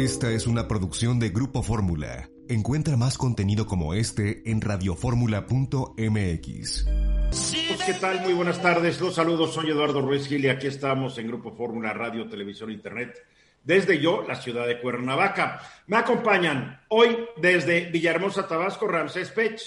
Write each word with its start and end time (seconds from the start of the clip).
Esta 0.00 0.30
es 0.30 0.46
una 0.46 0.66
producción 0.66 1.20
de 1.20 1.28
Grupo 1.28 1.62
Fórmula. 1.62 2.30
Encuentra 2.48 2.96
más 2.96 3.18
contenido 3.18 3.66
como 3.66 3.92
este 3.92 4.50
en 4.50 4.62
radioformula.mx. 4.62 6.86
Pues, 6.86 7.82
¿Qué 7.84 7.92
tal? 8.00 8.22
Muy 8.22 8.32
buenas 8.32 8.62
tardes. 8.62 8.98
Los 8.98 9.16
saludos. 9.16 9.52
Soy 9.52 9.68
Eduardo 9.68 10.00
Ruiz 10.00 10.26
Gil 10.26 10.42
y 10.42 10.48
aquí 10.48 10.68
estamos 10.68 11.18
en 11.18 11.26
Grupo 11.26 11.52
Fórmula 11.52 11.92
Radio, 11.92 12.26
Televisión, 12.30 12.70
Internet. 12.70 13.14
Desde 13.62 14.00
yo, 14.00 14.24
la 14.26 14.36
ciudad 14.36 14.66
de 14.66 14.80
Cuernavaca. 14.80 15.60
Me 15.86 15.98
acompañan 15.98 16.80
hoy 16.88 17.18
desde 17.36 17.90
Villahermosa, 17.90 18.48
Tabasco, 18.48 18.88
Ramsés 18.88 19.30
Pech. 19.32 19.60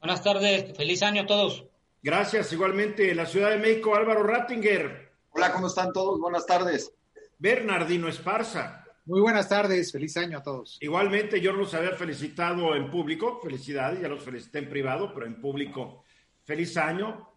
Buenas 0.00 0.24
tardes. 0.24 0.76
Feliz 0.76 1.00
año 1.04 1.22
a 1.22 1.26
todos. 1.26 1.64
Gracias. 2.02 2.52
Igualmente, 2.52 3.14
la 3.14 3.26
Ciudad 3.26 3.50
de 3.50 3.58
México, 3.58 3.94
Álvaro 3.94 4.24
Rattinger. 4.24 5.12
Hola, 5.30 5.52
¿cómo 5.52 5.68
están 5.68 5.92
todos? 5.92 6.18
Buenas 6.18 6.44
tardes. 6.44 6.92
Bernardino 7.38 8.08
Esparza. 8.08 8.81
Muy 9.04 9.20
buenas 9.20 9.48
tardes, 9.48 9.90
feliz 9.90 10.16
año 10.16 10.38
a 10.38 10.42
todos. 10.44 10.78
Igualmente, 10.80 11.40
yo 11.40 11.52
los 11.52 11.74
había 11.74 11.90
felicitado 11.90 12.76
en 12.76 12.88
público, 12.88 13.40
felicidades, 13.42 14.00
ya 14.00 14.06
los 14.06 14.22
felicité 14.22 14.60
en 14.60 14.68
privado, 14.68 15.12
pero 15.12 15.26
en 15.26 15.40
público, 15.40 16.04
feliz 16.44 16.76
año. 16.76 17.28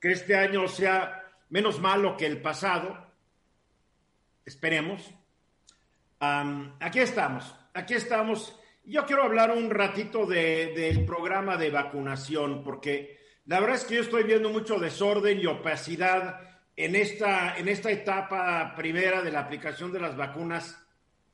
Que 0.00 0.10
este 0.10 0.34
año 0.34 0.66
sea 0.66 1.22
menos 1.50 1.80
malo 1.80 2.16
que 2.16 2.26
el 2.26 2.42
pasado, 2.42 3.06
esperemos. 4.44 5.14
aquí 6.18 6.98
estamos, 6.98 7.54
aquí 7.72 7.94
estamos. 7.94 8.58
Yo 8.82 9.06
quiero 9.06 9.22
hablar 9.22 9.52
un 9.52 9.70
ratito 9.70 10.26
del 10.26 11.04
programa 11.04 11.56
de 11.56 11.70
vacunación, 11.70 12.64
porque 12.64 13.16
la 13.46 13.60
verdad 13.60 13.76
es 13.76 13.84
que 13.84 13.94
yo 13.94 14.02
estoy 14.02 14.24
viendo 14.24 14.50
mucho 14.50 14.80
desorden 14.80 15.38
y 15.38 15.46
opacidad 15.46 16.40
en 16.74 16.96
esta, 16.96 17.56
en 17.56 17.68
esta 17.68 17.92
etapa 17.92 18.74
primera 18.74 19.22
de 19.22 19.30
la 19.30 19.38
aplicación 19.38 19.92
de 19.92 20.00
las 20.00 20.16
vacunas 20.16 20.82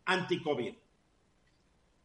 anti-COVID. 0.08 0.74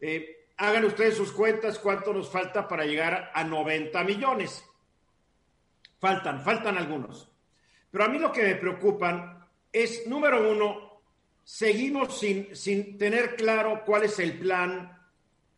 Eh, 0.02 0.48
hagan 0.58 0.86
ustedes 0.86 1.16
sus 1.16 1.32
cuentas 1.32 1.80
cuánto 1.80 2.14
nos 2.14 2.30
falta 2.30 2.68
para 2.68 2.86
llegar 2.86 3.32
a 3.34 3.44
90 3.44 4.04
millones. 4.04 4.64
Faltan, 6.00 6.42
faltan 6.44 6.78
algunos. 6.78 7.30
Pero 7.92 8.04
a 8.04 8.08
mí 8.08 8.20
lo 8.20 8.32
que 8.32 8.44
me 8.44 8.56
preocupan 8.56 9.46
es, 9.72 10.08
número 10.08 10.52
uno, 10.52 11.02
seguimos 11.44 12.20
sin, 12.20 12.56
sin 12.56 12.98
tener 12.98 13.36
claro 13.36 13.84
cuál 13.86 14.04
es 14.04 14.20
el 14.20 14.38
plan 14.38 14.98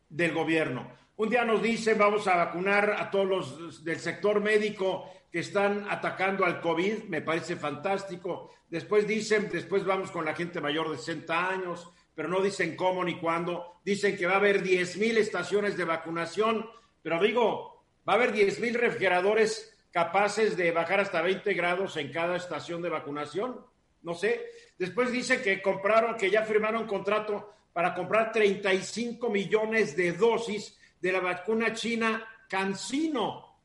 del 0.09 0.33
gobierno. 0.33 0.91
Un 1.17 1.29
día 1.29 1.45
nos 1.45 1.61
dicen 1.61 1.97
vamos 1.97 2.27
a 2.27 2.35
vacunar 2.35 2.95
a 2.97 3.11
todos 3.11 3.27
los 3.27 3.83
del 3.83 3.99
sector 3.99 4.39
médico 4.41 5.09
que 5.31 5.39
están 5.39 5.85
atacando 5.89 6.45
al 6.45 6.59
COVID, 6.59 7.03
me 7.03 7.21
parece 7.21 7.55
fantástico. 7.55 8.51
Después 8.69 9.07
dicen, 9.07 9.49
después 9.51 9.85
vamos 9.85 10.11
con 10.11 10.25
la 10.25 10.33
gente 10.33 10.59
mayor 10.59 10.89
de 10.89 10.97
60 10.97 11.49
años 11.49 11.91
pero 12.15 12.27
no 12.27 12.41
dicen 12.41 12.75
cómo 12.75 13.03
ni 13.03 13.19
cuándo. 13.19 13.79
Dicen 13.83 14.17
que 14.17 14.25
va 14.25 14.33
a 14.33 14.37
haber 14.37 14.61
10 14.61 14.97
mil 14.97 15.17
estaciones 15.17 15.77
de 15.77 15.85
vacunación, 15.85 16.69
pero 17.01 17.21
digo, 17.21 17.85
va 18.07 18.13
a 18.13 18.15
haber 18.15 18.31
10 18.31 18.59
mil 18.59 18.73
refrigeradores 18.73 19.75
capaces 19.91 20.55
de 20.55 20.71
bajar 20.71 20.99
hasta 21.01 21.21
20 21.21 21.53
grados 21.53 21.97
en 21.97 22.11
cada 22.11 22.37
estación 22.37 22.81
de 22.81 22.89
vacunación. 22.89 23.65
No 24.03 24.13
sé. 24.13 24.51
Después 24.77 25.11
dicen 25.11 25.41
que 25.41 25.61
compraron, 25.61 26.15
que 26.15 26.29
ya 26.29 26.43
firmaron 26.43 26.87
contrato 26.87 27.53
para 27.73 27.93
comprar 27.93 28.31
35 28.31 29.29
millones 29.29 29.95
de 29.95 30.13
dosis 30.13 30.77
de 30.99 31.11
la 31.11 31.19
vacuna 31.19 31.73
china 31.73 32.27
Cancino. 32.47 33.59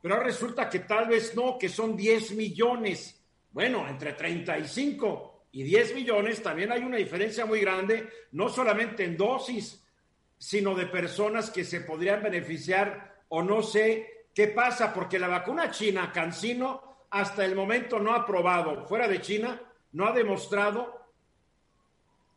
Pero 0.00 0.18
resulta 0.20 0.68
que 0.68 0.80
tal 0.80 1.06
vez 1.06 1.34
no, 1.36 1.56
que 1.56 1.68
son 1.68 1.96
10 1.96 2.32
millones. 2.32 3.22
Bueno, 3.52 3.86
entre 3.88 4.14
35 4.14 5.31
y 5.52 5.62
10 5.62 5.94
millones, 5.94 6.42
también 6.42 6.72
hay 6.72 6.82
una 6.82 6.96
diferencia 6.96 7.44
muy 7.44 7.60
grande, 7.60 8.08
no 8.32 8.48
solamente 8.48 9.04
en 9.04 9.18
dosis, 9.18 9.84
sino 10.38 10.74
de 10.74 10.86
personas 10.86 11.50
que 11.50 11.62
se 11.62 11.82
podrían 11.82 12.22
beneficiar 12.22 13.22
o 13.28 13.42
no 13.42 13.62
sé 13.62 14.26
qué 14.34 14.48
pasa, 14.48 14.94
porque 14.94 15.18
la 15.18 15.28
vacuna 15.28 15.70
china, 15.70 16.10
Cancino, 16.10 17.06
hasta 17.10 17.44
el 17.44 17.54
momento 17.54 17.98
no 17.98 18.14
ha 18.14 18.26
probado, 18.26 18.86
fuera 18.86 19.06
de 19.06 19.20
China, 19.20 19.60
no 19.92 20.06
ha 20.06 20.12
demostrado 20.12 21.06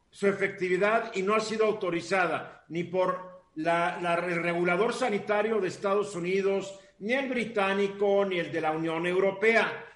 su 0.09 0.27
efectividad 0.27 1.11
y 1.15 1.21
no 1.21 1.35
ha 1.35 1.39
sido 1.39 1.65
autorizada 1.65 2.65
ni 2.67 2.83
por 2.83 3.43
la, 3.55 3.97
el 4.27 4.43
regulador 4.43 4.93
sanitario 4.93 5.61
de 5.61 5.69
Estados 5.69 6.15
Unidos, 6.15 6.77
ni 6.99 7.13
el 7.13 7.29
británico, 7.29 8.25
ni 8.25 8.39
el 8.39 8.51
de 8.51 8.61
la 8.61 8.71
Unión 8.71 9.05
Europea 9.05 9.94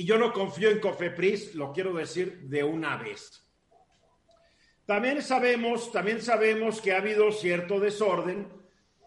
y 0.00 0.06
yo 0.06 0.16
no 0.16 0.32
confío 0.32 0.70
en 0.70 0.80
Cofepris, 0.80 1.54
lo 1.56 1.74
quiero 1.74 1.92
decir 1.92 2.48
de 2.48 2.64
una 2.64 2.96
vez. 2.96 3.46
También 4.86 5.20
sabemos, 5.20 5.92
también 5.92 6.22
sabemos 6.22 6.80
que 6.80 6.94
ha 6.94 6.96
habido 6.96 7.30
cierto 7.32 7.78
desorden 7.78 8.50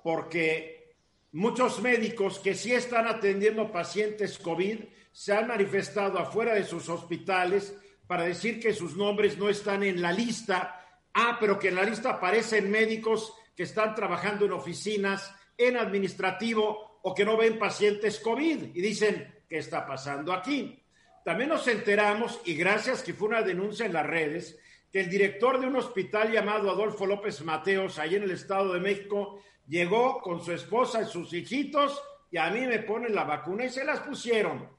porque 0.03 0.95
muchos 1.31 1.81
médicos 1.81 2.37
que 2.37 2.53
sí 2.53 2.73
están 2.73 3.07
atendiendo 3.07 3.71
pacientes 3.71 4.37
COVID 4.37 4.81
se 5.11 5.33
han 5.33 5.47
manifestado 5.47 6.19
afuera 6.19 6.53
de 6.53 6.63
sus 6.63 6.87
hospitales 6.89 7.75
para 8.05 8.25
decir 8.25 8.59
que 8.59 8.71
sus 8.71 8.95
nombres 8.95 9.39
no 9.39 9.49
están 9.49 9.81
en 9.81 9.99
la 9.99 10.11
lista. 10.11 10.79
Ah, 11.11 11.37
pero 11.39 11.57
que 11.57 11.69
en 11.69 11.75
la 11.75 11.85
lista 11.85 12.11
aparecen 12.11 12.69
médicos 12.69 13.33
que 13.55 13.63
están 13.63 13.95
trabajando 13.95 14.45
en 14.45 14.51
oficinas, 14.51 15.33
en 15.57 15.75
administrativo 15.75 16.99
o 17.01 17.15
que 17.15 17.25
no 17.25 17.35
ven 17.35 17.57
pacientes 17.57 18.19
COVID 18.19 18.75
y 18.75 18.79
dicen, 18.79 19.41
¿qué 19.49 19.57
está 19.57 19.87
pasando 19.87 20.31
aquí? 20.31 20.82
También 21.23 21.49
nos 21.49 21.67
enteramos, 21.67 22.41
y 22.45 22.55
gracias 22.55 23.01
que 23.01 23.13
fue 23.13 23.29
una 23.29 23.41
denuncia 23.41 23.85
en 23.85 23.93
las 23.93 24.05
redes, 24.05 24.59
que 24.91 24.99
el 25.01 25.09
director 25.09 25.59
de 25.59 25.67
un 25.67 25.75
hospital 25.77 26.31
llamado 26.31 26.69
Adolfo 26.69 27.05
López 27.05 27.41
Mateos, 27.41 27.97
ahí 27.97 28.15
en 28.15 28.23
el 28.23 28.31
Estado 28.31 28.73
de 28.73 28.79
México, 28.79 29.41
llegó 29.67 30.21
con 30.21 30.43
su 30.43 30.51
esposa 30.51 31.01
y 31.01 31.05
sus 31.05 31.33
hijitos 31.33 32.01
y 32.29 32.37
a 32.37 32.49
mí 32.49 32.61
me 32.67 32.79
ponen 32.79 33.15
la 33.15 33.23
vacuna 33.23 33.65
y 33.65 33.69
se 33.69 33.85
las 33.85 34.01
pusieron. 34.01 34.69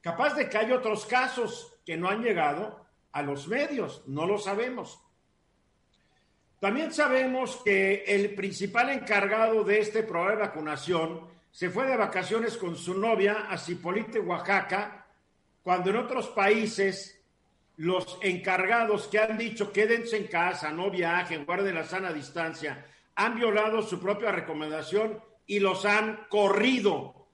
Capaz 0.00 0.34
de 0.34 0.48
que 0.48 0.58
hay 0.58 0.72
otros 0.72 1.06
casos 1.06 1.74
que 1.84 1.96
no 1.96 2.08
han 2.08 2.22
llegado 2.22 2.86
a 3.12 3.22
los 3.22 3.48
medios, 3.48 4.02
no 4.06 4.26
lo 4.26 4.38
sabemos. 4.38 5.00
También 6.60 6.92
sabemos 6.92 7.60
que 7.64 8.04
el 8.06 8.34
principal 8.34 8.90
encargado 8.90 9.62
de 9.62 9.80
este 9.80 10.02
programa 10.02 10.32
de 10.32 10.46
vacunación 10.48 11.28
se 11.50 11.70
fue 11.70 11.86
de 11.86 11.96
vacaciones 11.96 12.56
con 12.56 12.76
su 12.76 12.94
novia 12.94 13.46
a 13.48 13.58
Cipolite, 13.58 14.18
Oaxaca, 14.18 15.07
cuando 15.68 15.90
en 15.90 15.96
otros 15.96 16.28
países 16.28 17.22
los 17.76 18.18
encargados 18.22 19.06
que 19.06 19.18
han 19.18 19.36
dicho 19.36 19.70
quédense 19.70 20.16
en 20.16 20.26
casa, 20.26 20.72
no 20.72 20.90
viajen, 20.90 21.44
guarden 21.44 21.74
la 21.74 21.84
sana 21.84 22.10
distancia, 22.10 22.86
han 23.14 23.34
violado 23.34 23.82
su 23.82 24.00
propia 24.00 24.32
recomendación 24.32 25.22
y 25.46 25.58
los 25.60 25.84
han 25.84 26.24
corrido. 26.30 27.28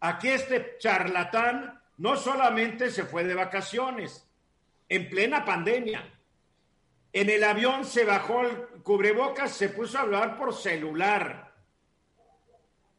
Aquí 0.00 0.28
este 0.28 0.76
charlatán 0.78 1.80
no 1.96 2.16
solamente 2.16 2.90
se 2.90 3.04
fue 3.04 3.24
de 3.24 3.34
vacaciones, 3.34 4.28
en 4.90 5.08
plena 5.08 5.46
pandemia. 5.46 6.12
En 7.10 7.30
el 7.30 7.42
avión 7.42 7.86
se 7.86 8.04
bajó 8.04 8.42
el 8.42 8.82
cubrebocas, 8.82 9.52
se 9.52 9.70
puso 9.70 9.96
a 9.96 10.02
hablar 10.02 10.36
por 10.36 10.52
celular. 10.52 11.54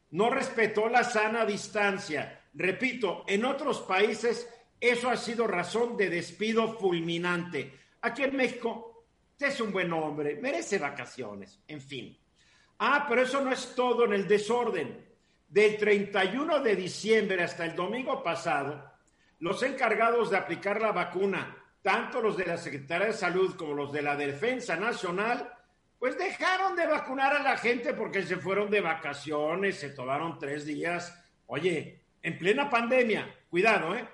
No 0.10 0.32
respetó 0.32 0.90
la 0.90 1.04
sana 1.04 1.46
distancia. 1.46 2.42
Repito, 2.56 3.24
en 3.28 3.46
otros 3.46 3.82
países 3.82 4.50
eso 4.80 5.10
ha 5.10 5.18
sido 5.18 5.48
razón 5.48 5.98
de 5.98 6.10
despido 6.10 6.78
fulminante. 6.78 7.80
Aquí 8.02 8.24
en 8.24 8.36
México, 8.36 9.06
usted 9.32 9.48
es 9.48 9.62
un 9.62 9.72
buen 9.72 9.92
hombre, 9.92 10.40
merece 10.42 10.78
vacaciones, 10.78 11.60
en 11.68 11.82
fin. 11.82 12.18
Ah, 12.80 13.06
pero 13.08 13.24
eso 13.24 13.42
no 13.42 13.52
es 13.52 13.76
todo 13.76 14.06
en 14.06 14.14
el 14.14 14.28
desorden. 14.28 15.06
Del 15.50 15.78
31 15.78 16.60
de 16.60 16.76
diciembre 16.76 17.44
hasta 17.44 17.66
el 17.66 17.76
domingo 17.76 18.24
pasado, 18.24 18.94
los 19.40 19.62
encargados 19.64 20.30
de 20.30 20.38
aplicar 20.38 20.80
la 20.80 20.92
vacuna, 20.92 21.58
tanto 21.82 22.22
los 22.22 22.38
de 22.38 22.46
la 22.46 22.58
Secretaría 22.58 23.08
de 23.08 23.14
Salud 23.14 23.56
como 23.56 23.74
los 23.74 23.92
de 23.92 24.02
la 24.02 24.16
Defensa 24.16 24.76
Nacional, 24.76 25.52
pues 25.98 26.18
dejaron 26.18 26.76
de 26.76 26.88
vacunar 26.88 27.36
a 27.36 27.44
la 27.44 27.58
gente 27.58 27.94
porque 27.94 28.24
se 28.24 28.38
fueron 28.38 28.70
de 28.70 28.80
vacaciones, 28.80 29.80
se 29.80 29.90
tomaron 29.90 30.40
tres 30.40 30.66
días. 30.66 31.14
Oye, 31.48 32.02
en 32.22 32.38
plena 32.38 32.70
pandemia, 32.70 33.36
cuidado, 33.50 33.96
¿eh? 33.96 34.08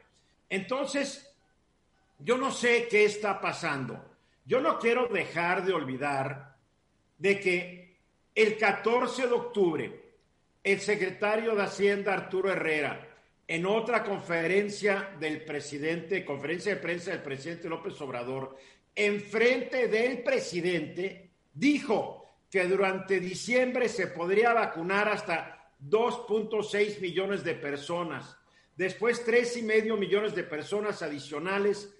Entonces, 0.49 1.33
yo 2.19 2.37
no 2.37 2.51
sé 2.51 2.87
qué 2.89 3.05
está 3.05 3.39
pasando. 3.41 4.11
yo 4.47 4.61
no 4.61 4.77
quiero 4.77 5.07
dejar 5.07 5.65
de 5.65 5.73
olvidar 5.73 6.55
de 7.17 7.39
que 7.39 7.97
el 8.35 8.57
14 8.57 9.27
de 9.27 9.33
octubre, 9.33 10.03
el 10.63 10.79
secretario 10.79 11.55
de 11.55 11.63
Hacienda, 11.63 12.13
Arturo 12.13 12.51
Herrera, 12.51 13.07
en 13.47 13.65
otra 13.65 14.03
conferencia 14.03 15.15
del 15.19 15.43
presidente, 15.45 16.25
conferencia 16.25 16.75
de 16.75 16.81
prensa 16.81 17.11
del 17.11 17.21
presidente 17.21 17.69
López 17.69 17.99
Obrador, 18.01 18.55
enfrente 18.93 19.87
del 19.87 20.23
presidente, 20.23 21.29
dijo 21.53 22.25
que 22.49 22.65
durante 22.65 23.19
diciembre 23.19 23.89
se 23.89 24.07
podría 24.07 24.53
vacunar 24.53 25.09
hasta 25.09 25.71
2.6 25.83 26.99
millones 27.01 27.43
de 27.43 27.53
personas, 27.55 28.37
después 28.75 29.23
tres 29.23 29.55
y 29.57 29.63
medio 29.63 29.97
millones 29.97 30.35
de 30.35 30.43
personas 30.43 31.01
adicionales 31.01 31.93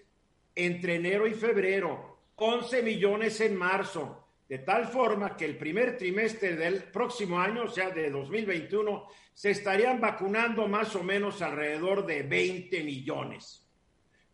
entre 0.56 0.96
enero 0.96 1.28
y 1.28 1.34
febrero, 1.34 2.20
11 2.36 2.82
millones 2.84 3.40
en 3.42 3.56
marzo, 3.56 4.28
de 4.48 4.60
tal 4.60 4.88
forma 4.88 5.36
que 5.36 5.46
el 5.46 5.58
primer 5.58 5.98
trimestre 5.98 6.56
del 6.56 6.84
próximo 6.84 7.40
año, 7.40 7.64
o 7.64 7.70
sea, 7.70 7.90
de 7.90 8.10
2021, 8.10 9.08
se 9.34 9.52
estarían 9.52 10.00
vacunando 10.00 10.68
más 10.68 10.96
o 10.96 11.04
menos 11.04 11.42
alrededor 11.42 12.06
de 12.06 12.24
20 12.24 12.84
millones. 12.84 13.68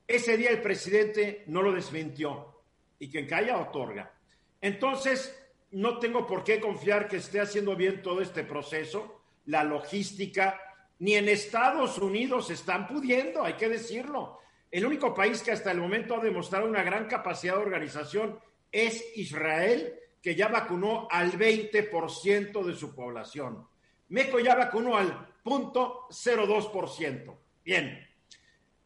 Ese 0.07 0.35
día 0.35 0.49
el 0.49 0.61
presidente 0.61 1.43
no 1.47 1.61
lo 1.61 1.71
desmintió 1.71 2.61
y 2.99 3.09
quien 3.09 3.25
calla 3.25 3.57
otorga. 3.57 4.13
Entonces, 4.59 5.35
no 5.71 5.99
tengo 5.99 6.27
por 6.27 6.43
qué 6.43 6.59
confiar 6.59 7.07
que 7.07 7.17
esté 7.17 7.39
haciendo 7.39 7.75
bien 7.75 8.01
todo 8.01 8.21
este 8.21 8.43
proceso, 8.43 9.21
la 9.45 9.63
logística, 9.63 10.59
ni 11.01 11.15
en 11.15 11.29
Estados 11.29 11.97
Unidos 11.97 12.51
están 12.51 12.87
pudiendo, 12.87 13.43
hay 13.43 13.53
que 13.53 13.67
decirlo. 13.67 14.37
El 14.69 14.85
único 14.85 15.15
país 15.15 15.41
que 15.41 15.51
hasta 15.51 15.71
el 15.71 15.79
momento 15.79 16.15
ha 16.15 16.23
demostrado 16.23 16.67
una 16.67 16.83
gran 16.83 17.07
capacidad 17.07 17.55
de 17.55 17.63
organización 17.63 18.39
es 18.71 19.03
Israel, 19.17 19.95
que 20.21 20.35
ya 20.35 20.47
vacunó 20.47 21.07
al 21.09 21.31
20% 21.31 22.63
de 22.63 22.75
su 22.75 22.93
población. 22.93 23.67
México 24.09 24.39
ya 24.39 24.53
vacunó 24.53 24.95
al 24.95 25.27
punto 25.43 26.07
02%. 26.11 27.35
Bien. 27.65 28.07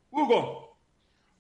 Hugo, 0.09 0.64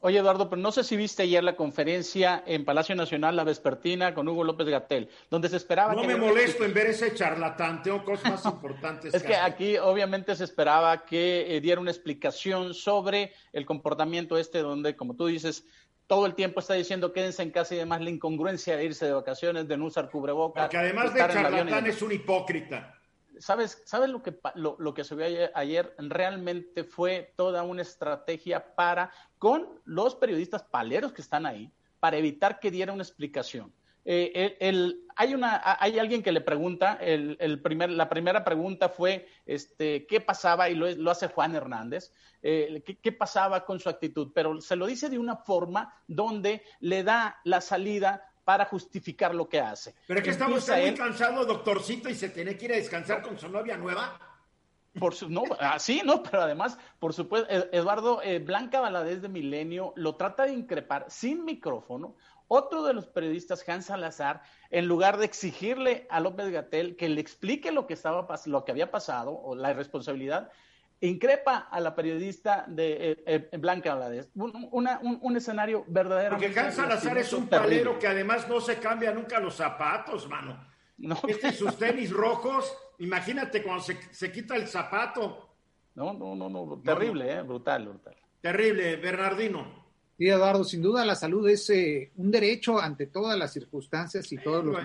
Oye, 0.05 0.19
Eduardo, 0.19 0.47
pero 0.51 0.61
no 0.61 0.71
sé 0.71 0.83
si 0.83 0.95
viste 0.95 1.23
ayer 1.23 1.43
la 1.43 1.55
conferencia 1.55 2.43
en 2.45 2.63
Palacio 2.63 2.93
Nacional, 2.95 3.35
la 3.35 3.43
vespertina, 3.43 4.13
con 4.13 4.27
Hugo 4.27 4.43
López 4.43 4.67
Gatel, 4.67 5.09
donde 5.31 5.49
se 5.49 5.57
esperaba... 5.57 5.95
No 5.95 6.03
me 6.03 6.15
molesto 6.15 6.63
en 6.63 6.75
ver 6.75 6.85
ese 6.85 7.15
charlatán, 7.15 7.81
tengo 7.81 8.05
cosas 8.05 8.31
más 8.33 8.45
importantes. 8.53 9.15
es 9.15 9.23
que, 9.23 9.35
aquí 9.35 9.79
obviamente 9.79 10.35
se 10.35 10.43
esperaba 10.43 11.07
que 11.07 11.55
eh, 11.55 11.59
diera 11.59 11.81
una 11.81 11.89
explicación 11.89 12.75
sobre 12.75 13.33
el 13.51 13.65
comportamiento 13.65 14.37
este, 14.37 14.59
donde, 14.59 14.95
como 14.95 15.15
tú 15.15 15.25
dices, 15.25 15.65
todo 16.05 16.27
el 16.27 16.35
tiempo 16.35 16.59
está 16.59 16.75
diciendo 16.75 17.11
quédense 17.11 17.41
en 17.41 17.49
casa 17.49 17.73
y 17.73 17.79
demás, 17.79 17.99
la 17.99 18.11
incongruencia 18.11 18.77
de 18.77 18.85
irse 18.85 19.07
de 19.07 19.13
vacaciones, 19.13 19.67
de 19.67 19.75
no 19.75 19.85
usar 19.85 20.11
cubrebocas. 20.11 20.65
Porque 20.65 20.77
además 20.77 21.15
de 21.15 21.19
charlatán 21.19 21.87
es 21.87 21.99
un 22.03 22.11
hipócrita. 22.11 22.94
¿Sabes, 23.39 23.83
¿sabes 23.85 24.09
lo, 24.09 24.21
que, 24.21 24.37
lo, 24.55 24.93
que 24.93 25.03
se 25.03 25.15
vio 25.15 25.25
ayer, 25.53 25.95
Realmente 25.97 26.83
fue 26.83 27.33
toda 27.35 27.63
una 27.63 27.81
estrategia 27.81 28.75
para, 28.75 29.11
con 29.37 29.81
los 29.85 30.15
periodistas 30.15 30.63
paleros 30.63 31.13
que 31.13 31.21
están 31.21 31.45
ahí, 31.45 31.71
para 31.99 32.17
evitar 32.17 32.59
que 32.59 32.71
diera 32.71 32.93
una 32.93 33.03
explicación. 33.03 33.73
Eh, 34.07 34.57
el, 34.59 35.03
hay, 35.15 35.33
una, 35.33 35.61
hay 35.79 35.97
alguien 35.97 36.21
que 36.21 36.31
le 36.31 36.41
pregunta, 36.41 36.99
el, 37.01 37.59
primer, 37.63 37.89
la 37.89 38.07
primera 38.07 38.43
pregunta 38.43 38.87
fue 38.87 39.27
este, 39.47 40.05
qué 40.05 40.21
pasaba, 40.21 40.69
y 40.69 40.75
lo, 40.75 41.09
hace 41.09 41.27
Juan 41.27 41.55
Hernández, 41.55 42.13
eh, 42.43 42.83
¿qué, 42.85 42.99
qué, 42.99 43.11
pasaba 43.11 43.65
con 43.65 43.79
su 43.79 43.89
actitud, 43.89 44.31
pero 44.35 44.61
se 44.61 44.75
lo 44.75 44.85
dice 44.85 45.09
de 45.09 45.17
una 45.17 45.37
forma 45.37 45.91
donde 46.07 46.61
le 46.79 47.03
da 47.03 47.39
la 47.43 47.61
salida 47.61 48.31
para 48.45 48.65
justificar 48.65 49.35
lo 49.35 49.49
que 49.49 49.59
hace. 49.59 49.95
Pero 50.07 50.19
es 50.19 50.23
que 50.23 50.31
estamos 50.31 50.69
muy 50.69 50.93
cansados, 50.93 51.47
doctorcito, 51.47 52.07
y 52.09 52.15
se 52.15 52.29
tiene 52.29 52.55
que 52.55 52.65
ir 52.65 52.73
a 52.73 52.75
descansar 52.77 53.21
con 53.21 53.37
su 53.37 53.49
novia 53.49 53.75
nueva. 53.75 54.17
Por 54.97 55.13
su, 55.13 55.29
no, 55.29 55.43
así, 55.59 56.01
¿no? 56.05 56.23
Pero 56.23 56.43
además, 56.43 56.77
por 56.99 57.13
supuesto, 57.13 57.51
Eduardo 57.73 58.21
eh, 58.21 58.39
Blanca 58.39 58.79
Valadez 58.79 59.21
de 59.21 59.27
Milenio 59.27 59.91
lo 59.97 60.15
trata 60.15 60.43
de 60.43 60.53
increpar 60.53 61.07
sin 61.09 61.43
micrófono. 61.43 62.15
Otro 62.47 62.83
de 62.83 62.93
los 62.93 63.07
periodistas, 63.07 63.67
Hans 63.67 63.87
Salazar, 63.87 64.43
en 64.69 64.87
lugar 64.87 65.17
de 65.17 65.25
exigirle 65.25 66.05
a 66.09 66.19
López 66.19 66.49
Gatel 66.51 66.95
que 66.95 67.09
le 67.09 67.19
explique 67.19 67.71
lo 67.71 67.87
que 67.87 67.95
estaba 67.95 68.27
lo 68.45 68.63
que 68.63 68.71
había 68.71 68.91
pasado 68.91 69.31
o 69.31 69.55
la 69.55 69.71
irresponsabilidad, 69.71 70.51
increpa 71.01 71.67
a 71.71 71.79
la 71.79 71.95
periodista 71.95 72.65
de 72.67 73.11
eh, 73.11 73.49
eh, 73.51 73.57
Blanca 73.57 73.93
Valadez. 73.93 74.29
Un, 74.35 74.69
un, 75.21 75.37
escenario 75.37 75.85
verdadero. 75.87 76.37
Porque 76.37 76.57
Hans 76.59 76.75
Salazar 76.75 77.17
es 77.17 77.31
un 77.33 77.47
palero 77.47 77.99
que 77.99 78.07
además 78.07 78.47
no 78.47 78.59
se 78.61 78.77
cambia 78.77 79.11
nunca 79.11 79.39
los 79.39 79.55
zapatos, 79.55 80.27
mano. 80.29 80.65
No. 80.97 81.19
Este 81.27 81.51
sus 81.51 81.77
tenis 81.79 82.11
rojos, 82.11 82.73
imagínate 82.99 83.61
cuando 83.61 83.83
se, 83.83 84.31
quita 84.31 84.55
el 84.55 84.67
zapato. 84.67 85.55
No, 85.95 86.13
no, 86.13 86.35
no, 86.35 86.49
no, 86.49 86.81
terrible, 86.83 87.31
Eh, 87.31 87.41
brutal, 87.41 87.87
brutal. 87.87 88.15
Terrible, 88.41 88.97
Bernardino. 88.97 89.85
Sí, 90.17 90.27
Eduardo, 90.27 90.63
sin 90.63 90.81
duda 90.81 91.05
la 91.05 91.15
salud 91.15 91.47
es 91.49 91.69
eh, 91.69 92.11
un 92.15 92.31
derecho 92.31 92.79
ante 92.79 93.07
todas 93.07 93.37
las 93.37 93.51
circunstancias 93.51 94.31
y 94.31 94.37
todos 94.37 94.63
los 94.63 94.77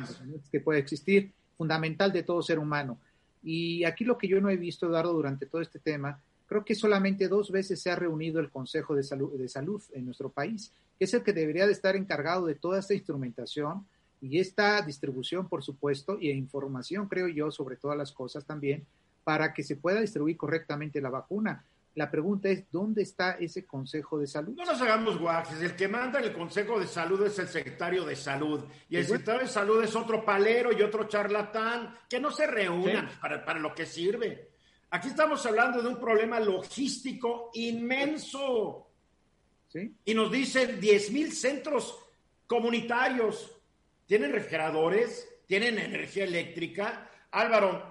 que 0.50 0.60
puede 0.60 0.80
existir, 0.80 1.32
fundamental 1.56 2.12
de 2.12 2.24
todo 2.24 2.42
ser 2.42 2.58
humano. 2.58 2.98
Y 3.42 3.84
aquí 3.84 4.04
lo 4.04 4.18
que 4.18 4.28
yo 4.28 4.40
no 4.40 4.50
he 4.50 4.56
visto, 4.56 4.86
Eduardo, 4.86 5.12
durante 5.12 5.46
todo 5.46 5.62
este 5.62 5.78
tema, 5.78 6.20
creo 6.46 6.64
que 6.64 6.74
solamente 6.74 7.28
dos 7.28 7.50
veces 7.50 7.80
se 7.80 7.90
ha 7.90 7.96
reunido 7.96 8.40
el 8.40 8.50
Consejo 8.50 8.94
de 8.94 9.02
Salud, 9.02 9.38
de 9.38 9.48
Salud 9.48 9.82
en 9.92 10.04
nuestro 10.04 10.30
país, 10.30 10.72
que 10.98 11.04
es 11.04 11.14
el 11.14 11.22
que 11.22 11.32
debería 11.32 11.66
de 11.66 11.72
estar 11.72 11.96
encargado 11.96 12.46
de 12.46 12.54
toda 12.54 12.80
esta 12.80 12.94
instrumentación 12.94 13.86
y 14.20 14.38
esta 14.38 14.82
distribución, 14.82 15.48
por 15.48 15.62
supuesto, 15.62 16.18
y 16.20 16.30
información, 16.30 17.08
creo 17.08 17.28
yo, 17.28 17.50
sobre 17.50 17.76
todas 17.76 17.96
las 17.96 18.12
cosas 18.12 18.44
también, 18.44 18.84
para 19.24 19.54
que 19.54 19.62
se 19.62 19.76
pueda 19.76 20.00
distribuir 20.00 20.36
correctamente 20.36 21.00
la 21.00 21.08
vacuna. 21.08 21.64
La 21.94 22.10
pregunta 22.10 22.48
es, 22.48 22.70
¿dónde 22.70 23.02
está 23.02 23.32
ese 23.32 23.66
Consejo 23.66 24.18
de 24.18 24.26
Salud? 24.26 24.54
No 24.56 24.64
nos 24.64 24.80
hagamos 24.80 25.18
guajes. 25.18 25.60
El 25.60 25.74
que 25.74 25.88
manda 25.88 26.20
el 26.20 26.32
Consejo 26.32 26.78
de 26.78 26.86
Salud 26.86 27.26
es 27.26 27.38
el 27.40 27.48
secretario 27.48 28.04
de 28.04 28.14
Salud. 28.14 28.64
Y 28.88 28.96
el 28.96 29.04
secretario 29.04 29.42
de 29.42 29.48
Salud 29.48 29.82
es 29.82 29.96
otro 29.96 30.24
palero 30.24 30.70
y 30.72 30.82
otro 30.82 31.08
charlatán. 31.08 31.98
Que 32.08 32.20
no 32.20 32.30
se 32.30 32.46
reúnan 32.46 33.08
para, 33.20 33.44
para 33.44 33.58
lo 33.58 33.74
que 33.74 33.86
sirve. 33.86 34.50
Aquí 34.90 35.08
estamos 35.08 35.44
hablando 35.46 35.82
de 35.82 35.88
un 35.88 35.98
problema 35.98 36.38
logístico 36.38 37.50
inmenso. 37.54 38.86
¿Sí? 39.68 39.92
Y 40.04 40.14
nos 40.14 40.30
dicen 40.30 40.80
10 40.80 41.10
mil 41.10 41.32
centros 41.32 41.98
comunitarios. 42.46 43.56
¿Tienen 44.06 44.32
refrigeradores? 44.32 45.28
¿Tienen 45.46 45.78
energía 45.78 46.24
eléctrica? 46.24 47.10
Álvaro, 47.32 47.89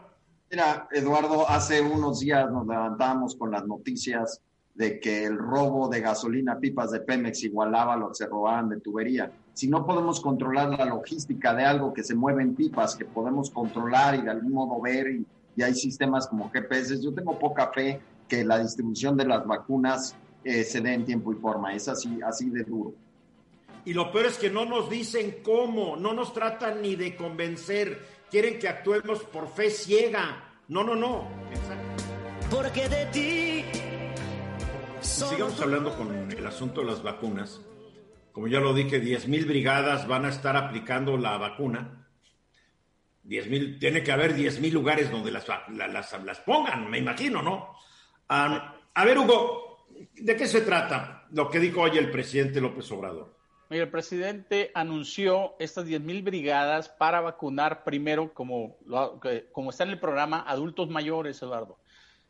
Mira, 0.51 0.87
Eduardo, 0.91 1.47
hace 1.47 1.79
unos 1.79 2.21
días 2.21 2.49
nos 2.51 2.65
levantamos 2.65 3.35
con 3.35 3.51
las 3.51 3.67
noticias 3.67 4.41
de 4.73 4.99
que 4.99 5.25
el 5.25 5.37
robo 5.37 5.87
de 5.89 6.01
gasolina 6.01 6.57
pipas 6.57 6.89
de 6.89 7.01
Pemex 7.01 7.43
igualaba 7.43 7.95
lo 7.95 8.09
que 8.09 8.15
se 8.15 8.25
robaban 8.25 8.69
de 8.69 8.79
tubería. 8.79 9.31
Si 9.53 9.67
no 9.67 9.85
podemos 9.85 10.19
controlar 10.19 10.69
la 10.69 10.85
logística 10.85 11.53
de 11.53 11.65
algo 11.65 11.93
que 11.93 12.03
se 12.03 12.15
mueve 12.15 12.41
en 12.41 12.55
pipas, 12.55 12.95
que 12.95 13.05
podemos 13.05 13.51
controlar 13.51 14.15
y 14.15 14.21
de 14.23 14.31
algún 14.31 14.53
modo 14.53 14.81
ver, 14.81 15.11
y, 15.11 15.25
hay 15.61 15.75
sistemas 15.75 16.25
como 16.25 16.49
GPS, 16.49 17.01
yo 17.01 17.13
tengo 17.13 17.37
poca 17.37 17.67
fe 17.73 17.99
que 18.29 18.45
la 18.45 18.59
distribución 18.59 19.17
de 19.17 19.25
las 19.25 19.45
vacunas 19.45 20.15
eh, 20.45 20.63
se 20.63 20.79
dé 20.79 20.93
en 20.93 21.03
tiempo 21.03 21.33
y 21.33 21.35
forma. 21.35 21.75
Es 21.75 21.89
así, 21.89 22.17
así 22.25 22.49
de 22.49 22.63
duro. 22.63 22.93
Y 23.83 23.93
lo 23.93 24.09
peor 24.11 24.27
es 24.27 24.37
que 24.37 24.49
no 24.49 24.63
nos 24.63 24.89
dicen 24.89 25.39
cómo, 25.43 25.97
no 25.97 26.13
nos 26.13 26.31
tratan 26.31 26.81
ni 26.81 26.95
de 26.95 27.17
convencer 27.17 28.18
quieren 28.29 28.59
que 28.59 28.67
actuemos 28.67 29.23
por 29.23 29.51
fe 29.53 29.69
ciega. 29.69 30.43
No, 30.67 30.83
no, 30.83 30.95
no. 30.95 31.27
Porque 32.49 32.87
de 32.89 33.05
ti. 33.07 33.65
Sigamos 35.01 35.59
hablando 35.61 35.95
con 35.95 36.31
el 36.31 36.45
asunto 36.45 36.81
de 36.81 36.87
las 36.87 37.01
vacunas. 37.01 37.61
Como 38.31 38.47
ya 38.47 38.59
lo 38.59 38.73
dije, 38.73 39.01
10.000 39.01 39.47
brigadas 39.47 40.07
van 40.07 40.25
a 40.25 40.29
estar 40.29 40.55
aplicando 40.55 41.17
la 41.17 41.37
vacuna. 41.37 42.07
10.000, 43.25 43.79
tiene 43.79 44.03
que 44.03 44.11
haber 44.11 44.35
10.000 44.35 44.71
lugares 44.71 45.11
donde 45.11 45.31
las, 45.31 45.45
las, 45.69 46.23
las, 46.23 46.39
pongan, 46.39 46.89
me 46.89 46.97
imagino, 46.97 47.41
¿no? 47.41 47.75
a 48.27 49.05
ver, 49.05 49.17
Hugo, 49.17 49.87
¿de 50.15 50.35
qué 50.35 50.47
se 50.47 50.61
trata 50.61 51.27
lo 51.31 51.49
que 51.49 51.59
dijo 51.59 51.81
hoy 51.81 51.97
el 51.97 52.11
presidente 52.11 52.61
López 52.61 52.91
Obrador? 52.91 53.38
El 53.69 53.89
presidente 53.89 54.71
anunció 54.73 55.55
estas 55.59 55.85
10.000 55.85 56.23
brigadas 56.23 56.89
para 56.89 57.21
vacunar 57.21 57.83
primero, 57.83 58.33
como, 58.33 58.77
como 59.51 59.69
está 59.69 59.83
en 59.83 59.91
el 59.91 59.99
programa, 59.99 60.43
adultos 60.47 60.89
mayores, 60.89 61.41
Eduardo. 61.41 61.77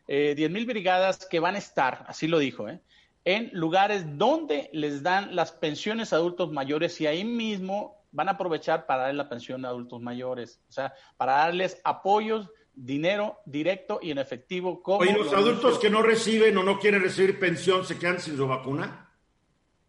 Eh, 0.08 0.36
10.000 0.38 0.65
brigadas 0.65 1.25
que 1.25 1.39
van 1.39 1.55
a 1.55 1.60
estar, 1.60 2.03
así 2.08 2.27
lo 2.27 2.39
dijo, 2.39 2.67
¿eh? 2.67 2.81
en 3.25 3.50
lugares 3.53 4.17
donde 4.17 4.69
les 4.74 5.03
dan 5.03 5.36
las 5.36 5.51
pensiones 5.51 6.12
a 6.12 6.17
adultos 6.17 6.51
mayores 6.51 7.00
y 7.00 7.08
ahí 7.08 7.24
mismo 7.24 8.03
van 8.12 8.27
a 8.27 8.31
aprovechar 8.31 8.86
para 8.86 9.03
darle 9.03 9.17
la 9.17 9.29
pensión 9.29 9.65
a 9.65 9.69
adultos 9.69 10.01
mayores, 10.01 10.60
o 10.67 10.72
sea, 10.72 10.93
para 11.15 11.34
darles 11.34 11.79
apoyos, 11.84 12.50
dinero 12.74 13.38
directo 13.46 14.00
y 14.01 14.12
en 14.12 14.17
efectivo. 14.17 14.81
Como 14.81 15.00
Oye, 15.00 15.13
los 15.13 15.34
adultos 15.34 15.79
que 15.79 15.89
no 15.89 16.01
reciben 16.01 16.58
o 16.58 16.63
no 16.63 16.79
quieren 16.79 17.01
recibir 17.01 17.39
pensión 17.39 17.86
se 17.86 18.00
quedan 18.00 18.19
sin 18.19 18.36
su 18.36 18.48
vacuna. 18.48 19.10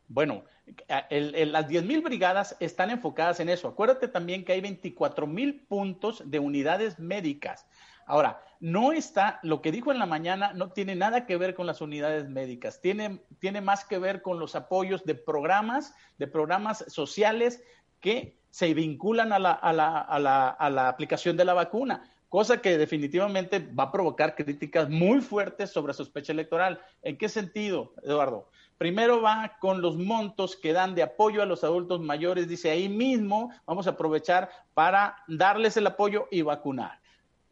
Bueno, 0.08 0.44
las 1.08 1.68
10 1.68 1.84
mil 1.84 2.00
brigadas 2.00 2.56
están 2.60 2.90
enfocadas 2.90 3.40
en 3.40 3.48
eso. 3.48 3.68
Acuérdate 3.68 4.08
también 4.08 4.44
que 4.44 4.52
hay 4.52 4.60
24 4.60 5.26
mil 5.26 5.60
puntos 5.62 6.22
de 6.24 6.38
unidades 6.38 6.98
médicas. 6.98 7.66
Ahora, 8.06 8.42
no 8.60 8.92
está, 8.92 9.38
lo 9.42 9.62
que 9.62 9.72
dijo 9.72 9.92
en 9.92 9.98
la 9.98 10.06
mañana 10.06 10.52
no 10.52 10.72
tiene 10.72 10.94
nada 10.94 11.26
que 11.26 11.36
ver 11.36 11.54
con 11.54 11.66
las 11.66 11.80
unidades 11.80 12.28
médicas, 12.28 12.80
tiene, 12.80 13.20
tiene 13.38 13.60
más 13.60 13.84
que 13.84 13.98
ver 13.98 14.20
con 14.20 14.38
los 14.38 14.54
apoyos 14.54 15.04
de 15.04 15.14
programas, 15.14 15.94
de 16.18 16.26
programas 16.26 16.84
sociales 16.88 17.62
que 18.00 18.36
se 18.50 18.74
vinculan 18.74 19.32
a 19.32 19.38
la, 19.38 19.52
a 19.52 19.72
la, 19.72 19.98
a 19.98 20.18
la, 20.18 20.48
a 20.48 20.70
la 20.70 20.88
aplicación 20.88 21.36
de 21.36 21.44
la 21.44 21.54
vacuna 21.54 22.02
cosa 22.30 22.62
que 22.62 22.78
definitivamente 22.78 23.58
va 23.58 23.84
a 23.84 23.92
provocar 23.92 24.36
críticas 24.36 24.88
muy 24.88 25.20
fuertes 25.20 25.70
sobre 25.70 25.92
sospecha 25.92 26.32
electoral. 26.32 26.80
¿En 27.02 27.18
qué 27.18 27.28
sentido, 27.28 27.92
Eduardo? 28.04 28.48
Primero 28.80 29.20
va 29.20 29.58
con 29.60 29.82
los 29.82 29.98
montos 29.98 30.56
que 30.56 30.72
dan 30.72 30.94
de 30.94 31.02
apoyo 31.02 31.42
a 31.42 31.44
los 31.44 31.64
adultos 31.64 32.00
mayores. 32.00 32.48
Dice, 32.48 32.70
ahí 32.70 32.88
mismo 32.88 33.52
vamos 33.66 33.86
a 33.86 33.90
aprovechar 33.90 34.48
para 34.72 35.22
darles 35.28 35.76
el 35.76 35.86
apoyo 35.86 36.28
y 36.30 36.40
vacunar. 36.40 36.98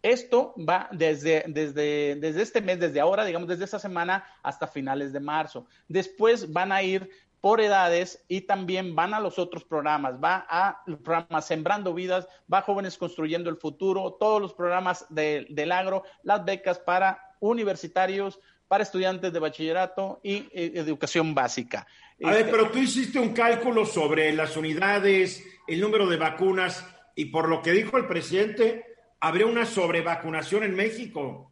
Esto 0.00 0.54
va 0.56 0.88
desde, 0.90 1.44
desde, 1.46 2.16
desde 2.16 2.40
este 2.40 2.62
mes, 2.62 2.80
desde 2.80 2.98
ahora, 2.98 3.26
digamos, 3.26 3.46
desde 3.46 3.64
esta 3.64 3.78
semana 3.78 4.24
hasta 4.42 4.66
finales 4.66 5.12
de 5.12 5.20
marzo. 5.20 5.66
Después 5.86 6.50
van 6.50 6.72
a 6.72 6.82
ir 6.82 7.10
por 7.42 7.60
edades 7.60 8.24
y 8.26 8.40
también 8.40 8.96
van 8.96 9.12
a 9.12 9.20
los 9.20 9.38
otros 9.38 9.64
programas, 9.64 10.14
va 10.14 10.46
a 10.48 10.80
los 10.86 10.98
programas 11.00 11.44
Sembrando 11.44 11.92
Vidas, 11.92 12.26
va 12.50 12.60
a 12.60 12.62
Jóvenes 12.62 12.96
Construyendo 12.96 13.50
el 13.50 13.58
Futuro, 13.58 14.16
todos 14.18 14.40
los 14.40 14.54
programas 14.54 15.04
del 15.10 15.72
agro, 15.72 16.04
las 16.22 16.42
becas 16.42 16.78
para 16.78 17.36
universitarios, 17.40 18.40
para 18.68 18.84
estudiantes 18.84 19.32
de 19.32 19.38
bachillerato 19.38 20.20
y 20.22 20.46
eh, 20.52 20.72
educación 20.74 21.34
básica. 21.34 21.86
A 22.22 22.30
ver, 22.30 22.50
pero 22.50 22.70
tú 22.70 22.78
hiciste 22.78 23.18
un 23.18 23.32
cálculo 23.32 23.86
sobre 23.86 24.32
las 24.32 24.56
unidades, 24.56 25.44
el 25.66 25.80
número 25.80 26.06
de 26.06 26.16
vacunas, 26.16 26.84
y 27.14 27.26
por 27.26 27.48
lo 27.48 27.62
que 27.62 27.72
dijo 27.72 27.96
el 27.96 28.06
presidente, 28.06 28.84
habría 29.20 29.46
una 29.46 29.66
sobrevacunación 29.66 30.64
en 30.64 30.74
México. 30.74 31.50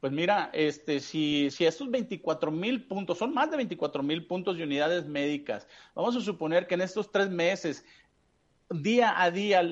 Pues 0.00 0.12
mira, 0.12 0.50
este, 0.52 0.98
si, 0.98 1.48
si 1.52 1.64
estos 1.64 1.88
24 1.88 2.50
mil 2.50 2.88
puntos, 2.88 3.18
son 3.18 3.32
más 3.32 3.50
de 3.50 3.56
24 3.56 4.02
mil 4.02 4.26
puntos 4.26 4.56
de 4.56 4.64
unidades 4.64 5.06
médicas, 5.06 5.68
vamos 5.94 6.16
a 6.16 6.20
suponer 6.20 6.66
que 6.66 6.74
en 6.74 6.80
estos 6.80 7.12
tres 7.12 7.30
meses 7.30 7.84
día 8.72 9.20
a 9.20 9.30
día 9.30 9.62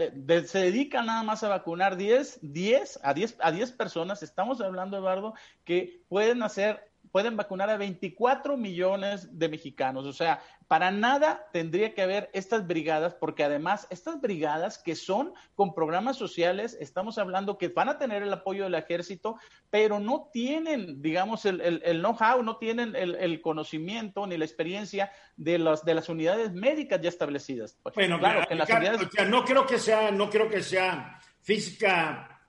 se 0.47 0.59
dedican 0.59 1.07
nada 1.07 1.23
más 1.23 1.43
a 1.43 1.49
vacunar 1.49 1.97
10, 1.97 2.41
10 2.43 3.01
a 3.03 3.15
10 3.15 3.37
a 3.41 3.53
10 3.53 3.73
personas, 3.73 4.23
estamos 4.23 4.61
hablando 4.61 4.97
Eduardo 4.97 5.35
que 5.65 6.03
pueden 6.09 6.43
hacer 6.43 6.90
pueden 7.13 7.37
vacunar 7.37 7.71
a 7.71 7.77
24 7.77 8.57
millones 8.57 9.39
de 9.39 9.49
mexicanos. 9.49 10.07
O 10.07 10.13
sea, 10.13 10.43
para 10.69 10.91
nada 10.91 11.49
tendría 11.53 11.95
que 11.95 12.03
haber 12.03 12.31
estas 12.33 12.67
brigadas, 12.67 13.15
porque 13.15 13.45
además 13.45 13.87
estas 13.91 14.21
brigadas 14.21 14.79
que 14.79 14.95
son 14.95 15.35
con 15.55 15.75
programas 15.75 16.17
sociales, 16.17 16.77
estamos 16.81 17.19
hablando 17.19 17.59
que 17.59 17.69
van 17.69 17.89
a 17.89 17.99
tener 17.99 18.23
el 18.23 18.33
apoyo 18.33 18.65
del 18.65 18.75
ejército, 18.75 19.37
pero 19.71 19.99
no 19.99 20.31
tienen, 20.33 21.03
digamos, 21.03 21.45
el, 21.45 21.61
el, 21.61 22.01
know-how, 22.01 22.43
no 22.43 22.57
tienen 22.57 22.95
el, 22.95 23.41
conocimiento 23.41 24.27
ni 24.27 24.37
la 24.37 24.45
experiencia 24.45 25.11
de, 25.37 25.59
los, 25.59 25.85
de 25.85 25.95
las 25.95 26.09
unidades 26.09 26.53
médicas 26.53 27.01
ya 27.01 27.09
establecidas. 27.09 27.79
Bueno, 27.95 28.19
claro, 28.19 28.47
que 28.47 28.55
las 28.55 28.71
unidades... 28.71 29.09
no 29.29 29.45
creo 29.45 29.67
que 29.67 29.79
sea, 29.79 30.11
no 30.11 30.31
creo 30.31 30.49
que 30.49 30.63
sea 30.63 31.19
física 31.41 32.40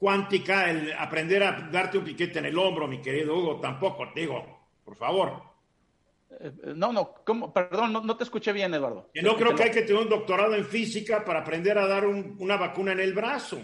cuántica 0.00 0.70
el 0.70 0.92
aprender 0.94 1.42
a 1.42 1.68
darte 1.70 1.98
un 1.98 2.04
piquete 2.04 2.38
en 2.38 2.46
el 2.46 2.58
hombro, 2.58 2.88
mi 2.88 3.02
querido 3.02 3.36
Hugo, 3.36 3.60
tampoco, 3.60 4.08
digo, 4.14 4.42
por 4.82 4.96
favor. 4.96 5.42
Eh, 6.40 6.52
no, 6.74 6.90
no, 6.90 7.14
¿cómo? 7.22 7.52
perdón, 7.52 7.92
no, 7.92 8.16
te 8.16 8.24
escuché 8.24 8.52
bien, 8.52 8.72
Eduardo. 8.72 9.10
no 9.22 9.36
creo 9.36 9.54
que 9.54 9.64
hay 9.64 9.70
que 9.70 9.82
tener 9.82 10.02
un 10.02 10.08
doctorado 10.08 10.54
en 10.54 10.64
física 10.64 11.22
para 11.22 11.40
aprender 11.40 11.76
a 11.76 11.86
dar 11.86 12.06
una 12.06 12.56
vacuna 12.56 12.92
en 12.92 13.00
el 13.00 13.12
brazo. 13.12 13.60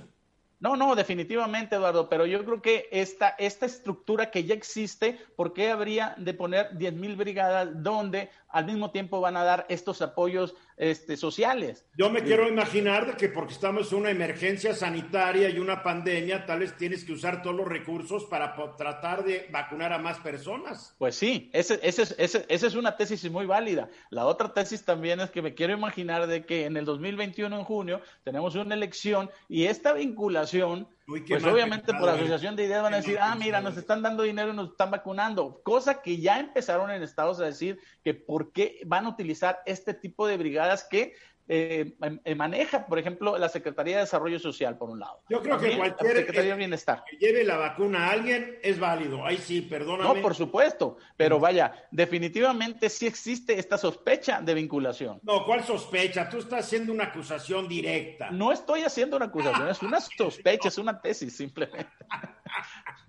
No, 0.59 0.77
no, 0.77 0.95
definitivamente, 0.95 1.77
Eduardo, 1.77 2.09
pero 2.09 2.27
yo 2.27 2.45
creo 2.45 2.61
que 2.61 2.89
esta, 2.91 3.31
esta 3.39 3.65
estructura 3.65 4.31
que 4.31 4.45
ya 4.45 4.55
existe, 4.55 5.19
¿por 5.37 5.55
qué 5.55 5.71
habría 5.71 6.15
de 6.19 6.35
poner 6.35 6.71
10.000 6.73 6.93
mil 6.93 7.17
brigadas 7.17 7.83
donde 7.83 8.31
al 8.49 8.67
mismo 8.67 8.91
tiempo 8.91 9.21
van 9.21 9.37
a 9.37 9.45
dar 9.45 9.67
estos 9.71 10.03
apoyos 10.03 10.55
este, 10.77 11.17
sociales? 11.17 11.85
Yo 11.97 12.11
me 12.11 12.23
quiero 12.23 12.49
imaginar 12.49 13.17
que 13.17 13.29
porque 13.29 13.55
estamos 13.55 13.93
en 13.93 13.99
una 13.99 14.11
emergencia 14.11 14.75
sanitaria 14.75 15.49
y 15.49 15.59
una 15.59 15.83
pandemia, 15.83 16.47
tal 16.47 16.61
vez 16.61 16.77
tienes 16.77 17.05
que 17.05 17.13
usar 17.13 17.43
todos 17.43 17.57
los 17.57 17.67
recursos 17.67 18.25
para 18.25 18.55
tratar 18.77 19.25
de 19.25 19.49
vacunar 19.51 19.93
a 19.93 19.99
más 19.99 20.19
personas. 20.19 20.95
Pues 20.99 21.17
sí, 21.17 21.51
esa 21.53 21.75
ese, 21.83 22.03
ese, 22.19 22.47
es 22.49 22.75
una 22.75 22.97
tesis 22.97 23.31
muy 23.31 23.47
válida. 23.47 23.89
La 24.11 24.27
otra 24.27 24.53
tesis 24.53 24.85
también 24.85 25.21
es 25.21 25.31
que 25.31 25.43
me 25.43 25.55
quiero 25.55 25.73
imaginar 25.73 26.27
de 26.27 26.45
que 26.45 26.67
en 26.67 26.77
el 26.77 26.85
2021, 26.85 27.57
en 27.57 27.65
junio, 27.65 28.01
tenemos 28.25 28.55
una 28.55 28.75
elección 28.75 29.31
y 29.49 29.65
esta 29.67 29.93
vinculación 29.93 30.89
pues 31.07 31.45
obviamente 31.45 31.95
por 31.95 32.09
asociación 32.09 32.57
de 32.57 32.65
ideas 32.65 32.83
van 32.83 32.95
a 32.95 32.97
decir, 32.97 33.19
ah, 33.21 33.37
mira, 33.37 33.61
nos 33.61 33.77
están 33.77 34.03
dando 34.03 34.25
dinero 34.25 34.53
y 34.53 34.57
nos 34.57 34.71
están 34.71 34.91
vacunando, 34.91 35.61
cosa 35.63 36.03
que 36.03 36.19
ya 36.19 36.41
empezaron 36.41 36.91
en 36.91 37.03
Estados 37.03 37.39
a 37.41 37.45
decir 37.45 37.79
que 38.03 38.13
por 38.13 38.53
qué 38.53 38.81
van 38.87 39.07
a 39.07 39.11
utilizar 39.11 39.61
este 39.67 39.95
tipo 39.95 40.27
de 40.27 40.37
brigadas 40.37 40.83
que 40.83 41.15
eh, 41.49 41.95
eh, 42.25 42.35
maneja, 42.35 42.87
por 42.87 42.99
ejemplo, 42.99 43.39
la 43.39 43.49
Secretaría 43.49 43.97
de 43.97 44.03
Desarrollo 44.03 44.39
Social, 44.39 44.77
por 44.77 44.91
un 44.91 44.99
lado. 44.99 45.23
Yo 45.29 45.41
creo 45.41 45.59
que 45.59 45.77
cualquier 45.77 46.57
Bienestar. 46.57 47.05
que 47.09 47.17
lleve 47.17 47.45
la 47.45 47.57
vacuna 47.57 48.07
a 48.07 48.11
alguien 48.13 48.59
es 48.63 48.79
válido. 48.81 49.25
Ahí 49.25 49.39
sí, 49.39 49.61
perdóname. 49.63 50.15
No, 50.15 50.23
por 50.23 50.35
supuesto, 50.35 50.97
pero 51.17 51.39
vaya, 51.39 51.87
definitivamente 51.91 52.89
sí 52.89 53.07
existe 53.07 53.59
esta 53.59 53.79
sospecha 53.79 54.41
de 54.41 54.55
vinculación. 54.55 55.21
No, 55.23 55.45
¿cuál 55.45 55.63
sospecha? 55.65 56.29
Tú 56.29 56.39
estás 56.39 56.67
haciendo 56.67 56.93
una 56.93 57.05
acusación 57.05 57.69
directa. 57.69 58.31
No 58.31 58.51
estoy 58.53 58.83
haciendo 58.83 59.17
una 59.17 59.27
acusación, 59.27 59.69
es 59.69 59.83
una 59.83 60.01
sospecha, 60.19 60.69
es 60.69 60.79
una 60.79 61.01
tesis 61.01 61.37
simplemente. 61.37 61.87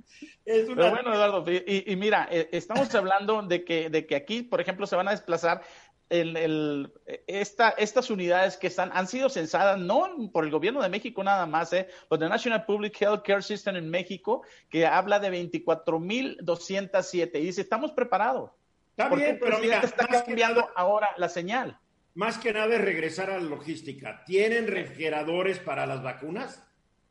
Es 0.47 0.65
una... 0.69 0.75
Pero 0.75 0.89
bueno, 0.91 1.13
Eduardo, 1.13 1.43
y, 1.51 1.95
mira, 1.97 2.29
eh, 2.31 2.47
estamos 2.53 2.93
hablando 2.95 3.41
de 3.41 3.65
que, 3.65 3.89
de 3.89 4.07
que 4.07 4.15
aquí, 4.15 4.43
por 4.43 4.61
ejemplo, 4.61 4.87
se 4.87 4.95
van 4.95 5.09
a 5.09 5.11
desplazar 5.11 5.61
el, 6.09 6.91
esta, 7.27 7.69
estas 7.71 8.09
unidades 8.09 8.55
que 8.57 8.67
están, 8.67 8.91
han 8.93 9.07
sido 9.07 9.29
censadas 9.29 9.79
no 9.79 10.29
por 10.31 10.45
el 10.45 10.51
gobierno 10.51 10.81
de 10.81 10.89
México 10.89 11.23
nada 11.23 11.45
más, 11.45 11.73
eh, 11.73 11.87
por 12.07 12.19
the 12.19 12.29
National 12.29 12.65
Public 12.65 13.01
Health 13.01 13.23
Care 13.25 13.41
System 13.41 13.75
en 13.75 13.89
México, 13.89 14.43
que 14.69 14.85
habla 14.85 15.19
de 15.19 15.31
24.207 15.31 17.31
y 17.35 17.45
dice, 17.45 17.61
estamos 17.61 17.91
preparados. 17.91 18.51
Está 18.91 19.09
bien, 19.13 19.37
pero 19.39 19.59
mira, 19.59 19.79
está 19.79 20.07
cambiando 20.07 20.69
ahora 20.75 21.09
la 21.17 21.29
señal. 21.29 21.79
Más 22.15 22.39
que 22.39 22.51
nada 22.51 22.75
es 22.75 22.81
regresar 22.81 23.29
a 23.29 23.37
la 23.37 23.43
logística. 23.43 24.23
¿Tienen 24.25 24.65
refrigeradores 24.65 25.59
para 25.59 25.85
las 25.85 26.01
vacunas? 26.01 26.63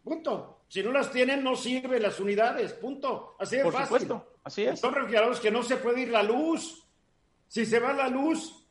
Punto. 0.03 0.65
Si 0.69 0.83
no 0.83 0.91
las 0.91 1.13
tienen, 1.13 1.45
no 1.45 1.55
sirven 1.55 2.03
las 2.03 2.19
unidades. 2.19 2.73
Punto. 2.73 3.37
Así 3.39 3.57
de 3.57 3.63
por 3.63 3.73
fácil. 3.73 3.87
Supuesto. 3.87 4.33
Así 4.43 4.65
es. 4.65 4.81
Son 4.81 4.93
refrigeradores 4.93 5.39
que 5.39 5.53
no 5.53 5.63
se 5.63 5.77
puede 5.77 6.03
ir 6.03 6.09
la 6.09 6.25
luz. 6.25 6.85
Si 7.47 7.65
se 7.65 7.79
va 7.79 7.93
la 7.93 8.09
luz, 8.09 8.66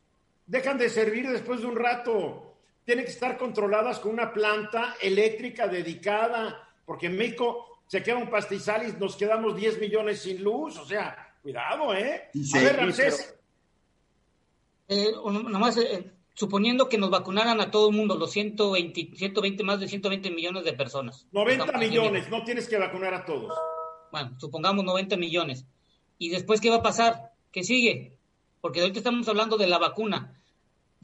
dejan 0.46 0.78
de 0.78 0.88
servir 0.88 1.28
después 1.28 1.60
de 1.60 1.66
un 1.66 1.76
rato. 1.76 2.54
Tienen 2.84 3.04
que 3.04 3.10
estar 3.10 3.36
controladas 3.36 3.98
con 3.98 4.12
una 4.12 4.32
planta 4.32 4.96
eléctrica 5.00 5.66
dedicada, 5.66 6.70
porque 6.84 7.06
en 7.06 7.16
México 7.16 7.80
se 7.86 8.02
queda 8.02 8.16
un 8.16 8.30
pastizal 8.30 8.88
y 8.88 8.92
nos 8.92 9.16
quedamos 9.16 9.56
10 9.56 9.80
millones 9.80 10.22
sin 10.22 10.42
luz. 10.42 10.78
O 10.78 10.84
sea, 10.84 11.34
cuidado, 11.42 11.94
¿eh? 11.94 12.30
a 12.54 12.58
ver, 12.60 12.76
Ramsés. 12.76 13.34
Eh, 14.88 15.12
nomás, 15.24 15.76
eh, 15.78 16.12
suponiendo 16.34 16.88
que 16.88 16.96
nos 16.96 17.10
vacunaran 17.10 17.60
a 17.60 17.72
todo 17.72 17.90
el 17.90 17.96
mundo, 17.96 18.16
los 18.16 18.30
120, 18.30 19.16
120, 19.16 19.64
más 19.64 19.80
de 19.80 19.88
120 19.88 20.30
millones 20.30 20.64
de 20.64 20.72
personas. 20.74 21.26
90 21.32 21.72
millones, 21.78 22.30
no 22.30 22.44
tienes 22.44 22.68
que 22.68 22.78
vacunar 22.78 23.14
a 23.14 23.24
todos. 23.24 23.52
Bueno, 24.12 24.36
supongamos 24.38 24.84
90 24.84 25.16
millones. 25.16 25.66
¿Y 26.18 26.28
después 26.28 26.60
qué 26.60 26.70
va 26.70 26.76
a 26.76 26.82
pasar? 26.82 27.32
¿Qué 27.50 27.64
sigue? 27.64 28.16
porque 28.66 28.80
ahorita 28.80 28.98
estamos 28.98 29.28
hablando 29.28 29.56
de 29.56 29.68
la 29.68 29.78
vacuna. 29.78 30.35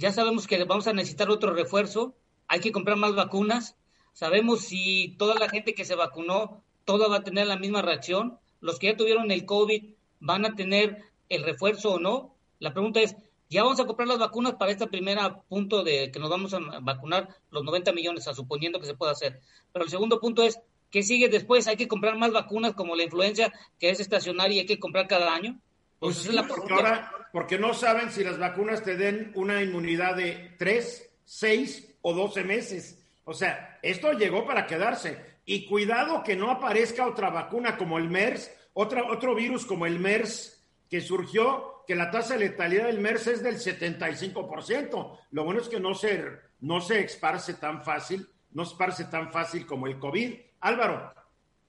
Ya 0.03 0.11
sabemos 0.11 0.49
que 0.49 0.65
vamos 0.65 0.89
a 0.89 0.93
necesitar 0.93 1.31
otro 1.31 1.55
refuerzo, 1.55 2.17
hay 2.49 2.59
que 2.59 2.73
comprar 2.73 2.97
más 2.97 3.15
vacunas. 3.15 3.77
Sabemos 4.13 4.63
si 4.63 5.15
toda 5.17 5.37
la 5.37 5.49
gente 5.49 5.75
que 5.75 5.85
se 5.85 5.95
vacunó, 5.95 6.61
toda 6.85 7.07
va 7.07 7.19
a 7.19 7.23
tener 7.23 7.47
la 7.47 7.57
misma 7.57 7.83
reacción. 7.83 8.37
Los 8.61 8.81
que 8.81 8.89
ya 8.89 8.97
tuvieron 8.97 9.31
el 9.31 9.47
COVID 9.47 9.95
van 10.19 10.45
a 10.45 10.57
tener 10.57 11.05
el 11.29 11.45
refuerzo 11.45 11.93
o 11.93 12.01
no. 12.01 12.35
La 12.59 12.73
pregunta 12.73 13.01
es, 13.01 13.15
ya 13.49 13.63
vamos 13.63 13.79
a 13.79 13.85
comprar 13.85 14.09
las 14.09 14.19
vacunas 14.19 14.55
para 14.55 14.73
este 14.73 14.89
primer 14.89 15.21
punto 15.49 15.85
de 15.85 16.11
que 16.11 16.19
nos 16.19 16.31
vamos 16.31 16.53
a 16.53 16.59
vacunar 16.81 17.37
los 17.53 17.63
90 17.63 17.93
millones, 17.93 18.27
a 18.27 18.35
suponiendo 18.35 18.81
que 18.81 18.87
se 18.87 18.97
pueda 18.97 19.13
hacer. 19.13 19.39
Pero 19.73 19.85
el 19.85 19.91
segundo 19.93 20.19
punto 20.19 20.43
es, 20.43 20.59
¿qué 20.91 21.05
sigue 21.05 21.29
después? 21.29 21.69
Hay 21.69 21.77
que 21.77 21.87
comprar 21.87 22.17
más 22.19 22.33
vacunas 22.33 22.75
como 22.75 22.97
la 22.97 23.05
influencia, 23.05 23.53
que 23.79 23.91
es 23.91 24.01
estacionaria 24.01 24.57
y 24.57 24.61
hay 24.61 24.67
que 24.67 24.81
comprar 24.81 25.07
cada 25.07 25.33
año. 25.33 25.61
Pues, 26.03 26.25
pues 26.25 26.35
la 26.35 26.49
ahora, 26.71 27.13
porque 27.31 27.61
no 27.61 27.75
saben 27.75 28.11
si 28.11 28.25
las 28.25 28.37
vacunas 28.37 28.83
te 28.83 28.97
den 28.97 29.31
una 29.37 29.63
inmunidad 29.63 30.17
de 30.17 30.57
3, 30.59 31.11
6 31.25 31.99
o 32.03 32.13
12 32.13 32.43
meses. 32.43 33.07
O 33.23 33.33
sea, 33.33 33.79
esto 33.83 34.13
llegó 34.13 34.45
para 34.45 34.67
quedarse. 34.67 35.17
Y 35.45 35.65
cuidado 35.67 36.25
que 36.25 36.35
no 36.35 36.51
aparezca 36.51 37.07
otra 37.07 37.31
vacuna 37.31 37.77
como 37.77 37.99
el 37.99 38.11
MERS, 38.11 38.51
otra, 38.73 39.05
otro 39.13 39.37
virus 39.37 39.65
como 39.65 39.87
el 39.87 40.01
MERS 40.01 40.65
que 40.91 41.01
surgió 41.01 41.85
que 41.87 41.95
la 41.95 42.11
tasa 42.11 42.35
de 42.35 42.49
letalidad 42.49 42.87
del 42.87 42.99
MERS 42.99 43.29
es 43.29 43.43
del 43.45 43.59
75%. 43.59 45.19
Lo 45.31 45.45
bueno 45.45 45.61
es 45.61 45.69
que 45.69 45.79
no 45.79 45.95
se, 45.95 46.25
no 46.59 46.81
se 46.81 46.99
esparce 47.05 47.55
tan 47.55 47.85
fácil, 47.85 48.29
no 48.51 48.65
se 48.65 48.73
esparce 48.73 49.05
tan 49.05 49.31
fácil 49.31 49.67
como 49.67 49.87
el 49.87 50.01
COVID. 50.01 50.35
Álvaro. 50.59 51.15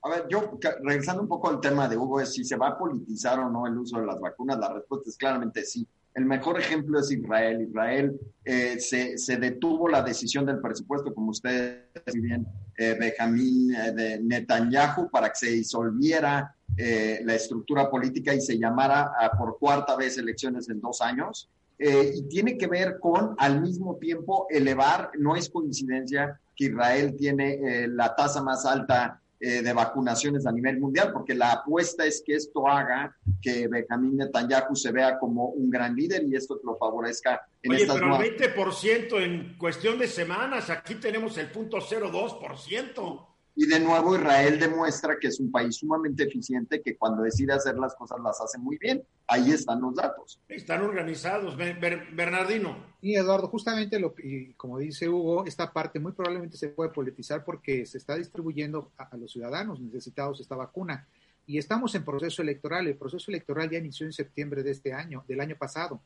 A 0.05 0.10
ver, 0.10 0.27
yo 0.27 0.60
regresando 0.81 1.22
un 1.22 1.29
poco 1.29 1.50
al 1.50 1.62
tema 1.62 1.88
de 1.88 1.95
Hugo, 1.95 2.19
es 2.19 2.33
si 2.33 2.43
se 2.43 2.57
va 2.57 2.69
a 2.69 2.77
politizar 2.77 3.39
o 3.39 3.50
no 3.50 3.65
el 3.65 3.77
uso 3.77 4.00
de 4.00 4.05
las 4.05 4.19
vacunas, 4.19 4.60
la 4.60 4.74
respuesta 4.74 5.10
es 5.10 5.17
claramente 5.17 5.63
sí. 5.63 5.88
El 6.13 6.25
mejor 6.25 6.60
ejemplo 6.60 7.00
es 7.00 7.10
Israel. 7.10 7.62
Israel 7.62 8.19
eh, 8.43 8.79
se, 8.81 9.17
se, 9.17 9.38
detuvo 9.38 9.88
la 9.88 10.03
decisión 10.03 10.45
del 10.45 10.60
presupuesto, 10.60 11.13
como 11.13 11.31
ustedes 11.31 11.86
bien, 12.13 12.45
eh, 12.77 12.98
Benjamín 13.00 13.74
eh, 13.74 13.91
de 13.93 14.19
Netanyahu, 14.19 15.10
para 15.10 15.29
que 15.29 15.36
se 15.36 15.51
disolviera 15.51 16.53
eh, 16.75 17.22
la 17.24 17.36
estructura 17.36 17.89
política 17.89 18.33
y 18.33 18.41
se 18.41 18.60
llamara 18.60 19.13
a, 19.17 19.31
por 19.31 19.57
cuarta 19.57 19.95
vez 19.95 20.17
elecciones 20.17 20.69
en 20.69 20.81
dos 20.81 21.01
años. 21.01 21.50
y 21.79 22.22
tiene 22.29 22.57
que 22.57 22.67
ver 22.67 23.00
con, 23.00 23.36
al 23.38 23.62
mismo 23.62 23.95
tiempo, 23.95 24.48
elevar, 24.50 25.12
no 25.17 25.36
es 25.36 25.50
coincidencia 25.50 26.39
que 26.55 26.65
Israel 26.65 27.15
tiene 27.17 27.88
la 27.88 28.15
tasa 28.15 28.41
más 28.41 28.65
alta 28.65 29.19
eh, 29.45 29.62
de 29.62 29.73
vacunaciones 29.73 30.47
a 30.47 30.53
nivel 30.53 30.79
mundial, 30.79 31.12
porque 31.12 31.35
la 31.35 31.51
apuesta 31.51 32.05
es 32.05 32.23
que 32.25 32.33
esto 32.33 32.65
haga 32.65 33.13
que 33.41 33.67
Benjamín 33.67 34.15
Netanyahu 34.15 34.73
se 34.73 34.89
vea 34.93 35.19
como 35.19 35.47
un 35.47 35.69
gran 35.69 35.93
líder 35.97 36.23
y 36.23 36.33
esto 36.33 36.62
lo 36.63 36.77
favorezca 36.77 37.45
en 37.62 37.73
Oye, 37.73 37.85
pero 37.85 38.23
el 38.23 38.38
20% 38.38 39.21
en 39.21 39.57
cuestión 39.57 40.00
de 40.00 40.07
semanas, 40.07 40.69
aquí 40.69 40.95
tenemos 40.95 41.38
el 41.38 41.51
punto 41.51 41.79
02%. 41.79 43.32
Y 43.55 43.67
de 43.67 43.79
nuevo 43.79 44.15
Israel 44.15 44.60
demuestra 44.60 45.17
que 45.19 45.27
es 45.27 45.39
un 45.39 45.51
país 45.51 45.75
sumamente 45.75 46.24
eficiente, 46.24 46.81
que 46.81 46.98
cuando 46.98 47.22
decide 47.22 47.53
hacer 47.53 47.77
las 47.77 47.93
cosas 47.95 48.19
las 48.24 48.41
hace 48.41 48.57
muy 48.57 48.77
bien. 48.77 49.03
Ahí 49.27 49.51
están 49.51 49.79
los 49.81 49.95
datos. 49.95 50.39
Están 50.50 50.81
organizados. 50.81 51.55
Bernardino. 51.55 52.75
Y 53.01 53.15
Eduardo, 53.15 53.48
justamente 53.48 54.00
lo 54.00 54.15
que, 54.15 54.53
como 54.57 54.79
dice 54.79 55.07
Hugo, 55.07 55.45
esta 55.45 55.72
parte 55.72 56.00
muy 56.00 56.13
probablemente 56.13 56.57
se 56.57 56.69
puede 56.69 56.89
politizar 56.89 57.43
porque 57.43 57.86
se 57.86 58.00
está 58.00 58.15
distribuyendo 58.15 58.91
a, 58.98 59.15
los 59.17 59.31
ciudadanos 59.31 59.79
necesitados 59.79 60.39
esta 60.39 60.55
vacuna. 60.55 61.07
Y 61.45 61.57
estamos 61.57 61.93
en 61.93 62.03
proceso 62.03 62.41
electoral. 62.41 62.88
El 62.88 62.95
proceso 62.95 63.29
electoral 63.29 63.69
ya 63.69 63.77
inició 63.77 64.05
en 64.07 64.13
septiembre 64.13 64.63
de 64.63 64.72
este 64.72 64.93
año, 64.93 65.24
del 65.27 65.41
año 65.41 65.55
pasado. 65.57 66.01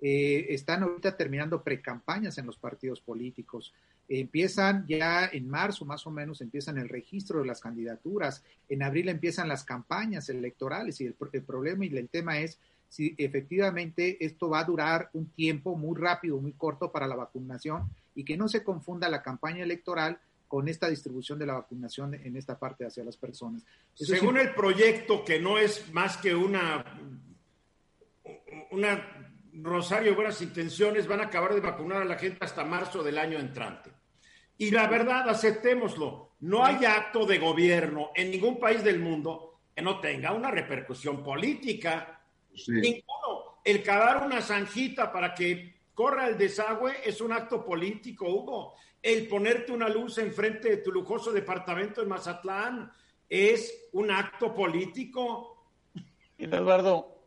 Eh, 0.00 0.46
están 0.50 0.82
ahorita 0.82 1.16
terminando 1.16 1.62
precampañas 1.62 2.38
en 2.38 2.46
los 2.46 2.56
partidos 2.56 3.00
políticos. 3.00 3.74
empiezan 4.08 4.86
ya 4.88 5.26
en 5.26 5.48
marzo, 5.48 5.84
más 5.84 6.04
o 6.06 6.10
menos, 6.10 6.40
empiezan 6.40 6.78
el 6.78 6.88
registro 6.88 7.40
de 7.40 7.46
las 7.46 7.60
candidaturas. 7.60 8.42
En 8.68 8.82
abril 8.82 9.08
empiezan 9.08 9.48
las 9.48 9.62
campañas 9.62 10.28
electorales 10.28 11.00
y 11.00 11.06
el, 11.06 11.14
el 11.32 11.42
problema 11.42 11.84
y 11.84 11.96
el 11.96 12.08
tema 12.08 12.40
es 12.40 12.58
si 12.88 13.14
efectivamente 13.18 14.24
esto 14.24 14.48
va 14.48 14.60
a 14.60 14.64
durar 14.64 15.10
un 15.12 15.26
tiempo 15.26 15.76
muy 15.76 15.96
rápido, 15.96 16.40
muy 16.40 16.52
corto 16.52 16.90
para 16.90 17.06
la 17.06 17.14
vacunación 17.14 17.88
y 18.16 18.24
que 18.24 18.36
no 18.36 18.48
se 18.48 18.64
confunda 18.64 19.08
la 19.08 19.22
campaña 19.22 19.62
electoral 19.62 20.18
con 20.48 20.66
esta 20.66 20.88
distribución 20.88 21.38
de 21.38 21.46
la 21.46 21.54
vacunación 21.54 22.14
en 22.14 22.36
esta 22.36 22.58
parte 22.58 22.84
hacia 22.84 23.04
las 23.04 23.16
personas. 23.16 23.64
Según 23.94 24.36
el 24.36 24.52
proyecto, 24.52 25.24
que 25.24 25.38
no 25.38 25.56
es 25.56 25.92
más 25.92 26.16
que 26.16 26.34
una, 26.34 26.84
una 28.72 29.19
Rosario, 29.62 30.14
buenas 30.14 30.40
intenciones, 30.42 31.06
van 31.06 31.20
a 31.20 31.24
acabar 31.24 31.54
de 31.54 31.60
vacunar 31.60 32.02
a 32.02 32.04
la 32.04 32.16
gente 32.16 32.44
hasta 32.44 32.64
marzo 32.64 33.02
del 33.02 33.18
año 33.18 33.38
entrante. 33.38 33.90
Y 34.56 34.70
la 34.70 34.86
verdad, 34.86 35.28
aceptémoslo, 35.28 36.32
no 36.40 36.64
hay 36.64 36.84
acto 36.84 37.26
de 37.26 37.38
gobierno 37.38 38.10
en 38.14 38.30
ningún 38.30 38.58
país 38.58 38.82
del 38.82 38.98
mundo 38.98 39.60
que 39.74 39.82
no 39.82 40.00
tenga 40.00 40.32
una 40.32 40.50
repercusión 40.50 41.22
política. 41.22 42.22
Ninguno. 42.68 43.60
El 43.64 43.82
cavar 43.82 44.24
una 44.24 44.40
zanjita 44.40 45.12
para 45.12 45.34
que 45.34 45.80
corra 45.94 46.28
el 46.28 46.38
desagüe 46.38 46.96
es 47.04 47.20
un 47.20 47.32
acto 47.32 47.64
político, 47.64 48.28
Hugo. 48.28 48.74
El 49.02 49.26
ponerte 49.28 49.72
una 49.72 49.88
luz 49.88 50.18
enfrente 50.18 50.68
de 50.70 50.76
tu 50.78 50.92
lujoso 50.92 51.32
departamento 51.32 52.02
en 52.02 52.08
Mazatlán 52.08 52.92
es 53.28 53.88
un 53.92 54.10
acto 54.10 54.54
político. 54.54 55.72
Eduardo, 56.36 57.19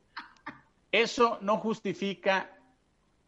eso 0.94 1.40
no 1.42 1.58
justifica 1.58 2.52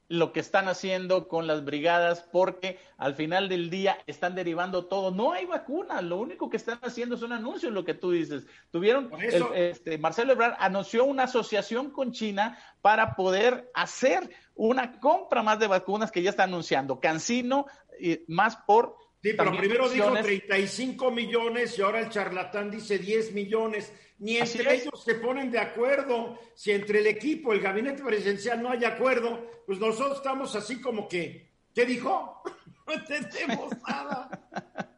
lo 0.07 0.31
que 0.31 0.39
están 0.39 0.67
haciendo 0.67 1.27
con 1.27 1.47
las 1.47 1.65
brigadas 1.65 2.21
porque 2.31 2.77
al 2.97 3.15
final 3.15 3.49
del 3.49 3.71
día 3.71 3.97
están 4.05 4.35
derivando 4.35 4.85
todo. 4.85 5.09
No 5.09 5.33
hay 5.33 5.45
vacuna, 5.45 5.99
lo 6.03 6.17
único 6.17 6.47
que 6.47 6.57
están 6.57 6.77
haciendo 6.83 7.15
es 7.15 7.23
un 7.23 7.33
anuncio, 7.33 7.71
lo 7.71 7.83
que 7.83 7.95
tú 7.95 8.11
dices. 8.11 8.45
Tuvieron, 8.69 9.09
este, 9.55 9.97
Marcelo 9.97 10.33
Ebrard 10.33 10.57
anunció 10.59 11.05
una 11.05 11.23
asociación 11.23 11.89
con 11.89 12.11
China 12.11 12.55
para 12.81 13.15
poder 13.15 13.71
hacer 13.73 14.29
una 14.53 14.99
compra 14.99 15.41
más 15.41 15.57
de 15.57 15.67
vacunas 15.67 16.11
que 16.11 16.21
ya 16.21 16.29
está 16.29 16.43
anunciando. 16.43 16.99
Cancino, 16.99 17.65
y 17.99 18.19
más 18.27 18.57
por... 18.57 18.95
Sí, 19.23 19.33
pero 19.35 19.57
primero 19.57 19.89
dijo 19.89 20.11
35 20.11 21.09
millones 21.09 21.79
y 21.79 21.81
ahora 21.81 21.99
el 21.99 22.09
charlatán 22.09 22.69
dice 22.69 22.99
10 22.99 23.33
millones 23.33 23.91
ni 24.17 24.37
entre 24.37 24.75
ellos 24.75 25.03
se 25.03 25.15
ponen 25.15 25.51
de 25.51 25.59
acuerdo. 25.59 26.39
Si 26.53 26.71
entre 26.71 26.99
el 26.99 27.07
equipo, 27.07 27.53
el 27.53 27.61
gabinete 27.61 28.03
presidencial 28.03 28.61
no 28.61 28.71
hay 28.71 28.85
acuerdo, 28.85 29.45
pues 29.65 29.79
nosotros 29.79 30.17
estamos 30.17 30.55
así 30.55 30.81
como 30.81 31.07
que, 31.07 31.51
¿qué 31.73 31.85
dijo? 31.85 32.41
no 32.87 32.93
entendemos 32.93 33.73
nada. 33.87 34.29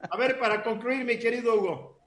A 0.09 0.17
ver, 0.17 0.39
para 0.39 0.63
concluir, 0.63 1.03
mi 1.03 1.17
querido 1.17 1.55
Hugo. 1.55 1.97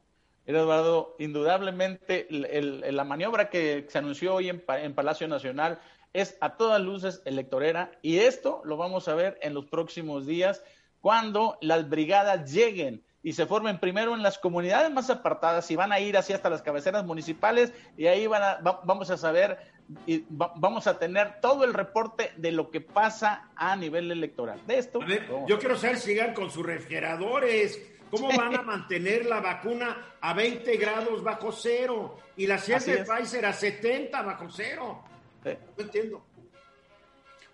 Eduardo, 0.46 1.16
indudablemente 1.18 2.26
la 2.30 3.04
maniobra 3.04 3.50
que 3.50 3.86
se 3.88 3.98
anunció 3.98 4.34
hoy 4.34 4.48
en, 4.48 4.64
en 4.68 4.94
Palacio 4.94 5.28
Nacional 5.28 5.78
es 6.12 6.36
a 6.40 6.56
todas 6.56 6.80
luces 6.80 7.22
electorera 7.24 7.92
y 8.02 8.18
esto 8.18 8.60
lo 8.64 8.76
vamos 8.76 9.06
a 9.06 9.14
ver 9.14 9.38
en 9.42 9.54
los 9.54 9.66
próximos 9.66 10.26
días 10.26 10.64
cuando 11.00 11.56
las 11.60 11.88
brigadas 11.88 12.52
lleguen 12.52 13.04
y 13.22 13.32
se 13.34 13.46
formen 13.46 13.78
primero 13.78 14.14
en 14.14 14.22
las 14.22 14.38
comunidades 14.38 14.90
más 14.90 15.10
apartadas 15.10 15.70
y 15.70 15.76
van 15.76 15.92
a 15.92 16.00
ir 16.00 16.16
así 16.16 16.32
hasta 16.32 16.48
las 16.48 16.62
cabeceras 16.62 17.04
municipales 17.04 17.72
y 17.96 18.06
ahí 18.06 18.26
van 18.26 18.42
a, 18.42 18.58
vamos 18.84 19.10
a 19.10 19.16
saber 19.16 19.58
y 20.06 20.24
vamos 20.28 20.86
a 20.86 20.98
tener 20.98 21.40
todo 21.40 21.64
el 21.64 21.74
reporte 21.74 22.32
de 22.36 22.52
lo 22.52 22.70
que 22.70 22.80
pasa 22.80 23.50
a 23.56 23.76
nivel 23.76 24.10
electoral. 24.10 24.60
De 24.66 24.78
esto. 24.78 25.00
yo 25.46 25.58
quiero 25.58 25.76
saber 25.76 25.98
si 25.98 26.14
llegan 26.14 26.34
con 26.34 26.50
sus 26.50 26.64
refrigeradores. 26.64 27.96
¿Cómo 28.10 28.28
van 28.36 28.56
a 28.56 28.62
mantener 28.62 29.26
la 29.26 29.40
vacuna 29.40 30.16
a 30.20 30.34
20 30.34 30.76
grados 30.78 31.22
bajo 31.22 31.52
cero 31.52 32.18
y 32.36 32.44
la 32.46 32.58
ciencia 32.58 32.96
de 32.96 33.04
Pfizer 33.04 33.46
a 33.46 33.52
70 33.52 34.22
bajo 34.22 34.50
cero? 34.50 35.04
No 35.44 35.84
entiendo. 35.84 36.24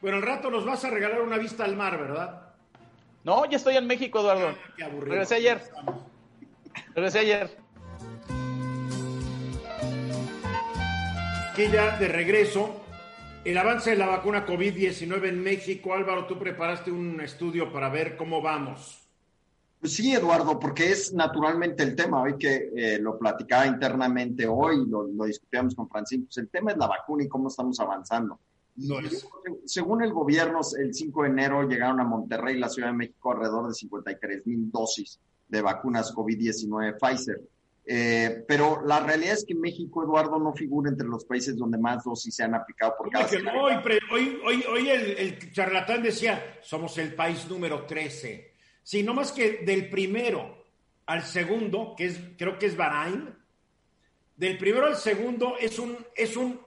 Bueno, 0.01 0.17
al 0.17 0.23
rato 0.23 0.51
nos 0.51 0.65
vas 0.65 0.83
a 0.85 0.91
regalar 0.91 1.21
una 1.21 1.37
vista 1.37 1.65
al 1.65 1.77
mar, 1.77 1.99
¿verdad? 1.99 2.46
No, 3.27 3.45
ya 3.45 3.57
estoy 3.57 3.77
en 3.77 3.89
México, 3.89 4.21
Eduardo. 4.21 4.57
Ah, 4.81 4.89
Regresé 5.01 5.35
ayer. 5.35 5.61
Regresé 6.95 7.19
ayer. 7.19 7.59
Aquí 11.51 11.67
ya 11.73 11.99
de 11.99 12.07
regreso. 12.07 12.85
El 13.45 13.59
avance 13.59 13.91
de 13.91 13.97
la 13.97 14.07
vacuna 14.07 14.47
COVID-19 14.47 15.29
en 15.29 15.43
México. 15.43 15.93
Álvaro, 15.93 16.29
tú 16.29 16.39
preparaste 16.39 16.93
un 16.93 17.21
estudio 17.21 17.73
para 17.73 17.89
ver 17.89 18.17
cómo 18.17 18.41
vamos. 18.41 19.09
Pues 19.81 19.95
sí, 19.95 20.15
Eduardo, 20.15 20.61
porque 20.61 20.93
es 20.93 21.13
naturalmente 21.13 21.83
el 21.83 21.97
tema. 21.97 22.23
Hoy 22.23 22.39
que 22.39 22.71
eh, 22.77 23.01
lo 23.01 23.19
platicaba 23.19 23.67
internamente 23.67 24.47
hoy, 24.47 24.87
lo, 24.87 25.03
lo 25.03 25.25
discutíamos 25.25 25.75
con 25.75 25.89
Francisco, 25.89 26.27
pues 26.27 26.39
el 26.39 26.49
tema 26.49 26.71
es 26.71 26.77
la 26.77 26.87
vacuna 26.87 27.25
y 27.25 27.29
cómo 27.29 27.49
estamos 27.49 27.81
avanzando. 27.81 28.39
Según 29.65 30.03
el 30.03 30.13
gobierno, 30.13 30.61
el 30.79 30.95
5 30.95 31.23
de 31.23 31.29
enero 31.29 31.69
llegaron 31.69 32.01
a 32.01 32.05
Monterrey, 32.05 32.59
la 32.59 32.69
Ciudad 32.69 32.89
de 32.89 32.97
México, 32.97 33.33
alrededor 33.33 33.69
de 33.69 33.75
53 33.75 34.47
mil 34.47 34.71
dosis 34.71 35.19
de 35.49 35.63
vacunas 35.63 36.15
COVID-19 36.15 36.97
Pfizer. 36.99 37.41
Eh, 37.89 38.45
pero 38.49 38.83
la 38.85 38.99
realidad 38.99 39.35
es 39.35 39.45
que 39.45 39.55
México, 39.55 40.03
Eduardo, 40.03 40.41
no 40.41 40.53
figura 40.53 40.91
entre 40.91 41.07
los 41.07 41.25
países 41.25 41.57
donde 41.57 41.79
más 41.79 42.03
dosis 42.03 42.35
se 42.35 42.43
han 42.43 42.55
aplicado 42.55 42.95
por 42.99 43.11
cada 43.11 43.27
Hoy, 44.11 44.41
hoy, 44.45 44.65
hoy, 44.69 44.89
el, 44.91 45.11
el, 45.19 45.53
charlatán 45.53 46.03
decía, 46.03 46.59
somos 46.63 46.99
el 46.99 47.15
país 47.15 47.49
número 47.49 47.87
13. 47.87 48.53
Sí, 48.83 49.05
no 49.05 49.15
más 49.15 49.31
que 49.31 49.59
del 49.65 49.89
primero 49.89 50.65
al 51.07 51.23
segundo, 51.23 51.95
que 51.97 52.07
es, 52.07 52.21
creo 52.37 52.59
que 52.59 52.67
es 52.67 52.77
Bahrein, 52.77 53.33
del 54.37 54.59
primero 54.59 54.87
al 54.87 54.97
segundo 54.97 55.55
es 55.59 55.79
un, 55.79 55.97
es 56.15 56.37
un 56.37 56.61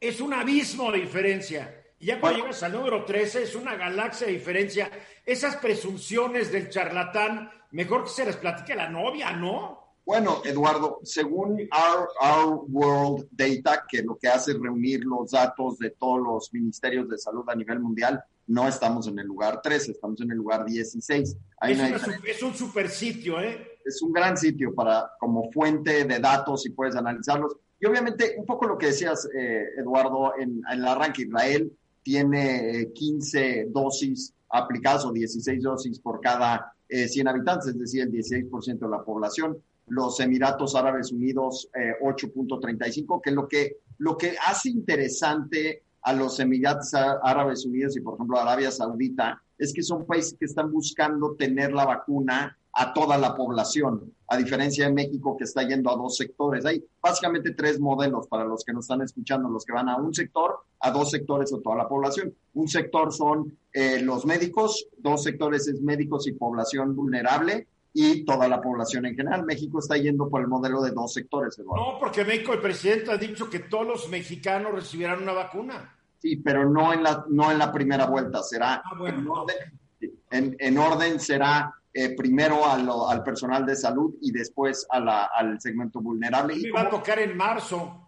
es 0.00 0.20
un 0.20 0.34
abismo 0.34 0.92
de 0.92 1.00
diferencia. 1.00 1.82
Y 1.98 2.06
ya 2.06 2.20
cuando 2.20 2.40
llegas 2.40 2.62
al 2.62 2.72
número 2.72 3.04
13 3.04 3.42
es 3.42 3.54
una 3.54 3.74
galaxia 3.76 4.26
de 4.26 4.34
diferencia. 4.34 4.90
Esas 5.24 5.56
presunciones 5.56 6.52
del 6.52 6.68
charlatán, 6.68 7.50
mejor 7.70 8.04
que 8.04 8.10
se 8.10 8.26
las 8.26 8.36
platique 8.36 8.74
la 8.74 8.88
novia, 8.88 9.32
¿no? 9.32 9.86
Bueno, 10.04 10.40
Eduardo, 10.44 11.00
según 11.02 11.58
Our, 11.72 12.08
Our, 12.20 12.64
World 12.68 13.28
Data, 13.32 13.84
que 13.88 14.02
lo 14.02 14.16
que 14.16 14.28
hace 14.28 14.52
es 14.52 14.58
reunir 14.60 15.04
los 15.04 15.32
datos 15.32 15.78
de 15.78 15.90
todos 15.90 16.20
los 16.20 16.52
ministerios 16.52 17.08
de 17.08 17.18
salud 17.18 17.44
a 17.48 17.56
nivel 17.56 17.80
mundial, 17.80 18.22
no 18.46 18.68
estamos 18.68 19.08
en 19.08 19.18
el 19.18 19.26
lugar 19.26 19.60
13, 19.60 19.90
estamos 19.90 20.20
en 20.20 20.30
el 20.30 20.36
lugar 20.36 20.64
16. 20.64 21.36
es, 21.62 21.80
es, 22.24 22.42
un 22.44 22.54
super 22.54 22.88
sitio, 22.88 23.40
¿eh? 23.40 23.78
Es 23.84 24.00
un 24.00 24.12
gran 24.12 24.36
sitio 24.36 24.72
para 24.72 25.10
como 25.18 25.50
fuente 25.50 26.04
de 26.04 26.18
datos 26.20 26.64
y 26.66 26.70
puedes 26.70 26.94
analizarlos 26.94 27.56
Y 27.78 27.86
obviamente, 27.86 28.34
un 28.38 28.46
poco 28.46 28.66
lo 28.66 28.78
que 28.78 28.86
decías, 28.86 29.28
eh, 29.36 29.64
Eduardo, 29.78 30.32
en, 30.38 30.62
en, 30.70 30.78
el 30.78 30.86
arranque, 30.86 31.22
Israel 31.22 31.70
tiene 32.02 32.90
15 32.94 33.66
dosis 33.70 34.32
aplicadas 34.48 35.04
o 35.04 35.12
16 35.12 35.62
dosis 35.62 35.98
por 35.98 36.20
cada 36.20 36.72
100 36.88 37.26
habitantes, 37.26 37.68
es 37.68 37.78
decir, 37.78 38.02
el 38.02 38.12
16% 38.12 38.78
de 38.78 38.88
la 38.88 39.02
población. 39.02 39.58
Los 39.88 40.20
Emiratos 40.20 40.76
Árabes 40.76 41.10
Unidos, 41.10 41.68
8.35, 42.00 43.20
que 43.20 43.30
lo 43.32 43.48
que 43.48 43.76
lo 43.98 44.16
que 44.16 44.36
hace 44.46 44.70
interesante 44.70 45.82
a 46.06 46.12
los 46.12 46.38
Emiratos 46.38 46.94
Árabes 46.94 47.66
Unidos 47.66 47.96
y, 47.96 48.00
por 48.00 48.14
ejemplo, 48.14 48.38
Arabia 48.38 48.70
Saudita 48.70 49.42
es 49.58 49.72
que 49.72 49.82
son 49.82 50.06
países 50.06 50.36
que 50.38 50.44
están 50.44 50.70
buscando 50.70 51.34
tener 51.34 51.72
la 51.72 51.84
vacuna 51.84 52.56
a 52.72 52.92
toda 52.92 53.18
la 53.18 53.34
población, 53.34 54.14
a 54.28 54.36
diferencia 54.36 54.86
de 54.86 54.92
México 54.92 55.36
que 55.36 55.42
está 55.42 55.66
yendo 55.66 55.90
a 55.90 55.96
dos 55.96 56.16
sectores. 56.16 56.64
Hay 56.64 56.84
básicamente 57.02 57.54
tres 57.54 57.80
modelos 57.80 58.28
para 58.28 58.44
los 58.44 58.62
que 58.64 58.72
nos 58.72 58.84
están 58.84 59.02
escuchando, 59.02 59.48
los 59.48 59.64
que 59.64 59.72
van 59.72 59.88
a 59.88 59.96
un 59.96 60.14
sector, 60.14 60.60
a 60.78 60.92
dos 60.92 61.10
sectores 61.10 61.52
o 61.52 61.58
toda 61.58 61.74
la 61.74 61.88
población. 61.88 62.32
Un 62.54 62.68
sector 62.68 63.12
son 63.12 63.58
eh, 63.72 64.00
los 64.00 64.24
médicos, 64.26 64.86
dos 64.98 65.24
sectores 65.24 65.66
es 65.66 65.82
médicos 65.82 66.28
y 66.28 66.32
población 66.34 66.94
vulnerable, 66.94 67.66
y 67.98 68.24
toda 68.26 68.46
la 68.46 68.60
población 68.60 69.06
en 69.06 69.16
general. 69.16 69.44
México 69.44 69.78
está 69.78 69.96
yendo 69.96 70.28
por 70.28 70.42
el 70.42 70.48
modelo 70.48 70.82
de 70.82 70.90
dos 70.90 71.14
sectores, 71.14 71.58
Eduardo. 71.58 71.94
No, 71.94 71.98
porque 71.98 72.26
México, 72.26 72.52
el 72.52 72.60
presidente 72.60 73.10
ha 73.10 73.16
dicho 73.16 73.48
que 73.48 73.60
todos 73.60 73.86
los 73.86 74.08
mexicanos 74.10 74.72
recibirán 74.72 75.22
una 75.22 75.32
vacuna. 75.32 75.95
Sí, 76.18 76.36
pero 76.36 76.68
no 76.68 76.92
en 76.92 77.02
la, 77.02 77.24
no 77.28 77.50
en 77.50 77.58
la 77.58 77.72
primera 77.72 78.06
vuelta, 78.06 78.42
será 78.42 78.82
ah, 78.84 78.98
en, 79.06 79.28
orden, 79.28 80.56
en, 80.58 80.78
orden 80.78 81.20
será 81.20 81.72
eh, 81.92 82.14
primero 82.16 82.66
al 82.66 83.22
personal 83.22 83.64
de 83.64 83.76
salud 83.76 84.14
y 84.20 84.32
después 84.32 84.86
a 84.90 85.00
la, 85.00 85.24
al 85.24 85.60
segmento 85.60 86.00
vulnerable. 86.00 86.54
Y 86.54 86.70
va 86.70 86.82
a 86.82 86.90
tocar 86.90 87.18
en 87.18 87.36
marzo. 87.36 88.06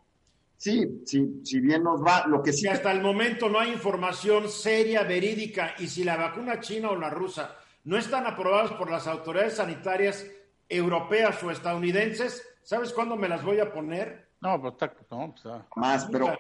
Sí, 0.59 1.03
sí, 1.07 1.41
si 1.45 1.61
bien 1.61 1.85
nos 1.85 2.05
va, 2.05 2.27
lo 2.27 2.43
que 2.43 2.53
sí. 2.53 2.65
Que 2.65 2.71
hasta 2.71 2.91
el 2.91 3.01
momento 3.01 3.49
no 3.49 3.61
hay 3.61 3.71
información 3.73 4.49
seria, 4.49 5.05
verídica, 5.05 5.75
y 5.79 5.87
si 5.87 6.03
la 6.03 6.17
vacuna 6.17 6.59
china 6.59 6.91
o 6.91 6.97
la 6.97 7.11
rusa 7.11 7.55
no 7.85 7.97
están 7.97 8.27
aprobados 8.27 8.73
por 8.73 8.91
las 8.91 9.07
autoridades 9.07 9.55
sanitarias 9.55 10.27
europeas 10.69 11.41
o 11.45 11.53
estadounidenses, 11.53 12.45
¿sabes 12.63 12.93
cuándo 12.93 13.15
me 13.15 13.29
las 13.29 13.45
voy 13.45 13.61
a 13.61 13.73
poner? 13.73 14.31
No, 14.41 14.61
pues, 14.61 14.75
no, 15.11 15.33
pues 15.33 15.47
ah. 15.47 15.65
más, 15.77 16.07
pero, 16.11 16.37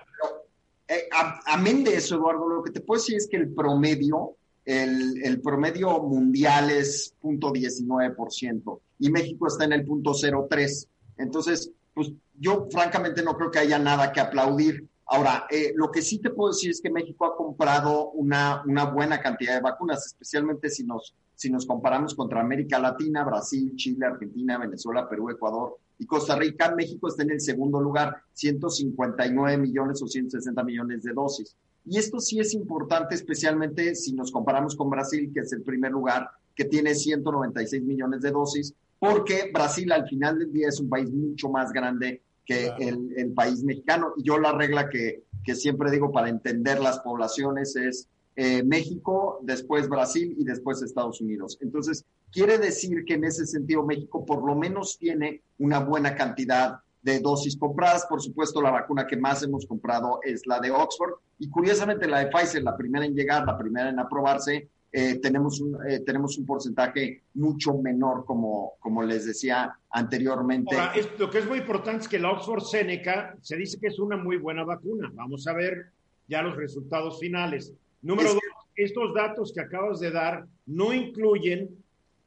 eh, 0.88 1.09
amén 1.46 1.85
de 1.85 1.96
eso, 1.96 2.16
Eduardo, 2.16 2.48
lo 2.48 2.62
que 2.62 2.72
te 2.72 2.81
puedo 2.81 3.01
decir 3.01 3.16
es 3.16 3.29
que 3.29 3.37
el 3.37 3.53
promedio, 3.53 4.37
el, 4.64 5.40
promedio 5.42 6.01
mundial 6.01 6.70
es 6.70 7.14
punto 7.20 7.53
.19% 7.53 8.81
y 8.98 9.11
México 9.11 9.46
está 9.46 9.64
en 9.64 9.72
el 9.72 9.85
punto 9.85 10.12
.03. 10.12 10.87
Entonces, 11.18 11.70
pues 11.94 12.11
yo 12.38 12.68
francamente 12.70 13.22
no 13.22 13.37
creo 13.37 13.51
que 13.51 13.59
haya 13.59 13.79
nada 13.79 14.12
que 14.12 14.20
aplaudir. 14.20 14.87
Ahora, 15.07 15.46
eh, 15.51 15.72
lo 15.74 15.90
que 15.90 16.03
sí 16.03 16.18
te 16.18 16.31
puedo 16.31 16.53
decir 16.53 16.70
es 16.70 16.81
que 16.81 16.90
México 16.90 17.27
ha 17.27 17.37
comprado 17.37 18.11
una, 18.11 18.62
una 18.66 18.85
buena 18.87 19.20
cantidad 19.20 19.55
de 19.55 19.61
vacunas, 19.61 20.07
especialmente 20.07 20.70
si 20.70 20.85
nos 20.85 21.14
si 21.35 21.51
nos 21.51 21.66
comparamos 21.66 22.16
contra 22.16 22.40
América 22.40 22.81
Latina, 22.81 23.22
Brasil, 23.22 23.72
Chile, 23.77 24.07
Argentina, 24.07 24.59
Venezuela, 24.59 25.09
Perú, 25.09 25.31
Ecuador 25.31 25.79
y 25.98 26.06
Costa 26.06 26.37
Rica, 26.37 26.74
México 26.74 27.08
está 27.08 27.22
en 27.24 27.32
el 27.32 27.40
segundo 27.40 27.80
lugar, 27.80 28.22
159 28.34 29.58
millones 29.58 30.00
o 30.02 30.06
160 30.06 30.62
millones 30.62 31.02
de 31.02 31.12
dosis. 31.12 31.56
Y 31.84 31.98
esto 31.98 32.20
sí 32.20 32.38
es 32.38 32.54
importante, 32.54 33.14
especialmente 33.14 33.94
si 33.94 34.12
nos 34.12 34.30
comparamos 34.30 34.76
con 34.76 34.90
Brasil, 34.90 35.30
que 35.32 35.40
es 35.40 35.52
el 35.52 35.62
primer 35.62 35.90
lugar, 35.90 36.28
que 36.54 36.64
tiene 36.64 36.94
196 36.94 37.82
millones 37.82 38.20
de 38.22 38.30
dosis, 38.30 38.74
porque 38.98 39.50
Brasil 39.52 39.90
al 39.92 40.06
final 40.08 40.38
del 40.38 40.52
día 40.52 40.68
es 40.68 40.80
un 40.80 40.88
país 40.88 41.11
mucho 41.11 41.48
más 41.48 41.72
grande 41.72 42.22
que 42.44 42.72
el, 42.78 43.12
el, 43.16 43.32
país 43.32 43.62
mexicano. 43.62 44.12
Y 44.16 44.24
yo 44.24 44.38
la 44.38 44.52
regla 44.52 44.88
que, 44.88 45.24
que 45.44 45.54
siempre 45.54 45.90
digo 45.90 46.11
para 46.11 46.28
entender 46.28 46.80
las 46.80 46.98
poblaciones 47.00 47.76
es 47.76 48.08
eh, 48.40 48.62
México, 48.62 49.40
después 49.42 49.88
Brasil 49.88 50.33
y 50.38 50.44
después 50.44 50.81
Estados 50.81 51.20
Unidos. 51.20 51.59
Entonces, 51.61 52.05
quiere 52.31 52.57
decir 52.57 53.05
que 53.05 53.14
en 53.14 53.24
ese 53.24 53.44
sentido 53.46 53.85
México 53.85 54.24
por 54.24 54.46
lo 54.46 54.55
menos 54.55 54.96
tiene 54.96 55.42
una 55.59 55.81
buena 55.81 56.14
cantidad 56.14 56.79
de 57.03 57.18
dosis 57.18 57.57
compradas. 57.57 58.07
Por 58.09 58.22
supuesto, 58.22 58.62
la 58.62 58.70
vacuna 58.70 59.09
que 59.09 59.16
más 59.16 59.42
hemos 59.42 59.66
comprado 59.66 60.20
es 60.22 60.46
la 60.46 60.61
de 60.61 60.70
Oxford 60.70 61.14
y 61.40 61.51
curiosamente 61.51 62.07
la 62.07 62.20
de 62.20 62.27
Pfizer, 62.29 62.62
la 62.62 62.77
primera 62.77 63.05
en 63.05 63.16
llegar, 63.16 63.44
la 63.44 63.59
primera 63.59 63.90
en 63.90 63.98
aprobarse, 63.98 64.68
eh, 64.92 65.18
tenemos, 65.18 65.61
un, 65.61 65.77
eh, 65.90 65.98
tenemos 66.07 66.38
un 66.38 66.46
porcentaje 66.46 67.24
mucho 67.35 67.74
menor, 67.74 68.24
como, 68.24 68.74
como 68.79 69.03
les 69.03 69.27
decía 69.27 69.77
anteriormente. 69.90 70.77
lo 71.18 71.29
que 71.29 71.38
es 71.38 71.48
muy 71.48 71.59
importante 71.59 72.03
es 72.03 72.09
que 72.09 72.20
la 72.20 72.31
Oxford 72.31 72.62
Seneca 72.62 73.37
se 73.40 73.57
dice 73.57 73.81
que 73.81 73.88
es 73.88 73.98
una 73.98 74.16
muy 74.16 74.37
buena 74.37 74.62
vacuna. 74.62 75.11
Vamos 75.12 75.44
a 75.48 75.55
ver 75.55 75.90
ya 76.29 76.40
los 76.42 76.57
resultados 76.57 77.18
finales. 77.18 77.74
Número 78.02 78.34
dos, 78.34 78.42
estos 78.76 79.12
datos 79.14 79.52
que 79.52 79.61
acabas 79.61 80.00
de 80.00 80.11
dar 80.11 80.46
no 80.66 80.92
incluyen 80.92 81.68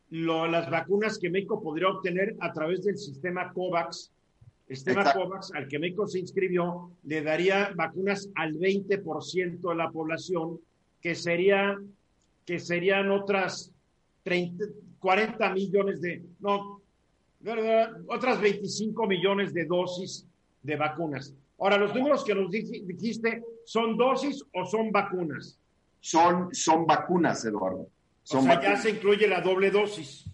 las 0.10 0.70
vacunas 0.70 1.18
que 1.18 1.30
México 1.30 1.62
podría 1.62 1.88
obtener 1.88 2.36
a 2.42 2.52
través 2.52 2.84
del 2.84 2.98
sistema 2.98 3.54
COVAX. 3.54 4.12
El 4.68 4.76
sistema 4.76 5.12
COVAX 5.14 5.54
al 5.54 5.68
que 5.68 5.80
México 5.80 6.06
se 6.08 6.20
inscribió 6.20 6.92
le 7.04 7.22
daría 7.22 7.72
vacunas 7.76 8.30
al 8.36 8.54
20% 8.56 9.70
de 9.70 9.76
la 9.76 9.90
población, 9.90 10.60
que, 11.02 11.16
sería, 11.16 11.78
que 12.46 12.60
serían 12.60 13.10
otras 13.10 13.72
30, 14.24 14.66
40 15.00 15.54
millones 15.54 16.02
de, 16.02 16.22
no, 16.42 16.82
¿verdad? 17.40 17.94
otras 18.08 18.42
25 18.42 19.08
millones 19.08 19.54
de 19.54 19.66
dosis 19.66 20.28
de 20.62 20.76
vacunas. 20.76 21.34
Ahora, 21.58 21.78
los 21.78 21.94
números 21.96 22.24
que 22.26 22.36
nos 22.36 22.52
dijiste, 22.52 23.44
¿son 23.66 23.96
dosis 23.96 24.44
o 24.54 24.66
son 24.66 24.92
vacunas? 24.92 25.61
Son, 26.02 26.54
son 26.54 26.86
vacunas, 26.86 27.46
Eduardo. 27.46 27.88
Son 28.24 28.42
o 28.42 28.44
sea, 28.44 28.62
ya 28.62 28.78
se 28.78 28.90
incluye 28.90 29.28
la 29.28 29.42
doble 29.42 29.72
dosis. 29.72 30.26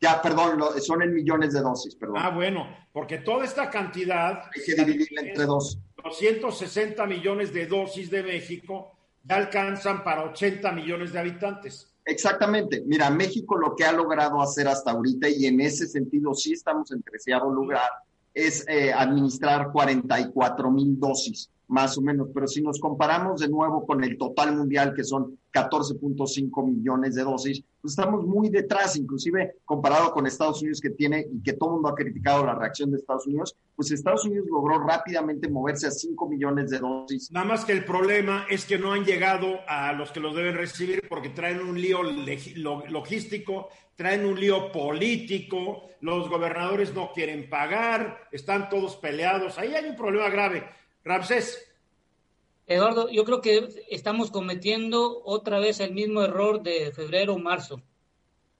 Ya, 0.00 0.22
perdón, 0.22 0.60
son 0.80 1.02
en 1.02 1.14
millones 1.14 1.52
de 1.52 1.60
dosis, 1.60 1.94
perdón. 1.96 2.16
Ah, 2.18 2.30
bueno, 2.30 2.66
porque 2.92 3.18
toda 3.18 3.44
esta 3.44 3.68
cantidad... 3.70 4.44
Hay 4.54 4.64
que 4.64 4.74
dividirla 4.74 5.22
entre 5.22 5.44
dos. 5.44 5.78
260 6.02 7.04
millones 7.06 7.52
de 7.52 7.66
dosis 7.66 8.10
de 8.10 8.22
México 8.22 8.92
ya 9.24 9.36
alcanzan 9.36 10.04
para 10.04 10.24
80 10.24 10.70
millones 10.72 11.12
de 11.12 11.18
habitantes. 11.18 11.92
Exactamente. 12.04 12.84
Mira, 12.86 13.10
México 13.10 13.56
lo 13.56 13.74
que 13.74 13.84
ha 13.84 13.92
logrado 13.92 14.40
hacer 14.40 14.68
hasta 14.68 14.92
ahorita, 14.92 15.28
y 15.28 15.46
en 15.46 15.60
ese 15.60 15.88
sentido 15.88 16.34
sí 16.34 16.52
estamos 16.52 16.92
en 16.92 17.02
treceavo 17.02 17.50
lugar, 17.50 17.88
es 18.32 18.64
eh, 18.68 18.92
administrar 18.92 19.72
44 19.72 20.70
mil 20.70 21.00
dosis 21.00 21.50
más 21.68 21.96
o 21.98 22.02
menos. 22.02 22.28
Pero 22.32 22.46
si 22.46 22.62
nos 22.62 22.80
comparamos 22.80 23.40
de 23.40 23.48
nuevo 23.48 23.84
con 23.86 24.02
el 24.04 24.16
total 24.16 24.56
mundial, 24.56 24.94
que 24.94 25.04
son 25.04 25.38
14.5 25.52 26.66
millones 26.66 27.14
de 27.14 27.22
dosis, 27.22 27.62
pues 27.80 27.92
estamos 27.92 28.24
muy 28.26 28.50
detrás, 28.50 28.96
inclusive 28.96 29.56
comparado 29.64 30.12
con 30.12 30.26
Estados 30.26 30.60
Unidos 30.60 30.80
que 30.80 30.90
tiene 30.90 31.26
y 31.32 31.42
que 31.42 31.54
todo 31.54 31.70
el 31.70 31.74
mundo 31.74 31.88
ha 31.88 31.94
criticado 31.94 32.44
la 32.44 32.54
reacción 32.54 32.90
de 32.90 32.98
Estados 32.98 33.26
Unidos, 33.26 33.56
pues 33.74 33.90
Estados 33.90 34.24
Unidos 34.26 34.46
logró 34.50 34.78
rápidamente 34.78 35.48
moverse 35.48 35.86
a 35.86 35.90
5 35.90 36.28
millones 36.28 36.70
de 36.70 36.78
dosis. 36.78 37.30
Nada 37.30 37.46
más 37.46 37.64
que 37.64 37.72
el 37.72 37.84
problema 37.84 38.44
es 38.50 38.64
que 38.64 38.78
no 38.78 38.92
han 38.92 39.04
llegado 39.04 39.60
a 39.66 39.92
los 39.92 40.10
que 40.12 40.20
los 40.20 40.34
deben 40.34 40.56
recibir 40.56 41.02
porque 41.08 41.30
traen 41.30 41.60
un 41.60 41.80
lío 41.80 42.02
logístico, 42.02 43.68
traen 43.94 44.26
un 44.26 44.38
lío 44.38 44.70
político, 44.72 45.84
los 46.00 46.28
gobernadores 46.28 46.94
no 46.94 47.12
quieren 47.14 47.48
pagar, 47.48 48.28
están 48.30 48.68
todos 48.68 48.96
peleados, 48.96 49.58
ahí 49.58 49.74
hay 49.74 49.88
un 49.88 49.96
problema 49.96 50.28
grave 50.28 50.64
Ramsés. 51.06 51.64
Eduardo, 52.66 53.08
yo 53.08 53.24
creo 53.24 53.40
que 53.40 53.68
estamos 53.90 54.32
cometiendo 54.32 55.22
otra 55.24 55.60
vez 55.60 55.78
el 55.78 55.94
mismo 55.94 56.22
error 56.22 56.64
de 56.64 56.90
febrero 56.90 57.34
o 57.34 57.38
marzo. 57.38 57.80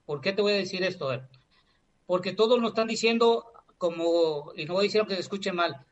¿Por 0.05 0.21
qué 0.21 0.31
te 0.31 0.41
voy 0.41 0.53
a 0.53 0.55
decir 0.55 0.81
esto? 0.81 1.09
Porque 2.05 2.31
todos 2.31 2.57
nos 2.61 2.69
están 2.69 2.87
diciendo 2.87 3.51
como, 3.77 4.53
y 4.55 4.63
no 4.63 4.75
voy 4.75 4.85
a 4.85 4.87
decir 4.87 5.03
que 5.05 5.15
se 5.15 5.19
escuche 5.19 5.51
mal, 5.51 5.85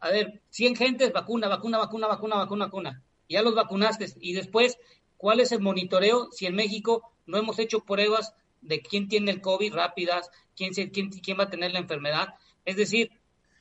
a 0.00 0.08
ver, 0.08 0.40
100 0.48 0.76
gentes, 0.76 1.12
vacuna, 1.12 1.46
vacuna, 1.46 1.76
vacuna, 1.76 2.06
vacuna, 2.06 2.36
vacuna, 2.36 2.64
vacuna. 2.64 3.02
Ya 3.28 3.42
los 3.42 3.54
vacunaste. 3.54 4.06
Y 4.18 4.32
después, 4.32 4.78
¿cuál 5.18 5.40
es 5.40 5.52
el 5.52 5.60
monitoreo 5.60 6.30
si 6.32 6.46
en 6.46 6.54
México 6.54 7.12
no 7.26 7.36
hemos 7.36 7.58
hecho 7.58 7.80
pruebas 7.80 8.32
de 8.62 8.80
quién 8.80 9.08
tiene 9.08 9.30
el 9.30 9.42
COVID 9.42 9.74
rápidas, 9.74 10.30
quién, 10.56 10.72
quién, 10.72 11.10
quién 11.10 11.38
va 11.38 11.44
a 11.44 11.50
tener 11.50 11.72
la 11.72 11.80
enfermedad? 11.80 12.28
Es 12.64 12.76
decir, 12.76 13.10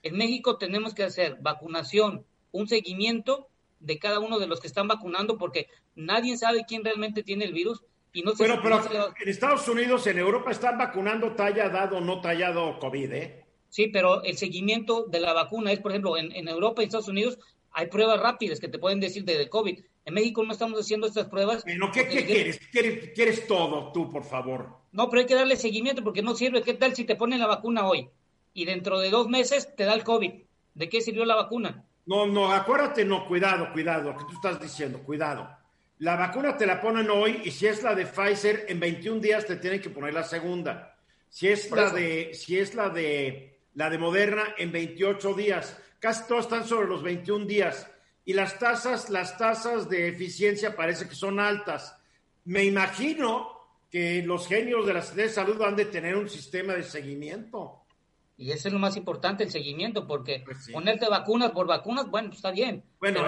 en 0.01 0.15
México 0.15 0.57
tenemos 0.57 0.93
que 0.93 1.03
hacer 1.03 1.35
vacunación 1.41 2.25
un 2.51 2.67
seguimiento 2.67 3.47
de 3.79 3.99
cada 3.99 4.19
uno 4.19 4.39
de 4.39 4.47
los 4.47 4.59
que 4.59 4.67
están 4.67 4.87
vacunando 4.87 5.37
porque 5.37 5.67
nadie 5.95 6.37
sabe 6.37 6.65
quién 6.67 6.83
realmente 6.83 7.23
tiene 7.23 7.45
el 7.45 7.53
virus 7.53 7.83
y 8.13 8.23
no 8.23 8.31
se 8.31 8.47
Bueno, 8.47 8.59
pero 8.63 9.13
en 9.21 9.29
Estados 9.29 9.67
Unidos, 9.67 10.07
en 10.07 10.17
Europa 10.17 10.51
están 10.51 10.77
vacunando 10.77 11.35
talla 11.35 11.69
dado 11.69 11.97
o 11.97 12.01
no 12.01 12.21
tallado 12.21 12.79
COVID, 12.79 13.11
¿eh? 13.11 13.45
Sí, 13.69 13.87
pero 13.87 14.23
el 14.23 14.37
seguimiento 14.37 15.05
de 15.07 15.19
la 15.19 15.33
vacuna 15.33 15.71
es, 15.71 15.79
por 15.79 15.91
ejemplo, 15.91 16.17
en, 16.17 16.31
en 16.31 16.47
Europa 16.47 16.81
y 16.81 16.85
Estados 16.85 17.09
Unidos 17.09 17.37
hay 17.77 17.87
pruebas 17.87 18.19
rápidas 18.19 18.59
que 18.59 18.67
te 18.67 18.79
pueden 18.79 18.99
decir 18.99 19.23
de, 19.23 19.49
COVID. 19.49 19.79
En 20.05 20.13
México 20.15 20.43
no 20.43 20.51
estamos 20.51 20.79
haciendo 20.79 21.05
estas 21.05 21.27
pruebas. 21.27 21.63
Bueno, 21.63 21.91
¿qué, 21.93 22.07
quieres? 22.07 22.59
quieres? 22.71 23.11
¿Quieres 23.13 23.45
todo 23.45 23.91
tú, 23.91 24.09
por 24.09 24.23
favor? 24.23 24.77
No, 24.91 25.09
pero 25.09 25.19
hay 25.19 25.27
que 25.27 25.35
darle 25.35 25.57
seguimiento 25.57 26.03
porque 26.03 26.23
no 26.23 26.33
sirve. 26.35 26.63
¿Qué 26.63 26.73
tal 26.73 26.95
si 26.95 27.03
te 27.03 27.15
ponen 27.15 27.39
la 27.39 27.45
vacuna 27.45 27.87
hoy 27.87 28.09
y 28.55 28.65
dentro 28.65 28.99
de 28.99 29.11
dos 29.11 29.27
meses 29.27 29.75
te 29.75 29.83
da 29.83 29.93
el 29.93 30.03
COVID? 30.03 30.31
¿De 30.73 30.89
qué 30.89 31.01
sirvió 31.01 31.23
la 31.25 31.35
vacuna? 31.35 31.85
No, 32.07 32.25
no, 32.25 32.51
acuérdate, 32.51 33.03
no, 33.03 33.27
cuidado, 33.27 33.71
cuidado, 33.73 34.15
que 34.15 34.23
tú 34.23 34.33
estás 34.35 34.61
diciendo, 34.61 35.03
cuidado. 35.03 35.49
La 35.99 36.15
vacuna 36.15 36.55
te 36.55 36.65
la 36.65 36.79
ponen 36.79 37.09
hoy 37.09 37.41
y 37.43 37.51
si 37.51 37.67
es 37.67 37.83
la 37.83 37.93
de 37.93 38.05
Pfizer, 38.05 38.65
en 38.69 38.79
21 38.79 39.19
días 39.19 39.45
te 39.45 39.57
tienen 39.57 39.81
que 39.81 39.89
poner 39.89 40.13
la 40.13 40.23
segunda. 40.23 40.95
Si 41.29 41.49
es 41.49 41.69
la 41.69 41.89
de, 41.89 42.33
si 42.33 42.57
es 42.57 42.75
la 42.75 42.89
de 42.89 43.59
la 43.73 43.89
de 43.89 43.97
Moderna, 43.97 44.55
en 44.57 44.71
28 44.71 45.33
días. 45.33 45.77
Casi 45.99 46.27
todos 46.27 46.45
están 46.45 46.65
sobre 46.65 46.87
los 46.87 47.03
21 47.03 47.45
días. 47.45 47.91
Y 48.23 48.33
las 48.33 48.57
tasas, 48.57 49.09
las 49.09 49.37
tasas 49.37 49.89
de 49.89 50.07
eficiencia 50.07 50.75
parece 50.75 51.09
que 51.09 51.15
son 51.15 51.39
altas. 51.39 51.97
Me 52.45 52.63
imagino 52.63 53.51
que 53.91 54.23
los 54.23 54.47
genios 54.47 54.85
de 54.85 54.93
la 54.93 55.01
de 55.01 55.29
salud 55.29 55.61
han 55.61 55.75
de 55.75 55.85
tener 55.85 56.15
un 56.15 56.29
sistema 56.29 56.73
de 56.73 56.83
seguimiento. 56.83 57.83
Y 58.39 58.51
eso 58.51 58.67
es 58.67 58.73
lo 58.73 58.79
más 58.79 58.95
importante, 58.95 59.43
el 59.43 59.49
seguimiento, 59.49 60.05
porque 60.05 60.43
pues 60.45 60.69
ponerte 60.71 61.09
vacunas 61.09 61.51
por 61.51 61.65
vacunas, 61.65 62.07
bueno, 62.07 62.31
está 62.31 62.51
bien. 62.51 62.83
Bueno, 62.99 63.25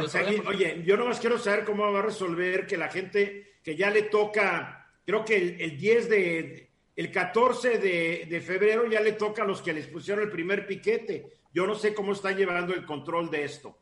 oye, 0.48 0.84
yo 0.86 0.98
nomás 0.98 1.19
quiero 1.19 1.39
saber 1.39 1.65
cómo 1.65 1.91
va 1.91 2.00
a 2.00 2.04
resolver 2.04 2.67
que 2.67 2.78
la 2.78 2.89
gente 2.89 3.58
que 3.63 3.76
ya 3.76 3.89
le 3.89 4.04
toca, 4.04 4.88
creo 5.04 5.26
que 5.26 5.58
el, 5.60 5.78
10 5.80 6.10
de, 6.10 6.69
el 6.95 7.12
14 7.12 7.80
de, 7.80 8.28
de, 8.30 8.41
febrero 8.41 8.88
ya 8.88 9.02
le 9.02 9.13
toca 9.13 9.41
a 9.41 9.48
los 9.48 9.63
que 9.63 9.74
les 9.74 9.88
pusieron 9.88 10.24
el 10.24 10.32
primer 10.32 10.67
piquete. 10.67 11.39
Yo 11.52 11.65
no 11.65 11.74
sé 11.74 11.95
cómo 11.95 12.13
están 12.13 12.38
llevando 12.38 12.76
el 12.76 12.86
control 12.86 13.32
de 13.32 13.45
esto. 13.45 13.80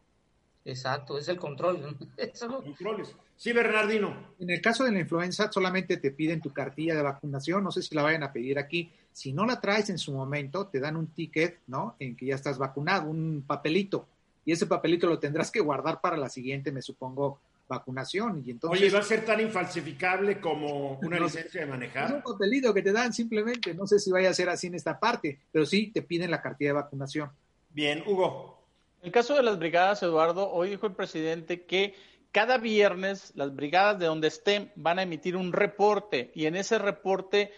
Exacto, 0.68 1.18
es 1.18 1.30
el 1.30 1.38
control. 1.38 1.98
Controles. 2.64 3.16
Sí, 3.38 3.54
Bernardino. 3.54 4.34
En 4.38 4.50
el 4.50 4.62
caso 4.62 4.84
de 4.84 4.92
la 4.92 5.00
influenza, 5.00 5.50
solamente 5.50 5.96
te 5.96 6.12
piden 6.12 6.42
tu 6.42 6.52
cartilla 6.52 6.94
de 6.94 7.02
vacunación. 7.02 7.64
No 7.64 7.72
sé 7.72 7.82
si 7.82 7.96
la 7.96 8.04
vayan 8.04 8.24
a 8.24 8.34
pedir 8.34 8.60
aquí. 8.60 8.92
Si 9.14 9.32
no 9.32 9.46
la 9.46 9.62
traes 9.62 9.90
en 9.90 9.98
su 9.98 10.12
momento, 10.12 10.68
te 10.68 10.82
dan 10.82 10.98
un 10.98 11.08
ticket, 11.08 11.60
¿no? 11.68 11.96
En 12.00 12.18
que 12.18 12.26
ya 12.26 12.36
estás 12.36 12.58
vacunado, 12.58 13.10
un 13.10 13.46
papelito. 13.48 14.08
Y 14.44 14.52
ese 14.52 14.66
papelito 14.66 15.08
lo 15.08 15.20
tendrás 15.20 15.52
que 15.52 15.62
guardar 15.62 16.02
para 16.02 16.18
la 16.18 16.28
siguiente, 16.28 16.72
me 16.74 16.82
supongo, 16.82 17.40
vacunación. 17.70 18.44
Y 18.46 18.52
entonces, 18.52 18.82
Oye, 18.82 18.92
¿va 18.92 19.00
a 19.00 19.04
ser 19.04 19.24
tan 19.24 19.40
infalsificable 19.40 20.42
como 20.42 21.00
una 21.00 21.18
licencia 21.22 21.62
de 21.62 21.68
manejar? 21.68 22.10
Es 22.10 22.16
un 22.16 22.22
papelito 22.24 22.74
que 22.74 22.82
te 22.82 22.92
dan 22.92 23.14
simplemente. 23.14 23.74
No 23.74 23.88
sé 23.88 24.00
si 24.00 24.12
vaya 24.12 24.32
a 24.32 24.34
ser 24.34 24.50
así 24.50 24.68
en 24.68 24.76
esta 24.76 25.00
parte, 25.00 25.40
pero 25.50 25.66
sí 25.66 25.92
te 25.94 26.02
piden 26.02 26.30
la 26.30 26.42
cartilla 26.42 26.72
de 26.72 26.82
vacunación. 26.82 27.30
Bien, 27.70 28.04
Hugo. 28.06 28.57
El 29.08 29.14
caso 29.14 29.36
de 29.36 29.42
las 29.42 29.58
brigadas, 29.58 30.04
Eduardo, 30.04 30.52
hoy 30.52 30.72
dijo 30.72 30.86
el 30.86 30.94
presidente 30.94 31.66
que 31.66 31.96
cada 32.34 32.58
viernes 32.58 33.32
las 33.36 33.56
brigadas 33.56 33.98
de 34.00 34.06
donde 34.06 34.28
estén 34.28 34.70
van 34.76 35.00
a 35.00 35.04
emitir 35.04 35.38
un 35.38 35.54
reporte 35.54 36.30
y 36.36 36.46
en 36.46 36.58
ese 36.58 36.78
reporte 36.78 37.54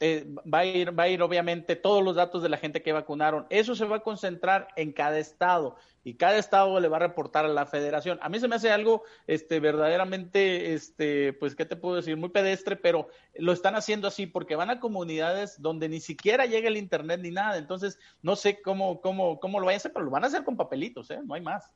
eh, 0.00 0.26
va, 0.52 0.58
a 0.58 0.64
ir, 0.64 0.98
va 0.98 1.04
a 1.04 1.08
ir 1.08 1.22
obviamente 1.22 1.76
todos 1.76 2.02
los 2.02 2.16
datos 2.16 2.42
de 2.42 2.48
la 2.48 2.56
gente 2.56 2.82
que 2.82 2.92
vacunaron. 2.92 3.46
Eso 3.48 3.74
se 3.74 3.84
va 3.84 3.96
a 3.96 4.00
concentrar 4.00 4.68
en 4.76 4.92
cada 4.92 5.18
estado 5.18 5.76
y 6.02 6.14
cada 6.14 6.36
estado 6.36 6.78
le 6.80 6.88
va 6.88 6.96
a 6.96 7.00
reportar 7.00 7.44
a 7.44 7.48
la 7.48 7.64
federación. 7.64 8.18
A 8.20 8.28
mí 8.28 8.38
se 8.38 8.48
me 8.48 8.56
hace 8.56 8.70
algo 8.70 9.02
este, 9.26 9.60
verdaderamente, 9.60 10.74
este, 10.74 11.32
pues, 11.32 11.54
¿qué 11.54 11.64
te 11.64 11.76
puedo 11.76 11.96
decir? 11.96 12.16
Muy 12.16 12.28
pedestre, 12.28 12.76
pero 12.76 13.08
lo 13.36 13.52
están 13.52 13.76
haciendo 13.76 14.08
así 14.08 14.26
porque 14.26 14.56
van 14.56 14.70
a 14.70 14.80
comunidades 14.80 15.62
donde 15.62 15.88
ni 15.88 16.00
siquiera 16.00 16.44
llega 16.44 16.68
el 16.68 16.76
internet 16.76 17.20
ni 17.22 17.30
nada. 17.30 17.56
Entonces, 17.56 17.98
no 18.20 18.36
sé 18.36 18.60
cómo, 18.60 19.00
cómo, 19.00 19.40
cómo 19.40 19.60
lo 19.60 19.66
vayan 19.66 19.76
a 19.76 19.78
hacer, 19.78 19.92
pero 19.92 20.04
lo 20.04 20.10
van 20.10 20.24
a 20.24 20.26
hacer 20.26 20.44
con 20.44 20.56
papelitos, 20.56 21.10
¿eh? 21.10 21.20
No 21.24 21.34
hay 21.34 21.40
más. 21.40 21.70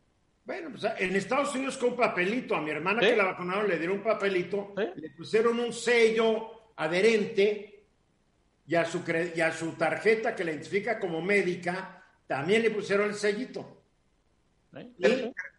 Bueno, 0.44 0.70
pues 0.70 0.85
en 0.98 1.14
Estados 1.14 1.54
Unidos 1.54 1.76
con 1.76 1.94
papelito, 1.94 2.57
a 2.57 2.62
mi 2.62 2.70
hermana 2.70 3.00
que 3.00 3.14
la 3.14 3.24
vacunaron 3.24 3.68
le 3.68 3.78
dieron 3.78 3.98
un 3.98 4.02
papelito, 4.02 4.74
le 4.76 5.11
pusieron 5.11 5.61
un 5.61 5.74
sello 5.74 6.72
adherente 6.74 7.77
y 8.68 8.74
a 8.74 8.85
su, 8.85 9.02
y 9.35 9.40
a 9.40 9.50
su 9.50 9.72
tarjeta 9.72 10.37
que 10.37 10.44
la 10.44 10.52
identifica 10.52 11.00
como 11.00 11.22
médica, 11.22 12.04
también 12.26 12.62
le 12.62 12.70
pusieron 12.70 13.09
el 13.09 13.14
sellito. 13.14 13.83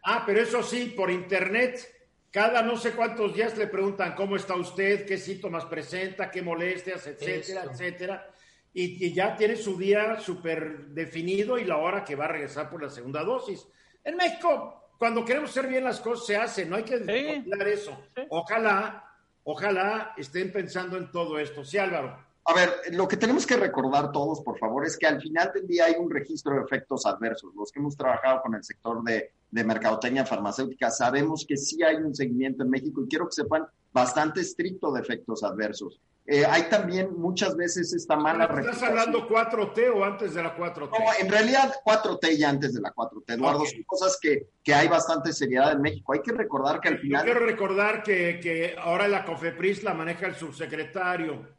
ah, 0.03 0.23
pero 0.27 0.41
eso 0.41 0.61
sí, 0.61 0.93
por 0.95 1.09
internet, 1.09 1.91
cada 2.29 2.61
no 2.61 2.77
sé 2.77 2.91
cuántos 2.91 3.33
días 3.33 3.57
le 3.57 3.65
preguntan 3.65 4.13
cómo 4.13 4.35
está 4.35 4.53
usted, 4.53 5.07
qué 5.07 5.17
síntomas 5.17 5.65
presenta, 5.65 6.29
qué 6.29 6.43
molestias, 6.43 7.07
etcétera, 7.07 7.63
etcétera. 7.63 8.31
Y, 8.71 9.11
ya 9.11 9.35
tiene 9.35 9.55
su 9.55 9.75
día 9.75 10.19
súper 10.19 10.89
definido 10.89 11.57
y 11.57 11.65
la 11.65 11.77
hora 11.77 12.05
que 12.05 12.15
va 12.15 12.25
a 12.25 12.29
regresar 12.29 12.69
por 12.69 12.83
la 12.83 12.91
segunda 12.91 13.23
dosis. 13.23 13.67
En 14.03 14.17
México, 14.17 14.91
cuando 14.99 15.25
queremos 15.25 15.49
hacer 15.49 15.65
bien 15.65 15.83
las 15.83 15.99
cosas, 15.99 16.27
se 16.27 16.37
hace, 16.37 16.65
no 16.67 16.75
hay 16.75 16.83
que 16.83 16.97
olvidar 16.97 17.67
eso. 17.67 17.99
Ojalá, 18.29 19.11
ojalá 19.43 20.13
estén 20.15 20.51
pensando 20.51 20.95
en 20.95 21.09
todo 21.11 21.39
esto. 21.39 21.65
Sí, 21.65 21.79
Álvaro. 21.79 22.28
A 22.49 22.53
ver, 22.55 22.81
lo 22.93 23.07
que 23.07 23.15
tenemos 23.15 23.45
que 23.45 23.55
recordar 23.57 24.11
todos, 24.11 24.41
por 24.41 24.57
favor, 24.57 24.83
es 24.83 24.97
que 24.97 25.05
al 25.05 25.21
final 25.21 25.51
del 25.53 25.67
día 25.67 25.85
hay 25.85 25.93
un 25.99 26.09
registro 26.09 26.55
de 26.55 26.61
efectos 26.61 27.05
adversos. 27.05 27.53
Los 27.55 27.71
que 27.71 27.77
hemos 27.77 27.95
trabajado 27.95 28.41
con 28.41 28.55
el 28.55 28.63
sector 28.63 29.03
de, 29.03 29.33
de 29.51 29.63
mercadotecnia 29.63 30.25
farmacéutica 30.25 30.89
sabemos 30.89 31.45
que 31.47 31.57
sí 31.57 31.83
hay 31.83 31.97
un 31.97 32.15
seguimiento 32.15 32.63
en 32.63 32.71
México 32.71 33.03
y 33.03 33.07
quiero 33.07 33.27
que 33.27 33.33
sepan 33.33 33.67
bastante 33.93 34.41
estricto 34.41 34.91
de 34.91 35.01
efectos 35.01 35.43
adversos. 35.43 36.01
Eh, 36.25 36.43
hay 36.43 36.63
también 36.69 37.19
muchas 37.19 37.55
veces 37.55 37.93
esta 37.93 38.15
mala 38.15 38.45
¿Estás 38.45 38.81
hablando 38.81 39.27
4T 39.27 39.95
o 39.95 40.03
antes 40.03 40.33
de 40.33 40.41
la 40.41 40.57
4T? 40.57 40.89
No, 40.89 41.05
en 41.19 41.31
realidad 41.31 41.71
4T 41.85 42.35
y 42.35 42.43
antes 42.43 42.73
de 42.73 42.81
la 42.81 42.91
4T, 42.91 43.35
Eduardo. 43.35 43.63
Son 43.63 43.83
cosas 43.83 44.17
que, 44.19 44.47
que, 44.63 44.73
hay 44.73 44.87
bastante 44.87 45.33
seriedad 45.33 45.73
en 45.73 45.81
México. 45.81 46.13
Hay 46.13 46.21
que 46.21 46.31
recordar 46.31 46.79
que 46.81 46.87
al 46.87 46.97
final... 46.97 47.27
Yo 47.27 47.31
quiero 47.31 47.45
recordar 47.45 48.01
que, 48.01 48.39
que 48.41 48.75
ahora 48.79 49.07
la 49.07 49.23
COFEPRIS 49.23 49.83
la 49.83 49.93
maneja 49.93 50.25
el 50.25 50.33
subsecretario 50.33 51.58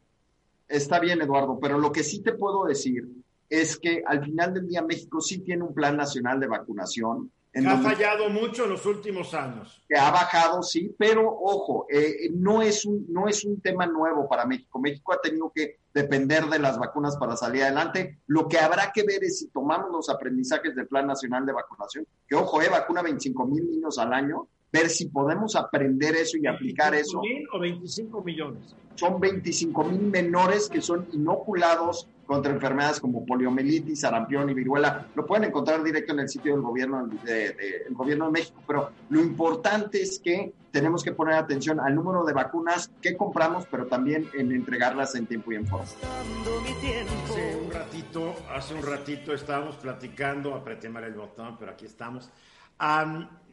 está 0.71 0.99
bien, 0.99 1.21
Eduardo, 1.21 1.59
pero 1.59 1.77
lo 1.77 1.91
que 1.91 2.03
sí 2.03 2.21
te 2.21 2.33
puedo 2.33 2.65
decir 2.65 3.07
es 3.49 3.77
que 3.77 4.01
al 4.05 4.23
final 4.23 4.53
del 4.53 4.67
día 4.67 4.81
México 4.81 5.19
sí 5.19 5.39
tiene 5.39 5.63
un 5.63 5.73
plan 5.73 5.97
nacional 5.97 6.39
de 6.39 6.47
vacunación. 6.47 7.29
ha 7.53 7.77
fallado 7.79 8.29
mucho 8.29 8.63
en 8.63 8.69
los 8.71 8.85
últimos 8.85 9.33
años. 9.33 9.83
Que 9.89 9.97
ha 9.97 10.09
bajado, 10.09 10.63
sí, 10.63 10.95
pero 10.97 11.29
ojo, 11.29 11.85
eh, 11.89 12.29
no, 12.33 12.61
es 12.61 12.85
un, 12.85 13.05
no 13.09 13.27
es 13.27 13.43
un 13.43 13.59
tema 13.59 13.85
nuevo 13.85 14.27
para 14.29 14.45
México. 14.45 14.79
México 14.79 15.11
ha 15.11 15.19
tenido 15.19 15.51
que 15.53 15.79
depender 15.93 16.45
de 16.45 16.59
las 16.59 16.79
vacunas 16.79 17.17
para 17.17 17.35
salir 17.35 17.63
adelante. 17.63 18.19
Lo 18.27 18.47
que 18.47 18.57
habrá 18.57 18.91
que 18.93 19.03
ver 19.03 19.21
es 19.25 19.39
si 19.39 19.49
tomamos 19.49 19.91
los 19.91 20.09
aprendizajes 20.09 20.73
del 20.73 20.87
Plan 20.87 21.07
Nacional 21.07 21.45
de 21.45 21.51
Vacunación, 21.51 22.07
que 22.25 22.35
ojo, 22.35 22.61
eh, 22.61 22.69
vacuna 22.69 23.01
25 23.01 23.45
mil 23.47 23.69
niños 23.69 23.97
al 23.99 24.13
año, 24.13 24.47
ver 24.71 24.89
si 24.89 25.07
podemos 25.07 25.55
aprender 25.55 26.15
eso 26.15 26.37
y 26.37 26.47
aplicar 26.47 26.95
eso. 26.95 27.19
mil 27.19 27.47
o 27.51 27.59
25 27.59 28.23
millones? 28.23 28.75
Son 28.95 29.19
25 29.19 29.83
mil 29.85 30.01
menores 30.01 30.69
que 30.69 30.81
son 30.81 31.07
inoculados 31.13 32.07
contra 32.25 32.53
enfermedades 32.53 32.99
como 32.99 33.25
poliomielitis, 33.25 34.01
sarampión 34.01 34.49
y 34.49 34.53
viruela. 34.53 35.07
Lo 35.15 35.25
pueden 35.25 35.45
encontrar 35.45 35.83
directo 35.83 36.13
en 36.13 36.19
el 36.19 36.29
sitio 36.29 36.53
del 36.53 36.61
gobierno 36.61 37.05
de, 37.25 37.85
gobierno 37.89 38.27
de 38.27 38.31
México, 38.31 38.61
pero 38.65 38.91
lo 39.09 39.21
importante 39.21 40.01
es 40.01 40.19
que 40.19 40.53
tenemos 40.71 41.03
que 41.03 41.11
poner 41.11 41.33
atención 41.35 41.81
al 41.81 41.93
número 41.93 42.23
de 42.23 42.31
vacunas 42.31 42.89
que 43.01 43.17
compramos, 43.17 43.65
pero 43.69 43.87
también 43.87 44.29
en 44.33 44.53
entregarlas 44.53 45.15
en 45.15 45.25
tiempo 45.25 45.51
y 45.51 45.55
en 45.55 45.67
forma. 45.67 45.85
Hace 45.85 47.57
un 47.57 47.71
ratito, 47.71 48.35
hace 48.55 48.73
un 48.75 48.83
ratito 48.83 49.33
estábamos 49.33 49.75
platicando, 49.75 50.55
apreté 50.55 50.87
mal 50.87 51.03
el 51.03 51.15
botón, 51.15 51.57
pero 51.59 51.71
aquí 51.71 51.85
estamos 51.85 52.29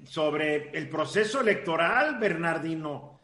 sobre 0.04 0.70
el 0.70 0.88
proceso 0.88 1.40
electoral, 1.40 2.18
Bernardino. 2.18 3.20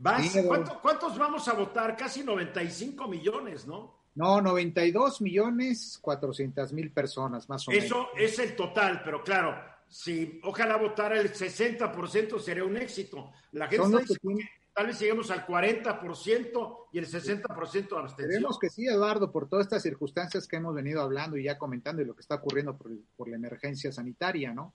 ¿Cuántos 0.00 1.18
vamos 1.18 1.48
a 1.48 1.54
votar? 1.54 1.96
Casi 1.96 2.22
95 2.22 3.08
millones, 3.08 3.66
¿no? 3.66 3.98
No, 4.14 4.40
92 4.40 5.20
millones 5.20 5.98
400 6.00 6.72
mil 6.72 6.90
personas, 6.90 7.48
más 7.48 7.66
o 7.68 7.70
menos. 7.70 7.84
Eso 7.84 8.08
es 8.16 8.38
el 8.38 8.56
total, 8.56 9.02
pero 9.04 9.22
claro, 9.22 9.56
si 9.88 10.40
ojalá 10.42 10.76
votara 10.76 11.20
el 11.20 11.32
60% 11.32 12.38
sería 12.40 12.64
un 12.64 12.76
éxito. 12.76 13.30
La 13.52 13.68
gente 13.68 13.98
dice 13.98 14.14
que 14.20 14.48
tal 14.74 14.86
vez 14.88 14.98
lleguemos 14.98 15.30
al 15.30 15.46
40% 15.46 16.76
y 16.92 16.98
el 16.98 17.06
60% 17.06 17.72
de 17.72 17.78
abstención. 17.78 18.08
Esperemos 18.08 18.58
que 18.58 18.70
sí, 18.70 18.86
Eduardo, 18.86 19.30
por 19.30 19.48
todas 19.48 19.66
estas 19.66 19.82
circunstancias 19.82 20.46
que 20.48 20.56
hemos 20.56 20.74
venido 20.74 21.00
hablando 21.00 21.36
y 21.36 21.44
ya 21.44 21.56
comentando 21.56 22.02
y 22.02 22.04
lo 22.04 22.14
que 22.14 22.22
está 22.22 22.36
ocurriendo 22.36 22.76
por, 22.76 22.90
por 23.16 23.28
la 23.28 23.36
emergencia 23.36 23.92
sanitaria, 23.92 24.52
¿no? 24.52 24.72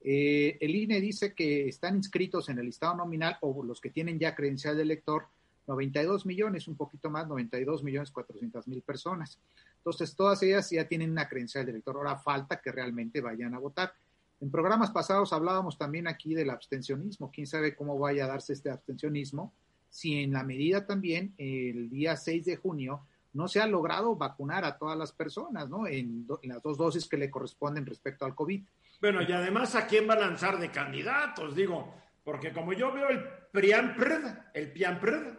Eh, 0.00 0.56
el 0.60 0.74
INE 0.74 1.00
dice 1.00 1.34
que 1.34 1.68
están 1.68 1.96
inscritos 1.96 2.48
en 2.48 2.58
el 2.58 2.66
listado 2.66 2.94
nominal 2.94 3.36
o 3.40 3.62
los 3.64 3.80
que 3.80 3.90
tienen 3.90 4.18
ya 4.18 4.34
credencial 4.34 4.76
de 4.76 4.82
elector 4.82 5.26
92 5.66 6.24
millones, 6.24 6.66
un 6.66 6.76
poquito 6.76 7.10
más, 7.10 7.28
92 7.28 7.82
millones 7.82 8.10
400 8.10 8.66
mil 8.68 8.80
personas. 8.82 9.38
Entonces, 9.76 10.14
todas 10.16 10.42
ellas 10.42 10.70
ya 10.70 10.88
tienen 10.88 11.10
una 11.10 11.28
credencial 11.28 11.64
de 11.64 11.72
elector. 11.72 11.96
Ahora 11.96 12.16
falta 12.16 12.60
que 12.60 12.72
realmente 12.72 13.20
vayan 13.20 13.54
a 13.54 13.58
votar. 13.58 13.92
En 14.40 14.50
programas 14.50 14.90
pasados 14.90 15.32
hablábamos 15.32 15.76
también 15.76 16.08
aquí 16.08 16.34
del 16.34 16.50
abstencionismo. 16.50 17.30
¿Quién 17.30 17.46
sabe 17.46 17.74
cómo 17.74 17.98
vaya 17.98 18.24
a 18.24 18.28
darse 18.28 18.52
este 18.52 18.70
abstencionismo? 18.70 19.52
Si 19.90 20.22
en 20.22 20.32
la 20.32 20.44
medida 20.44 20.86
también 20.86 21.34
el 21.38 21.90
día 21.90 22.16
6 22.16 22.44
de 22.44 22.56
junio 22.56 23.02
no 23.32 23.48
se 23.48 23.60
ha 23.60 23.66
logrado 23.66 24.16
vacunar 24.16 24.64
a 24.64 24.78
todas 24.78 24.96
las 24.96 25.12
personas, 25.12 25.68
¿no? 25.68 25.86
En, 25.86 26.26
en 26.42 26.48
las 26.48 26.62
dos 26.62 26.78
dosis 26.78 27.06
que 27.06 27.16
le 27.16 27.30
corresponden 27.30 27.84
respecto 27.84 28.24
al 28.24 28.34
COVID. 28.34 28.62
Bueno, 29.00 29.22
y 29.22 29.30
además, 29.32 29.74
¿a 29.74 29.86
quién 29.86 30.08
va 30.08 30.14
a 30.14 30.20
lanzar 30.20 30.58
de 30.58 30.70
candidatos? 30.70 31.54
Digo, 31.54 31.94
porque 32.24 32.52
como 32.52 32.72
yo 32.72 32.92
veo 32.92 33.08
el 33.08 33.22
PRIAMPRD, 33.52 34.50
el 34.54 34.72
PIAMPRD, 34.72 35.38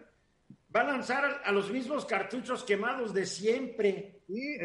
va 0.76 0.82
a 0.82 0.86
lanzar 0.86 1.42
a 1.44 1.52
los 1.52 1.72
mismos 1.72 2.06
cartuchos 2.06 2.64
quemados 2.64 3.14
de 3.14 3.26
siempre. 3.26 4.22
Sí, 4.28 4.58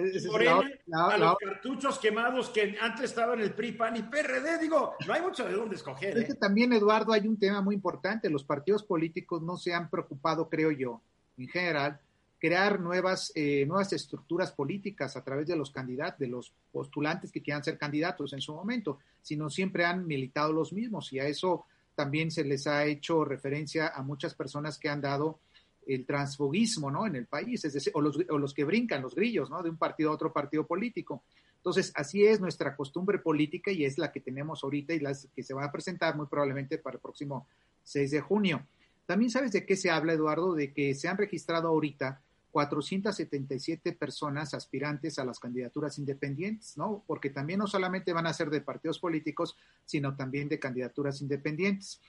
a 0.92 1.16
los 1.18 1.36
cartuchos 1.38 1.98
quemados 1.98 2.50
que 2.50 2.76
antes 2.80 3.06
estaban 3.06 3.38
en 3.38 3.46
el 3.46 3.54
PRI, 3.54 3.72
PAN 3.72 3.96
y 3.96 4.02
PRD. 4.02 4.58
Digo, 4.58 4.94
no 5.06 5.12
hay 5.12 5.22
mucho 5.22 5.46
de 5.46 5.54
dónde 5.54 5.76
escoger. 5.76 6.16
Es 6.18 6.26
que 6.26 6.32
¿eh? 6.32 6.38
también, 6.38 6.72
Eduardo, 6.72 7.12
hay 7.12 7.26
un 7.26 7.38
tema 7.38 7.62
muy 7.62 7.74
importante. 7.74 8.28
Los 8.28 8.44
partidos 8.44 8.84
políticos 8.84 9.42
no 9.42 9.56
se 9.56 9.72
han 9.72 9.88
preocupado, 9.88 10.48
creo 10.50 10.70
yo, 10.70 11.00
en 11.38 11.48
general, 11.48 11.98
crear 12.44 12.78
nuevas, 12.78 13.32
eh, 13.34 13.64
nuevas 13.64 13.90
estructuras 13.94 14.52
políticas 14.52 15.16
a 15.16 15.24
través 15.24 15.46
de 15.46 15.56
los 15.56 15.70
candidatos, 15.70 16.18
de 16.18 16.26
los 16.26 16.52
postulantes 16.70 17.32
que 17.32 17.40
quieran 17.40 17.64
ser 17.64 17.78
candidatos 17.78 18.34
en 18.34 18.42
su 18.42 18.52
momento, 18.52 18.98
sino 19.22 19.48
siempre 19.48 19.86
han 19.86 20.06
militado 20.06 20.52
los 20.52 20.70
mismos 20.70 21.10
y 21.14 21.20
a 21.20 21.26
eso 21.26 21.64
también 21.94 22.30
se 22.30 22.44
les 22.44 22.66
ha 22.66 22.84
hecho 22.84 23.24
referencia 23.24 23.88
a 23.88 24.02
muchas 24.02 24.34
personas 24.34 24.78
que 24.78 24.90
han 24.90 25.00
dado 25.00 25.38
el 25.86 26.04
transfugismo, 26.04 26.90
¿no? 26.90 27.06
En 27.06 27.16
el 27.16 27.24
país, 27.24 27.64
es 27.64 27.72
decir, 27.72 27.94
o 27.96 28.02
los, 28.02 28.18
o 28.28 28.36
los 28.36 28.52
que 28.52 28.64
brincan, 28.64 29.00
los 29.00 29.14
grillos, 29.14 29.48
¿no? 29.48 29.62
De 29.62 29.70
un 29.70 29.78
partido 29.78 30.10
a 30.10 30.12
otro 30.12 30.30
partido 30.30 30.66
político. 30.66 31.22
Entonces, 31.56 31.92
así 31.94 32.26
es 32.26 32.42
nuestra 32.42 32.76
costumbre 32.76 33.20
política 33.20 33.72
y 33.72 33.86
es 33.86 33.96
la 33.96 34.12
que 34.12 34.20
tenemos 34.20 34.62
ahorita 34.62 34.92
y 34.92 35.00
las 35.00 35.28
que 35.34 35.42
se 35.42 35.54
va 35.54 35.64
a 35.64 35.72
presentar 35.72 36.14
muy 36.14 36.26
probablemente 36.26 36.76
para 36.76 36.96
el 36.96 37.00
próximo 37.00 37.46
6 37.84 38.10
de 38.10 38.20
junio. 38.20 38.66
También 39.06 39.30
sabes 39.30 39.52
de 39.52 39.64
qué 39.64 39.76
se 39.76 39.90
habla, 39.90 40.12
Eduardo, 40.12 40.52
de 40.52 40.74
que 40.74 40.94
se 40.94 41.08
han 41.08 41.16
registrado 41.16 41.68
ahorita 41.68 42.20
477 42.54 43.94
personas 43.94 44.54
aspirantes 44.54 45.18
a 45.18 45.24
las 45.24 45.40
candidaturas 45.40 45.98
independientes, 45.98 46.76
¿no? 46.76 47.02
Porque 47.04 47.30
también 47.30 47.58
no 47.58 47.66
solamente 47.66 48.12
van 48.12 48.28
a 48.28 48.32
ser 48.32 48.48
de 48.48 48.60
partidos 48.60 49.00
políticos, 49.00 49.56
sino 49.84 50.14
también 50.14 50.48
de 50.48 50.60
candidaturas 50.60 51.20
independientes. 51.20 52.00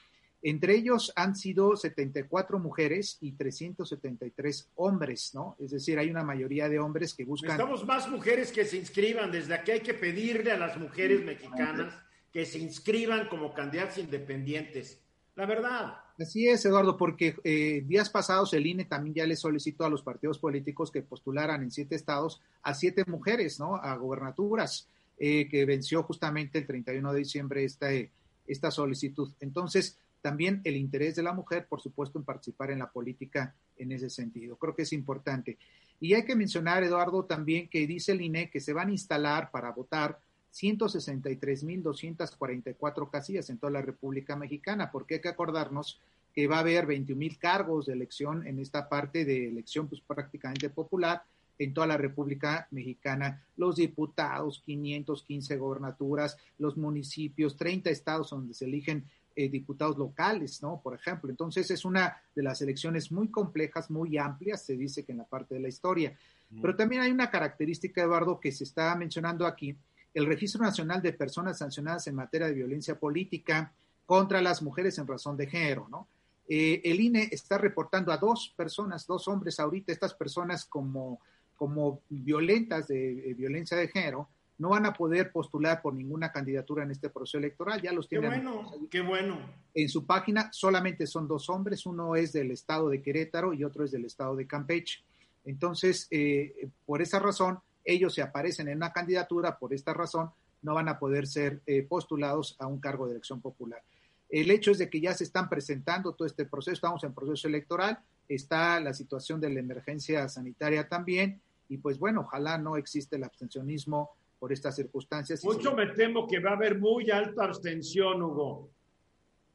Entre 0.44 0.76
ellos 0.76 1.12
han 1.16 1.36
sido 1.36 1.76
74 1.76 2.60
mujeres 2.60 3.18
y 3.22 3.32
373 3.32 4.70
hombres, 4.76 5.32
¿no? 5.34 5.56
Es 5.58 5.72
decir, 5.72 5.98
hay 5.98 6.12
una 6.12 6.24
mayoría 6.24 6.70
de 6.70 6.78
hombres 6.78 7.16
que 7.16 7.26
buscan. 7.26 7.50
Estamos 7.50 7.84
más 7.84 8.08
mujeres 8.08 8.52
que 8.52 8.66
se 8.66 8.78
inscriban. 8.78 9.32
Desde 9.32 9.56
aquí 9.56 9.72
hay 9.72 9.82
que 9.82 9.96
pedirle 9.96 10.52
a 10.52 10.60
las 10.60 10.78
mujeres 10.78 11.26
mexicanas 11.26 11.92
que 12.32 12.46
se 12.46 12.60
inscriban 12.60 13.30
como 13.30 13.52
candidatas 13.56 13.98
independientes. 13.98 15.02
La 15.34 15.48
verdad. 15.48 16.05
Así 16.18 16.48
es, 16.48 16.66
Eduardo, 16.66 16.96
porque 16.96 17.36
eh, 17.44 17.84
días 17.86 18.10
pasados 18.10 18.54
el 18.54 18.66
INE 18.66 18.86
también 18.86 19.16
ya 19.16 19.28
le 19.28 19.36
solicitó 19.36 19.84
a 19.84 19.90
los 19.90 20.02
partidos 20.02 20.40
políticos 20.40 20.90
que 20.90 21.02
postularan 21.02 21.62
en 21.62 21.72
siete 21.72 21.96
estados 21.96 22.42
a 22.64 22.74
siete 22.74 23.04
mujeres, 23.06 23.60
¿no? 23.60 23.76
A 23.76 23.98
gobernaturas, 23.98 24.88
eh, 25.18 25.50
que 25.50 25.66
venció 25.66 26.04
justamente 26.04 26.60
el 26.60 26.68
31 26.68 27.12
de 27.12 27.20
diciembre 27.20 27.66
esta, 27.66 27.92
eh, 27.92 28.12
esta 28.48 28.72
solicitud. 28.72 29.34
Entonces, 29.42 29.98
también 30.22 30.62
el 30.64 30.78
interés 30.78 31.16
de 31.16 31.24
la 31.24 31.34
mujer, 31.34 31.68
por 31.68 31.82
supuesto, 31.82 32.18
en 32.18 32.24
participar 32.24 32.72
en 32.72 32.80
la 32.80 32.90
política 32.90 33.54
en 33.76 33.92
ese 33.92 34.10
sentido. 34.10 34.56
Creo 34.56 34.74
que 34.74 34.84
es 34.84 34.94
importante. 34.94 35.58
Y 36.00 36.14
hay 36.14 36.24
que 36.24 36.36
mencionar, 36.36 36.82
Eduardo, 36.84 37.26
también 37.26 37.68
que 37.68 37.86
dice 37.86 38.14
el 38.14 38.22
INE 38.22 38.50
que 38.50 38.62
se 38.62 38.74
van 38.74 38.88
a 38.88 38.94
instalar 38.94 39.52
para 39.52 39.72
votar 39.72 40.18
163.244 40.56 43.10
casillas 43.10 43.50
en 43.50 43.58
toda 43.58 43.72
la 43.72 43.82
República 43.82 44.38
Mexicana, 44.38 44.92
porque 44.92 45.16
hay 45.16 45.22
que 45.22 45.30
acordarnos 45.30 46.00
que 46.34 46.48
va 46.48 46.58
a 46.58 46.62
haber 46.62 46.88
21.000 46.88 47.38
cargos 47.38 47.88
de 47.88 47.94
elección 47.94 48.48
en 48.48 48.60
esta 48.60 48.88
parte 48.90 49.26
de 49.26 49.48
elección 49.48 49.88
pues 49.88 50.02
prácticamente 50.02 50.70
popular 50.70 51.24
en 51.58 51.74
toda 51.74 51.88
la 51.88 51.98
República 51.98 52.68
Mexicana, 52.72 53.42
los 53.56 53.78
diputados, 53.78 54.62
515 54.66 55.56
gobernaturas, 55.58 56.38
los 56.58 56.76
municipios, 56.76 57.56
30 57.56 57.90
estados 57.90 58.30
donde 58.30 58.54
se 58.54 58.66
eligen 58.66 59.06
eh, 59.38 59.50
diputados 59.50 59.98
locales, 59.98 60.62
¿no? 60.62 60.80
Por 60.82 60.96
ejemplo. 60.96 61.30
Entonces 61.30 61.70
es 61.72 61.86
una 61.86 62.18
de 62.34 62.44
las 62.44 62.62
elecciones 62.62 63.12
muy 63.12 63.30
complejas, 63.30 63.90
muy 63.90 64.18
amplias, 64.18 64.66
se 64.66 64.78
dice 64.78 65.04
que 65.04 65.12
en 65.12 65.20
la 65.20 65.26
parte 65.26 65.56
de 65.56 65.62
la 65.62 65.68
historia. 65.68 66.18
Pero 66.62 66.76
también 66.76 67.02
hay 67.02 67.12
una 67.12 67.30
característica, 67.30 68.02
Eduardo, 68.02 68.40
que 68.40 68.52
se 68.52 68.64
está 68.64 68.96
mencionando 68.96 69.46
aquí, 69.46 69.76
el 70.16 70.26
Registro 70.26 70.64
Nacional 70.64 71.02
de 71.02 71.14
Personas 71.14 71.60
Sancionadas 71.60 72.08
en 72.08 72.16
materia 72.16 72.48
de 72.48 72.54
violencia 72.54 72.98
política 72.98 73.72
contra 74.06 74.42
las 74.42 74.62
mujeres 74.62 74.98
en 74.98 75.08
razón 75.08 75.36
de 75.36 75.48
género, 75.48 75.88
¿no? 75.90 76.08
Eh, 76.48 76.82
el 76.86 77.00
INE 77.00 77.28
está 77.32 77.58
reportando 77.58 78.12
a 78.12 78.18
dos 78.18 78.54
personas, 78.56 79.06
dos 79.06 79.28
hombres 79.28 79.60
ahorita, 79.60 79.92
estas 79.92 80.14
personas 80.14 80.66
como, 80.66 81.20
como 81.58 82.02
violentas 82.10 82.88
de, 82.88 83.34
violencia 83.38 83.76
de 83.76 83.88
género, 83.88 84.30
no 84.58 84.70
van 84.70 84.86
a 84.86 84.94
poder 84.94 85.32
postular 85.32 85.82
por 85.82 85.94
ninguna 85.94 86.32
candidatura 86.32 86.84
en 86.84 86.92
este 86.92 87.10
proceso 87.10 87.40
electoral, 87.40 87.82
ya 87.82 87.92
los 87.92 88.08
tienen. 88.08 88.32
Qué 88.32 88.38
bueno, 88.38 88.72
qué 88.90 89.02
bueno. 89.02 89.40
En 89.74 89.90
su 89.90 90.06
página 90.06 90.50
solamente 90.54 91.08
son 91.08 91.28
dos 91.28 91.50
hombres, 91.50 91.86
uno 91.86 92.16
es 92.16 92.32
del 92.32 92.52
estado 92.52 92.90
de 92.90 93.02
Querétaro 93.02 93.54
y 93.54 93.66
otro 93.66 93.84
es 93.84 93.92
del 93.92 94.06
estado 94.06 94.36
de 94.36 94.48
Campeche. 94.48 95.04
Entonces, 95.44 96.08
eh, 96.10 96.70
por 96.86 97.02
esa 97.02 97.20
razón, 97.20 97.60
ellos 97.86 98.14
se 98.14 98.22
aparecen 98.22 98.68
en 98.68 98.78
una 98.78 98.92
candidatura, 98.92 99.58
por 99.58 99.74
esta 99.74 99.94
razón, 99.94 100.32
no 100.62 100.74
van 100.74 100.90
a 100.90 101.00
poder 101.00 101.28
ser 101.28 101.62
eh, 101.68 101.84
postulados 101.84 102.56
a 102.60 102.68
un 102.68 102.80
cargo 102.80 103.06
de 103.06 103.14
elección 103.14 103.40
popular. 103.40 103.82
El 104.30 104.50
hecho 104.50 104.72
es 104.72 104.80
de 104.80 104.90
que 104.90 105.00
ya 105.00 105.14
se 105.14 105.24
están 105.24 105.48
presentando 105.48 106.14
todo 106.14 106.26
este 106.26 106.46
proceso, 106.46 106.74
estamos 106.74 107.04
en 107.04 107.14
proceso 107.14 107.48
electoral, 107.48 108.00
está 108.28 108.80
la 108.80 108.94
situación 108.94 109.40
de 109.40 109.52
la 109.52 109.60
emergencia 109.60 110.28
sanitaria 110.28 110.90
también, 110.90 111.40
y 111.70 111.78
pues 111.78 112.00
bueno, 112.00 112.22
ojalá 112.22 112.58
no 112.58 112.76
existe 112.78 113.16
el 113.16 113.24
abstencionismo 113.24 114.12
por 114.40 114.52
estas 114.52 114.76
circunstancias. 114.76 115.44
Mucho 115.46 115.76
me 115.76 115.88
temo 115.88 116.28
que 116.28 116.40
va 116.40 116.52
a 116.52 116.56
haber 116.56 116.80
muy 116.80 117.10
alta 117.12 117.46
abstención, 117.46 118.22
Hugo. 118.22 118.70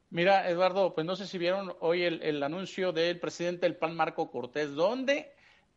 Mira, 0.09 0.49
Eduardo, 0.49 0.93
pues 0.93 1.05
no 1.05 1.15
sé 1.15 1.25
si 1.25 1.37
vieron 1.37 1.73
hoy 1.79 2.03
el, 2.03 2.21
el 2.21 2.43
anuncio 2.43 2.91
del 2.91 3.19
presidente 3.19 3.65
del 3.65 3.77
PAN, 3.77 3.95
Marco 3.95 4.29
Cortés, 4.29 4.73
donde 4.73 5.31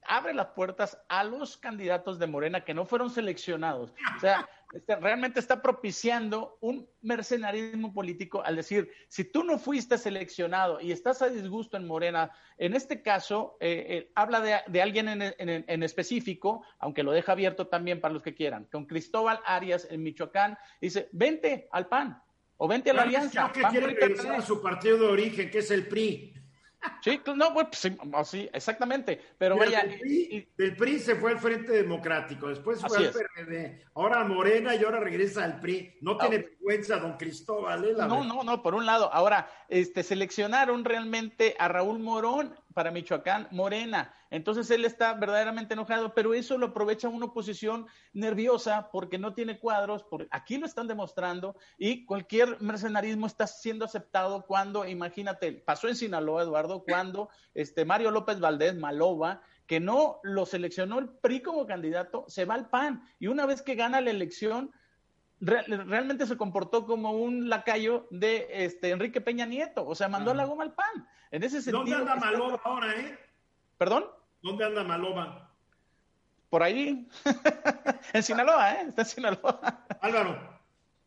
abre 0.07 0.35
las 0.35 0.49
puertas 0.49 0.99
a 1.09 1.25
los 1.25 1.57
candidatos 1.57 2.19
de 2.19 2.27
Morena 2.27 2.64
que 2.64 2.75
no 2.75 2.87
fueron 2.87 3.11
seleccionados. 3.11 3.93
O 4.17 4.21
sea, 4.21 4.49
este, 4.75 4.97
realmente 4.97 5.38
está 5.38 5.62
propiciando 5.62 6.59
un 6.61 6.88
mercenarismo 7.01 7.95
político 7.95 8.43
al 8.45 8.57
decir, 8.57 8.90
si 9.07 9.25
tú 9.25 9.45
no 9.45 9.57
fuiste 9.59 9.99
seleccionado 9.99 10.81
y 10.81 10.90
estás 10.90 11.23
a 11.23 11.29
disgusto 11.29 11.77
en 11.77 11.87
Morena, 11.87 12.33
en 12.59 12.75
este 12.75 13.01
caso, 13.01 13.57
eh, 13.61 13.87
eh, 13.88 14.12
habla 14.17 14.40
de, 14.40 14.83
alguien 14.83 15.09
en, 15.09 15.83
específico, 15.85 16.64
aunque 16.81 17.05
lo 17.05 17.12
deja 17.12 17.33
abierto 17.33 17.69
también 17.69 18.01
para 18.01 18.14
los 18.14 18.23
que 18.23 18.35
quieran, 18.35 18.64
con 18.64 18.87
Cristóbal 18.87 19.38
Arias 19.47 19.87
en 19.88 20.03
Michoacán, 20.03 20.59
dice, 20.81 21.09
vente 21.12 21.69
al 21.71 21.87
PAN 21.87 22.21
o 22.57 22.67
vente 22.67 22.90
a 22.90 22.95
la 22.95 23.03
Alianza. 23.03 23.53
que 23.53 23.62
quiere 23.62 23.87
regresar 23.87 24.35
a 24.35 24.43
su 24.43 24.61
partido 24.61 24.99
de 24.99 25.07
origen, 25.07 25.51
que 25.51 25.59
es 25.59 25.71
el 25.71 25.87
PRI. 25.87 26.34
Sí, 27.03 27.20
no, 27.37 27.55
pues 27.55 27.68
sí, 28.29 28.49
exactamente. 28.53 29.20
Pero 29.38 29.57
vaya. 29.57 29.83
El 29.83 30.77
PRI, 30.77 30.99
se 30.99 31.16
fue 31.16 31.33
al 31.33 31.38
Frente 31.38 31.73
Democrático, 31.73 32.49
después 32.49 32.81
fue 32.81 32.99
al 32.99 33.11
PRD, 33.11 33.85
ahora 33.94 34.25
Morena 34.25 34.75
y 34.75 34.85
ahora 34.85 35.01
regresa 35.01 35.44
al 35.44 35.61
PRI. 35.61 35.99
No 36.01 36.16
tiene 36.16 36.54
vergüenza, 36.64 36.98
don 36.98 37.16
Cristóbal. 37.16 37.85
¿eh? 37.85 37.94
no, 37.96 38.24
no, 38.24 38.42
no, 38.42 38.62
por 38.62 38.74
un 38.74 38.87
lado. 38.87 39.12
Ahora, 39.12 39.50
este, 39.68 40.03
seleccionaron 40.03 40.85
realmente 40.85 41.55
a 41.59 41.68
Raúl 41.68 41.98
Morón 41.98 42.55
para 42.72 42.90
Michoacán, 42.90 43.48
Morena. 43.50 44.14
Entonces 44.31 44.68
él 44.70 44.85
está 44.85 45.14
verdaderamente 45.14 45.74
enojado, 45.74 46.12
pero 46.12 46.35
eso 46.35 46.59
lo 46.59 46.66
aprovecha 46.66 47.09
una 47.09 47.27
oposición 47.27 47.87
nerviosa 48.12 48.88
porque 48.90 49.18
no 49.18 49.35
tiene 49.35 49.61
cuadros, 49.61 50.03
porque 50.03 50.27
aquí 50.33 50.59
lo 50.59 50.66
están 50.66 50.88
demostrando 50.88 51.55
y 51.79 52.05
cualquier 52.05 52.61
mercenarismo 52.61 53.27
está 53.27 53.46
siendo 53.46 53.85
aceptado 53.85 54.44
cuando, 54.46 54.87
imagínate, 54.87 55.53
pasó 55.53 55.87
en 55.88 55.94
Sinaloa, 55.94 56.42
Eduardo, 56.42 56.83
cuando 56.83 57.29
este 57.55 57.85
Mario 57.85 58.11
López 58.11 58.40
Valdés, 58.40 58.74
Maloba, 58.74 59.40
que 59.66 59.79
no 59.79 60.18
lo 60.24 60.46
seleccionó 60.46 60.98
el 60.98 61.09
PRI 61.09 61.40
como 61.40 61.66
candidato, 61.66 62.24
se 62.27 62.44
va 62.44 62.55
al 62.55 62.68
PAN 62.68 63.05
y 63.20 63.29
una 63.29 63.46
vez 63.46 63.62
que 63.62 63.77
gana 63.77 64.00
la 64.00 64.11
elección, 64.11 64.72
realmente 65.45 66.27
se 66.27 66.37
comportó 66.37 66.87
como 66.87 67.13
un 67.13 67.49
lacayo 67.49 68.07
de 68.11 68.47
este 68.51 68.91
Enrique 68.91 69.21
Peña 69.21 69.47
Nieto, 69.47 69.87
o 69.87 69.95
sea, 69.95 70.09
mandó 70.09 70.31
a 70.31 70.35
la 70.35 70.45
goma 70.45 70.65
al 70.65 70.75
PAN. 70.75 71.09
En 71.31 71.43
ese 71.43 71.61
sentido. 71.61 71.79
¿Dónde 71.79 71.95
anda 71.97 72.17
Maloba 72.17 72.61
ahora, 72.65 72.95
eh? 72.95 73.19
¿Perdón? 73.77 74.05
¿Dónde 74.43 74.65
anda 74.65 74.85
Maloba? 74.85 75.51
Por 76.49 76.63
ahí. 76.63 77.09
en 78.13 78.23
Sinaloa, 78.23 78.75
¿eh? 78.75 78.87
Está 78.89 79.03
en 79.03 79.09
Sinaloa. 79.09 79.87
Álvaro. 80.01 80.55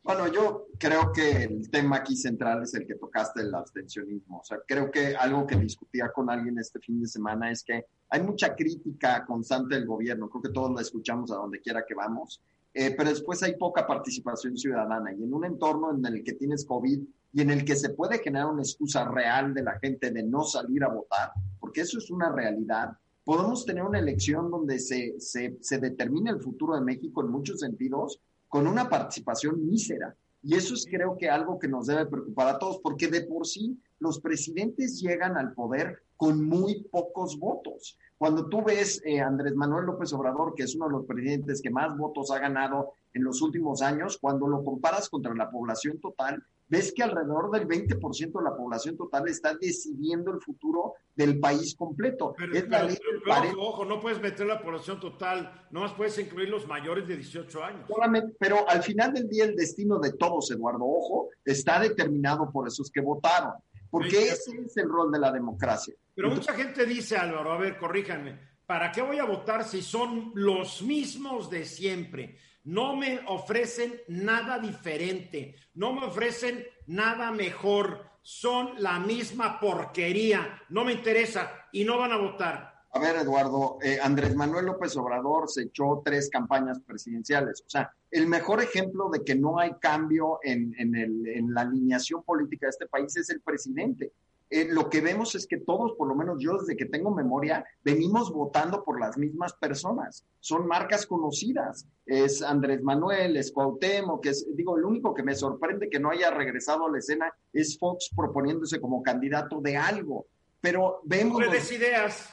Bueno, 0.03 0.27
yo 0.27 0.67
creo 0.79 1.11
que 1.11 1.43
el 1.43 1.69
tema 1.69 1.97
aquí 1.97 2.15
central 2.15 2.63
es 2.63 2.73
el 2.73 2.87
que 2.87 2.95
tocaste, 2.95 3.41
el 3.41 3.53
abstencionismo. 3.53 4.39
O 4.39 4.43
sea, 4.43 4.59
creo 4.65 4.89
que 4.89 5.17
algo 5.17 5.45
que 5.45 5.57
discutía 5.57 6.11
con 6.13 6.29
alguien 6.29 6.57
este 6.59 6.79
fin 6.79 7.01
de 7.01 7.07
semana 7.07 7.51
es 7.51 7.61
que 7.61 7.85
hay 8.09 8.21
mucha 8.21 8.55
crítica 8.55 9.25
constante 9.25 9.75
del 9.75 9.85
gobierno. 9.85 10.29
Creo 10.29 10.41
que 10.41 10.49
todos 10.49 10.73
la 10.73 10.81
escuchamos 10.81 11.29
a 11.31 11.35
donde 11.35 11.59
quiera 11.59 11.85
que 11.85 11.93
vamos. 11.93 12.41
Eh, 12.79 12.93
pero 12.95 13.09
después 13.09 13.41
hay 13.41 13.55
poca 13.55 13.87
participación 13.87 14.55
ciudadana 14.55 15.11
y 15.11 15.23
en 15.23 15.33
un 15.33 15.45
entorno 15.45 15.95
en 15.95 16.05
el 16.05 16.23
que 16.23 16.33
tienes 16.33 16.63
COVID 16.63 17.01
y 17.33 17.41
en 17.41 17.49
el 17.49 17.65
que 17.65 17.75
se 17.75 17.89
puede 17.89 18.19
generar 18.19 18.51
una 18.51 18.61
excusa 18.61 19.03
real 19.09 19.51
de 19.51 19.63
la 19.63 19.79
gente 19.79 20.11
de 20.11 20.21
no 20.21 20.43
salir 20.43 20.83
a 20.83 20.89
votar, 20.89 21.31
porque 21.59 21.81
eso 21.81 21.97
es 21.97 22.11
una 22.11 22.31
realidad, 22.31 22.91
podemos 23.25 23.65
tener 23.65 23.81
una 23.81 23.97
elección 23.97 24.51
donde 24.51 24.77
se, 24.77 25.19
se, 25.19 25.57
se 25.59 25.79
determine 25.79 26.29
el 26.29 26.39
futuro 26.39 26.75
de 26.75 26.81
México 26.81 27.23
en 27.23 27.31
muchos 27.31 27.61
sentidos 27.61 28.21
con 28.47 28.67
una 28.67 28.87
participación 28.87 29.65
mísera. 29.65 30.15
Y 30.43 30.53
eso 30.53 30.75
es 30.75 30.85
creo 30.85 31.17
que 31.17 31.31
algo 31.31 31.57
que 31.57 31.67
nos 31.67 31.87
debe 31.87 32.05
preocupar 32.05 32.47
a 32.47 32.59
todos, 32.59 32.79
porque 32.83 33.07
de 33.07 33.21
por 33.21 33.47
sí 33.47 33.75
los 33.97 34.19
presidentes 34.19 35.01
llegan 35.01 35.35
al 35.35 35.53
poder 35.53 36.03
con 36.15 36.45
muy 36.45 36.83
pocos 36.91 37.39
votos. 37.39 37.97
Cuando 38.17 38.49
tú 38.49 38.63
ves 38.63 39.01
eh, 39.05 39.19
Andrés 39.19 39.55
Manuel 39.55 39.85
López 39.85 40.11
Obrador, 40.13 40.55
que 40.55 40.63
es 40.63 40.75
uno 40.75 40.85
de 40.87 40.91
los 40.93 41.05
presidentes 41.05 41.61
que 41.61 41.69
más 41.69 41.95
votos 41.95 42.31
ha 42.31 42.39
ganado 42.39 42.93
en 43.13 43.23
los 43.23 43.41
últimos 43.41 43.81
años, 43.81 44.17
cuando 44.19 44.47
lo 44.47 44.63
comparas 44.63 45.09
contra 45.09 45.33
la 45.35 45.51
población 45.51 45.99
total, 45.99 46.43
ves 46.69 46.91
que 46.93 47.03
alrededor 47.03 47.51
del 47.51 47.67
20% 47.67 48.37
de 48.37 48.43
la 48.43 48.55
población 48.55 48.97
total 48.97 49.27
está 49.27 49.53
decidiendo 49.55 50.31
el 50.31 50.41
futuro 50.41 50.95
del 51.15 51.39
país 51.39 51.75
completo. 51.75 52.35
Pero, 52.37 53.61
ojo, 53.61 53.85
no 53.85 53.99
puedes 53.99 54.21
meter 54.21 54.45
la 54.47 54.61
población 54.61 54.99
total, 54.99 55.67
no 55.71 55.81
más 55.81 55.93
puedes 55.93 56.17
incluir 56.19 56.49
los 56.49 56.67
mayores 56.67 57.07
de 57.07 57.15
18 57.15 57.63
años. 57.63 57.87
Solamente, 57.87 58.35
pero 58.39 58.67
al 58.69 58.83
final 58.83 59.13
del 59.13 59.27
día 59.27 59.45
el 59.45 59.55
destino 59.55 59.99
de 59.99 60.13
todos, 60.13 60.51
Eduardo, 60.51 60.83
ojo, 60.85 61.29
está 61.45 61.79
determinado 61.79 62.51
por 62.51 62.67
esos 62.67 62.91
que 62.91 63.01
votaron, 63.01 63.53
porque 63.89 64.29
ese 64.29 64.51
es 64.65 64.77
el 64.77 64.89
rol 64.89 65.11
de 65.11 65.19
la 65.19 65.31
democracia. 65.31 65.93
Pero 66.13 66.29
mucha 66.29 66.53
gente 66.53 66.85
dice, 66.85 67.17
Álvaro, 67.17 67.51
a 67.51 67.57
ver, 67.57 67.77
corríjanme, 67.77 68.39
¿para 68.65 68.91
qué 68.91 69.01
voy 69.01 69.19
a 69.19 69.25
votar 69.25 69.63
si 69.63 69.81
son 69.81 70.31
los 70.35 70.81
mismos 70.81 71.49
de 71.49 71.65
siempre? 71.65 72.37
No 72.63 72.95
me 72.95 73.21
ofrecen 73.27 74.01
nada 74.07 74.59
diferente, 74.59 75.55
no 75.75 75.93
me 75.93 76.05
ofrecen 76.05 76.65
nada 76.87 77.31
mejor, 77.31 78.03
son 78.21 78.71
la 78.79 78.99
misma 78.99 79.59
porquería, 79.59 80.63
no 80.69 80.83
me 80.83 80.91
interesa 80.93 81.67
y 81.71 81.85
no 81.85 81.97
van 81.97 82.11
a 82.11 82.17
votar. 82.17 82.76
A 82.91 82.99
ver, 82.99 83.17
Eduardo, 83.17 83.77
eh, 83.81 83.99
Andrés 84.01 84.35
Manuel 84.35 84.65
López 84.65 84.95
Obrador 84.97 85.49
se 85.49 85.63
echó 85.63 86.01
tres 86.03 86.29
campañas 86.29 86.79
presidenciales. 86.79 87.61
O 87.65 87.69
sea, 87.69 87.91
el 88.11 88.27
mejor 88.27 88.61
ejemplo 88.61 89.09
de 89.09 89.23
que 89.23 89.35
no 89.35 89.59
hay 89.59 89.73
cambio 89.79 90.39
en, 90.41 90.73
en 90.77 91.53
la 91.53 91.61
alineación 91.61 92.23
política 92.23 92.65
de 92.65 92.71
este 92.71 92.87
país 92.87 93.15
es 93.17 93.29
el 93.29 93.41
presidente. 93.41 94.13
Eh, 94.49 94.69
lo 94.71 94.89
que 94.89 95.01
vemos 95.01 95.35
es 95.35 95.45
que 95.45 95.57
todos, 95.57 95.93
por 95.97 96.07
lo 96.07 96.15
menos 96.15 96.37
yo 96.39 96.57
desde 96.57 96.77
que 96.77 96.85
tengo 96.85 97.11
memoria, 97.11 97.65
venimos 97.83 98.31
votando 98.31 98.83
por 98.83 98.99
las 98.99 99.17
mismas 99.17 99.53
personas. 99.53 100.25
Son 100.39 100.65
marcas 100.67 101.05
conocidas. 101.05 101.85
Es 102.05 102.41
Andrés 102.41 102.81
Manuel, 102.81 103.35
es 103.35 103.51
Cuauhtémoc, 103.51 104.23
que 104.23 104.29
es, 104.29 104.47
digo, 104.55 104.77
el 104.77 104.85
único 104.85 105.13
que 105.13 105.23
me 105.23 105.35
sorprende 105.35 105.89
que 105.89 105.99
no 105.99 106.11
haya 106.11 106.31
regresado 106.31 106.85
a 106.85 106.91
la 106.91 106.99
escena 106.99 107.33
es 107.51 107.77
Fox 107.77 108.09
proponiéndose 108.15 108.79
como 108.79 109.03
candidato 109.03 109.59
de 109.59 109.75
algo. 109.75 110.27
Pero 110.61 111.01
vemos... 111.03 111.41
Ideas. 111.71 112.29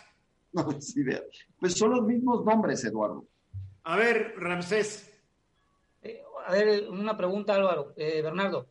No 0.65 0.65
des 0.65 0.97
ideas. 0.97 1.25
Pues 1.59 1.75
son 1.75 1.91
los 1.91 2.03
mismos 2.03 2.45
nombres, 2.45 2.85
Eduardo. 2.85 3.27
A 3.83 3.97
ver, 3.97 4.35
Ramsés. 4.37 5.13
Eh, 6.03 6.23
a 6.47 6.53
ver, 6.53 6.89
una 6.89 7.17
pregunta, 7.17 7.55
Álvaro. 7.55 7.93
Eh, 7.97 8.23
Bernardo. 8.23 8.69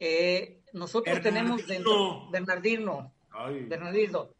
Eh, 0.00 0.62
nosotros 0.72 1.20
tenemos 1.20 1.66
dentro, 1.66 2.30
Bernardino, 2.30 3.12
Bernardino, 3.68 4.30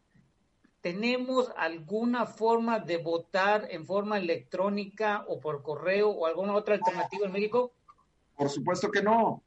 ¿tenemos 0.81 1.51
alguna 1.55 2.25
forma 2.25 2.79
de 2.79 2.97
votar 2.97 3.67
en 3.69 3.85
forma 3.85 4.17
electrónica 4.17 5.23
o 5.27 5.39
por 5.39 5.61
correo 5.61 6.09
o 6.09 6.25
alguna 6.25 6.53
otra 6.55 6.75
alternativa 6.75 7.27
en 7.27 7.31
México? 7.31 7.71
Por 8.35 8.49
supuesto 8.49 8.89
que 8.91 9.03
no. 9.03 9.43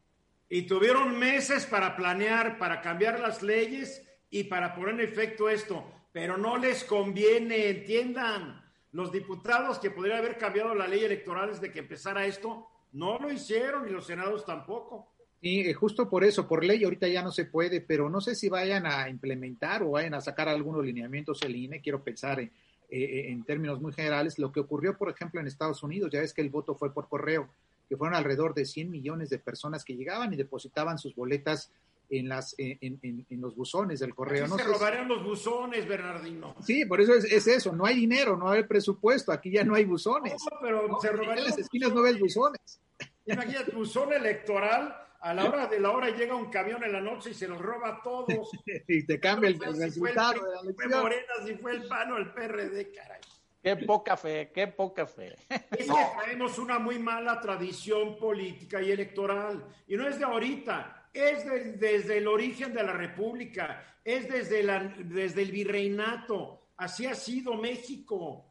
Y 0.48 0.62
tuvieron 0.62 1.18
meses 1.18 1.66
para 1.66 1.96
planear, 1.96 2.56
para 2.56 2.80
cambiar 2.80 3.18
las 3.18 3.42
leyes 3.42 4.02
y 4.30 4.44
para 4.44 4.74
poner 4.74 4.94
en 4.94 5.00
efecto 5.00 5.48
esto, 5.50 5.84
pero 6.16 6.38
no 6.38 6.56
les 6.56 6.82
conviene, 6.84 7.68
entiendan. 7.68 8.64
Los 8.92 9.12
diputados 9.12 9.78
que 9.78 9.90
podrían 9.90 10.16
haber 10.16 10.38
cambiado 10.38 10.74
la 10.74 10.88
ley 10.88 11.04
electoral 11.04 11.50
desde 11.50 11.70
que 11.70 11.80
empezara 11.80 12.24
esto, 12.24 12.66
no 12.92 13.18
lo 13.18 13.30
hicieron 13.30 13.86
y 13.86 13.90
los 13.90 14.06
senados 14.06 14.46
tampoco. 14.46 15.12
Y 15.42 15.68
eh, 15.68 15.74
justo 15.74 16.08
por 16.08 16.24
eso, 16.24 16.48
por 16.48 16.64
ley 16.64 16.82
ahorita 16.82 17.06
ya 17.06 17.22
no 17.22 17.30
se 17.30 17.44
puede, 17.44 17.82
pero 17.82 18.08
no 18.08 18.22
sé 18.22 18.34
si 18.34 18.48
vayan 18.48 18.86
a 18.86 19.10
implementar 19.10 19.82
o 19.82 19.90
vayan 19.90 20.14
a 20.14 20.22
sacar 20.22 20.48
algunos 20.48 20.82
lineamientos 20.82 21.42
el 21.42 21.54
INE, 21.54 21.82
quiero 21.82 22.02
pensar 22.02 22.40
en, 22.40 22.50
eh, 22.88 23.26
en 23.28 23.44
términos 23.44 23.82
muy 23.82 23.92
generales, 23.92 24.38
lo 24.38 24.50
que 24.50 24.60
ocurrió, 24.60 24.96
por 24.96 25.10
ejemplo, 25.10 25.38
en 25.38 25.46
Estados 25.46 25.82
Unidos, 25.82 26.10
ya 26.10 26.20
ves 26.20 26.32
que 26.32 26.40
el 26.40 26.48
voto 26.48 26.74
fue 26.74 26.94
por 26.94 27.10
correo, 27.10 27.50
que 27.90 27.96
fueron 27.98 28.16
alrededor 28.16 28.54
de 28.54 28.64
100 28.64 28.90
millones 28.90 29.28
de 29.28 29.38
personas 29.38 29.84
que 29.84 29.94
llegaban 29.94 30.32
y 30.32 30.36
depositaban 30.36 30.96
sus 30.96 31.14
boletas 31.14 31.70
en 32.10 32.28
las 32.28 32.54
en, 32.58 32.98
en, 33.02 33.40
los 33.40 33.54
buzones 33.54 34.00
del 34.00 34.14
correo. 34.14 34.46
no 34.46 34.56
se 34.56 34.64
robarían 34.64 35.08
los 35.08 35.24
buzones, 35.24 35.86
Bernardino. 35.86 36.54
Sí, 36.62 36.84
por 36.84 37.00
eso 37.00 37.14
es, 37.14 37.46
eso, 37.46 37.72
no 37.72 37.86
hay 37.86 37.96
dinero, 37.96 38.36
no 38.36 38.50
hay 38.50 38.64
presupuesto, 38.64 39.32
aquí 39.32 39.50
ya 39.50 39.64
no 39.64 39.74
hay 39.74 39.84
buzones. 39.84 40.34
No, 40.50 40.58
pero 40.60 41.00
se 41.00 41.10
robarían. 41.10 41.38
En 41.38 41.44
las 41.44 41.58
esquinas 41.58 41.92
no 41.92 42.02
ves 42.02 42.18
buzones. 42.18 42.80
Imagínate, 43.26 43.72
buzón 43.72 44.12
electoral 44.12 44.94
a 45.20 45.34
la 45.34 45.44
hora 45.44 45.66
de 45.66 45.80
la 45.80 45.90
hora 45.90 46.10
llega 46.10 46.36
un 46.36 46.50
camión 46.50 46.84
en 46.84 46.92
la 46.92 47.00
noche 47.00 47.30
y 47.30 47.34
se 47.34 47.48
los 47.48 47.60
roba 47.60 47.88
a 47.88 48.02
todos. 48.02 48.28
y 48.88 49.04
te 49.04 49.18
cambia 49.18 49.48
el, 49.48 49.58
resultado 49.58 50.34
de 50.34 50.40
la 50.40 50.60
elección. 50.60 50.90
Fue 50.90 51.00
Morena, 51.00 51.32
si 51.44 51.54
fue 51.56 51.72
el 51.72 51.88
PAN 51.88 52.12
o 52.12 52.16
el 52.18 52.32
PRD, 52.32 52.92
caray. 52.92 53.20
Qué 53.62 53.76
poca 53.78 54.16
fe, 54.16 54.52
qué 54.54 54.68
poca 54.68 55.08
fe. 55.08 55.34
Es 55.48 55.86
que 55.86 56.06
traemos 56.22 56.56
una 56.58 56.78
muy 56.78 57.00
mala 57.00 57.40
tradición 57.40 58.16
política 58.16 58.80
y 58.80 58.92
electoral. 58.92 59.64
Y 59.88 59.96
no 59.96 60.06
es 60.06 60.20
de 60.20 60.24
ahorita, 60.24 60.95
es 61.16 61.80
desde 61.80 62.18
el 62.18 62.28
origen 62.28 62.72
de 62.72 62.82
la 62.82 62.92
República, 62.92 63.98
es 64.04 64.28
desde, 64.28 64.62
la, 64.62 64.84
desde 64.84 65.42
el 65.42 65.50
virreinato. 65.50 66.68
Así 66.76 67.06
ha 67.06 67.14
sido 67.14 67.54
México. 67.54 68.44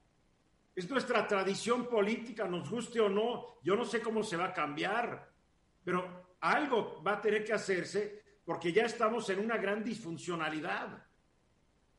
Es 0.76 0.90
nuestra 0.90 1.28
tradición 1.28 1.88
política, 1.88 2.46
nos 2.48 2.70
guste 2.70 3.00
o 3.00 3.08
no. 3.08 3.60
Yo 3.64 3.76
no 3.76 3.86
sé 3.86 4.02
cómo 4.02 4.24
se 4.24 4.36
va 4.36 4.46
a 4.46 4.54
cambiar, 4.54 5.32
pero 5.84 6.36
algo 6.42 7.02
va 7.02 7.14
a 7.14 7.22
tener 7.22 7.46
que 7.46 7.54
hacerse 7.54 8.24
porque 8.44 8.74
ya 8.74 8.86
estamos 8.86 9.30
en 9.30 9.40
una 9.40 9.58
gran 9.58 9.84
disfuncionalidad. 9.84 11.04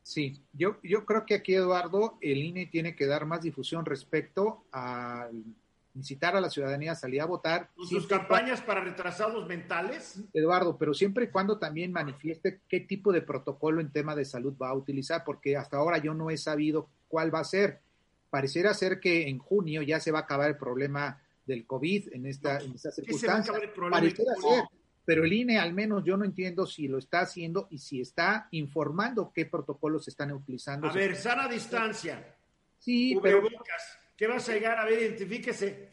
Sí, 0.03 0.41
yo, 0.53 0.79
yo 0.83 1.05
creo 1.05 1.27
que 1.27 1.35
aquí, 1.35 1.55
Eduardo, 1.55 2.19
el 2.21 2.39
INE 2.39 2.67
tiene 2.67 2.95
que 2.95 3.07
dar 3.07 3.27
más 3.27 3.43
difusión 3.43 3.85
respecto 3.85 4.64
a 4.71 5.29
incitar 5.97 6.36
a 6.36 6.40
la 6.40 6.51
ciudadanía 6.51 6.92
a 6.92 6.94
salir 6.94 7.20
a 7.20 7.26
votar. 7.26 7.70
¿Sus 7.88 8.07
campañas 8.07 8.61
para 8.61 8.82
retrasados 8.82 9.47
mentales? 9.47 10.20
Eduardo, 10.32 10.76
pero 10.76 10.94
siempre 10.94 11.24
y 11.24 11.28
cuando 11.28 11.59
también 11.59 11.90
manifieste 11.90 12.61
qué 12.68 12.80
tipo 12.80 13.12
de 13.12 13.22
protocolo 13.22 13.80
en 13.80 13.90
tema 13.90 14.14
de 14.14 14.24
salud 14.24 14.55
va 14.61 14.68
a 14.68 14.74
utilizar, 14.74 15.24
porque 15.24 15.57
hasta 15.57 15.78
ahora 15.78 15.99
yo 15.99 16.14
no 16.14 16.30
he 16.30 16.36
sabido 16.36 16.88
cuál 17.09 17.34
va 17.34 17.40
a 17.40 17.44
ser. 17.44 17.80
Pareciera 18.30 18.74
ser 18.74 19.01
que 19.01 19.28
en 19.28 19.38
junio 19.38 19.82
ya 19.82 19.99
se 19.99 20.12
va 20.12 20.20
a 20.20 20.22
acabar 20.22 20.51
el 20.51 20.57
problema 20.57 21.20
del 21.47 21.64
COVID 21.64 22.12
en 22.12 22.26
esta, 22.26 22.59
en 22.59 22.74
esta 22.74 22.90
circunstancia. 22.90 23.55
Pareciera 23.90 24.34
ser, 24.34 24.64
pero 25.05 25.24
el 25.24 25.32
INE 25.32 25.59
al 25.59 25.72
menos 25.72 26.05
yo 26.05 26.16
no 26.16 26.24
entiendo 26.24 26.66
si 26.66 26.88
lo 26.88 26.99
está 26.99 27.20
haciendo 27.20 27.68
y 27.70 27.78
si 27.78 28.01
está 28.01 28.49
informando 28.51 29.32
qué 29.32 29.47
protocolos 29.47 30.09
están 30.09 30.32
utilizando. 30.32 30.88
A 30.88 30.92
ver, 30.92 31.16
sana 31.16 31.49
distancia. 31.49 32.34
Sí, 32.78 33.18
pero... 33.22 33.42
¿Qué 34.17 34.27
vas 34.27 34.49
a 34.49 34.53
llegar? 34.53 34.79
A 34.79 34.85
ver, 34.85 35.01
identifíquese. 35.03 35.91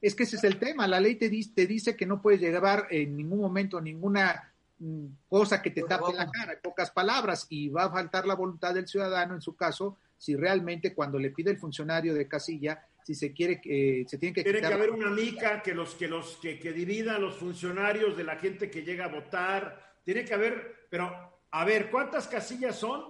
Es 0.00 0.14
que 0.14 0.24
ese 0.24 0.36
es 0.36 0.44
el 0.44 0.58
tema. 0.58 0.86
La 0.86 1.00
ley 1.00 1.16
te, 1.16 1.30
te 1.30 1.66
dice 1.66 1.96
que 1.96 2.06
no 2.06 2.20
puedes 2.20 2.40
llevar 2.40 2.86
en 2.90 3.16
ningún 3.16 3.40
momento 3.40 3.80
ninguna 3.80 4.52
mm, 4.78 5.06
cosa 5.28 5.62
que 5.62 5.70
te 5.70 5.82
tape 5.82 6.12
la 6.12 6.30
cara, 6.30 6.52
en 6.52 6.58
pocas 6.62 6.90
palabras, 6.90 7.46
y 7.48 7.68
va 7.68 7.84
a 7.84 7.90
faltar 7.90 8.26
la 8.26 8.34
voluntad 8.34 8.74
del 8.74 8.86
ciudadano 8.86 9.34
en 9.34 9.40
su 9.40 9.56
caso, 9.56 9.96
si 10.18 10.36
realmente 10.36 10.94
cuando 10.94 11.18
le 11.18 11.30
pide 11.30 11.50
el 11.50 11.58
funcionario 11.58 12.14
de 12.14 12.28
casilla 12.28 12.86
si 13.04 13.14
se 13.14 13.34
quiere 13.34 13.60
que 13.60 14.06
se 14.08 14.16
tiene 14.16 14.34
que 14.34 14.42
tiene 14.42 14.60
que 14.60 14.66
haber 14.66 14.90
una 14.90 15.10
mica 15.10 15.60
que 15.60 15.74
los 15.74 15.94
que 15.94 16.08
los 16.08 16.38
que, 16.38 16.58
que 16.58 16.72
dividan 16.72 17.20
los 17.20 17.36
funcionarios 17.36 18.16
de 18.16 18.24
la 18.24 18.36
gente 18.36 18.70
que 18.70 18.82
llega 18.82 19.04
a 19.04 19.08
votar 19.08 19.94
tiene 20.02 20.24
que 20.24 20.32
haber 20.32 20.86
pero 20.88 21.12
a 21.50 21.64
ver 21.66 21.90
cuántas 21.90 22.26
casillas 22.26 22.76
son 22.76 23.04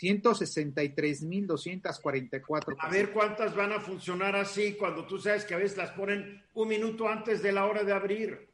163.244. 0.00 2.76
A 2.78 2.88
ver 2.88 3.12
cuántas 3.12 3.54
van 3.54 3.72
a 3.72 3.80
funcionar 3.80 4.34
así 4.36 4.74
cuando 4.74 5.06
tú 5.06 5.18
sabes 5.18 5.44
que 5.44 5.54
a 5.54 5.58
veces 5.58 5.76
las 5.76 5.90
ponen 5.90 6.42
un 6.54 6.68
minuto 6.68 7.08
antes 7.08 7.42
de 7.42 7.52
la 7.52 7.66
hora 7.66 7.84
de 7.84 7.92
abrir. 7.92 8.48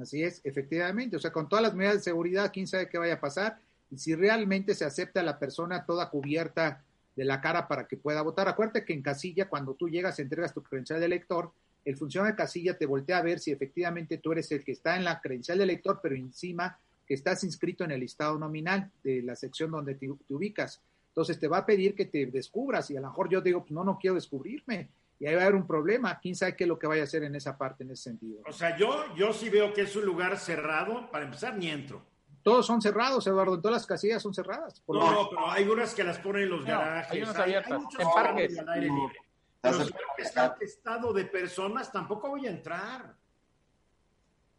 Así 0.00 0.22
es, 0.22 0.40
efectivamente. 0.44 1.16
O 1.16 1.18
sea, 1.18 1.32
con 1.32 1.48
todas 1.48 1.62
las 1.62 1.74
medidas 1.74 1.96
de 1.96 2.02
seguridad, 2.02 2.50
quién 2.52 2.66
sabe 2.66 2.88
qué 2.88 2.98
vaya 2.98 3.14
a 3.14 3.20
pasar. 3.20 3.58
Y 3.90 3.98
si 3.98 4.14
realmente 4.14 4.74
se 4.74 4.84
acepta 4.84 5.20
a 5.20 5.24
la 5.24 5.38
persona 5.38 5.84
toda 5.84 6.10
cubierta 6.10 6.82
de 7.14 7.24
la 7.24 7.40
cara 7.40 7.66
para 7.66 7.86
que 7.86 7.96
pueda 7.96 8.22
votar. 8.22 8.48
Acuérdate 8.48 8.84
que 8.84 8.92
en 8.92 9.02
casilla, 9.02 9.48
cuando 9.48 9.74
tú 9.74 9.88
llegas, 9.88 10.18
entregas 10.18 10.52
tu 10.52 10.62
credencial 10.62 11.00
de 11.00 11.06
elector, 11.06 11.50
el 11.84 11.96
funcionario 11.96 12.32
de 12.32 12.36
casilla 12.36 12.76
te 12.76 12.84
voltea 12.84 13.18
a 13.18 13.22
ver 13.22 13.38
si 13.38 13.52
efectivamente 13.52 14.18
tú 14.18 14.32
eres 14.32 14.50
el 14.52 14.64
que 14.64 14.72
está 14.72 14.96
en 14.96 15.04
la 15.04 15.20
credencial 15.20 15.58
de 15.58 15.64
elector, 15.64 16.00
pero 16.02 16.14
encima 16.14 16.78
que 17.06 17.14
estás 17.14 17.44
inscrito 17.44 17.84
en 17.84 17.92
el 17.92 18.00
listado 18.00 18.38
nominal 18.38 18.90
de 19.02 19.22
la 19.22 19.36
sección 19.36 19.70
donde 19.70 19.94
te, 19.94 20.08
ubicas. 20.28 20.82
Entonces 21.08 21.38
te 21.38 21.48
va 21.48 21.58
a 21.58 21.66
pedir 21.66 21.94
que 21.94 22.06
te 22.06 22.26
descubras 22.26 22.90
y 22.90 22.96
a 22.96 23.00
lo 23.00 23.08
mejor 23.08 23.28
yo 23.28 23.40
digo, 23.40 23.60
pues 23.60 23.72
no, 23.72 23.84
no 23.84 23.98
quiero 23.98 24.14
descubrirme. 24.14 24.88
Y 25.18 25.26
ahí 25.26 25.34
va 25.34 25.40
a 25.40 25.44
haber 25.44 25.54
un 25.54 25.66
problema. 25.66 26.18
¿Quién 26.20 26.34
sabe 26.34 26.54
qué 26.56 26.64
es 26.64 26.68
lo 26.68 26.78
que 26.78 26.86
vaya 26.86 27.00
a 27.00 27.04
hacer 27.04 27.22
en 27.22 27.34
esa 27.34 27.56
parte, 27.56 27.84
en 27.84 27.92
ese 27.92 28.02
sentido? 28.02 28.42
O 28.46 28.52
sea, 28.52 28.76
yo, 28.76 29.14
yo 29.14 29.32
sí 29.32 29.48
veo 29.48 29.72
que 29.72 29.82
es 29.82 29.96
un 29.96 30.04
lugar 30.04 30.36
cerrado. 30.38 31.10
Para 31.10 31.24
empezar, 31.24 31.56
ni 31.56 31.68
entro 31.70 32.04
todos 32.46 32.64
son 32.64 32.80
cerrados, 32.80 33.26
Eduardo, 33.26 33.60
todas 33.60 33.78
las 33.78 33.86
casillas 33.88 34.22
son 34.22 34.32
cerradas. 34.32 34.80
no, 34.86 35.10
no, 35.10 35.28
pero 35.28 35.50
hay 35.50 35.66
unas 35.66 35.92
que 35.92 36.04
las 36.04 36.20
ponen 36.20 36.44
en 36.44 36.50
los 36.50 36.64
garajes. 36.64 37.10
Hay 37.10 37.22
unas 37.22 37.36
abiertas, 37.36 37.82
en 37.98 38.08
parques. 38.14 38.58
Al 38.60 38.68
aire 38.68 38.86
libre. 38.86 39.18
Pero 39.60 39.84
si 39.84 39.92
está 40.18 40.56
estado 40.60 41.12
de 41.12 41.24
personas, 41.24 41.90
tampoco 41.90 42.28
voy 42.28 42.46
a 42.46 42.50
entrar. 42.50 43.16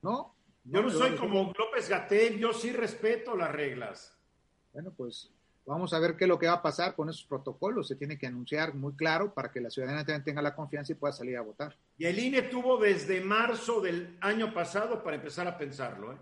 No, 0.02 0.36
Yo 0.70 0.82
no, 0.82 0.89
soy 0.89 1.15
como 1.15 1.53
López 1.57 1.88
Gatel, 1.88 2.38
yo 2.38 2.51
sí 2.51 2.72
respeto 2.72 3.38
las 3.38 3.51
reglas. 3.51 4.13
Bueno, 4.74 4.91
pues 4.95 5.32
vamos 5.65 5.93
a 5.93 5.99
ver 5.99 6.18
qué 6.18 6.26
es 6.26 6.28
lo 6.28 6.38
que 6.38 6.47
va 6.47 6.53
a 6.53 6.61
pasar 6.61 6.93
con 6.93 7.09
esos 7.09 7.24
protocolos. 7.24 7.88
Se 7.88 7.95
tiene 7.95 8.18
que 8.18 8.28
anunciar 8.28 8.74
muy 8.74 8.93
claro 8.93 9.34
para 9.34 9.49
que 9.49 9.61
la 9.61 9.70
ciudadanía 9.70 10.03
también 10.03 10.26
tenga 10.26 10.41
la 10.41 10.55
confianza 10.55 10.91
y 10.91 10.95
pueda 10.95 11.13
salir 11.13 11.38
a 11.38 11.41
votar. 11.41 11.78
Y 11.97 12.05
el 12.05 12.20
INE 12.20 12.41
tuvo 12.43 12.78
desde 12.78 13.22
marzo 13.22 13.80
del 13.80 14.18
año 14.20 14.53
pasado 14.53 15.01
para 15.03 15.15
empezar 15.15 15.47
a 15.47 15.57
pensarlo. 15.57 16.11
¿eh? 16.11 16.18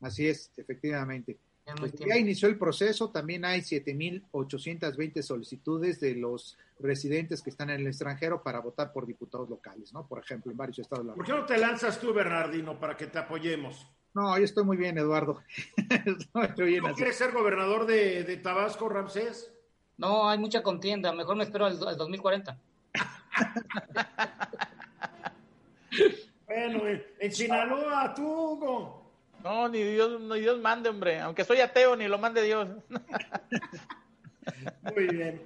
Así 0.00 0.26
es, 0.26 0.50
efectivamente. 0.56 1.38
Pues 1.78 1.94
ya 1.94 2.16
inició 2.16 2.48
el 2.48 2.58
proceso, 2.58 3.10
también 3.10 3.44
hay 3.44 3.60
7.820 3.60 5.22
solicitudes 5.22 5.98
de 5.98 6.14
los 6.14 6.58
residentes 6.78 7.40
que 7.40 7.48
están 7.48 7.70
en 7.70 7.80
el 7.80 7.86
extranjero 7.86 8.42
para 8.42 8.60
votar 8.60 8.92
por 8.92 9.06
diputados 9.06 9.48
locales, 9.48 9.92
¿no? 9.92 10.06
Por 10.06 10.18
ejemplo, 10.18 10.52
en 10.52 10.58
varios 10.58 10.80
estados. 10.80 11.06
¿Por 11.14 11.24
qué 11.24 11.32
no 11.32 11.46
te 11.46 11.56
lanzas 11.56 11.98
tú, 11.98 12.12
Bernardino, 12.12 12.78
para 12.78 12.96
que 12.96 13.06
te 13.06 13.18
apoyemos? 13.18 13.86
No, 14.12 14.36
yo 14.38 14.44
estoy 14.44 14.64
muy 14.64 14.76
bien, 14.76 14.98
Eduardo. 14.98 15.42
¿No 16.34 16.94
quieres 16.94 17.16
ser 17.16 17.32
gobernador 17.32 17.86
de, 17.86 18.38
Tabasco, 18.42 18.88
Ramsés? 18.88 19.50
No, 19.96 20.28
hay 20.28 20.38
mucha 20.38 20.62
contienda. 20.62 21.12
Mejor 21.12 21.36
me 21.36 21.44
espero 21.44 21.64
al, 21.64 21.78
2040. 21.78 22.58
bueno, 26.46 26.82
en 27.18 27.32
Sinaloa, 27.32 28.12
tú, 28.14 28.22
Hugo. 28.22 29.03
No, 29.44 29.68
ni 29.68 29.80
Dios, 29.82 30.20
ni 30.22 30.40
Dios 30.40 30.58
mande, 30.58 30.88
hombre. 30.88 31.20
Aunque 31.20 31.44
soy 31.44 31.60
ateo, 31.60 31.94
ni 31.94 32.08
lo 32.08 32.18
mande 32.18 32.42
Dios. 32.42 32.66
Muy 34.94 35.06
bien. 35.08 35.42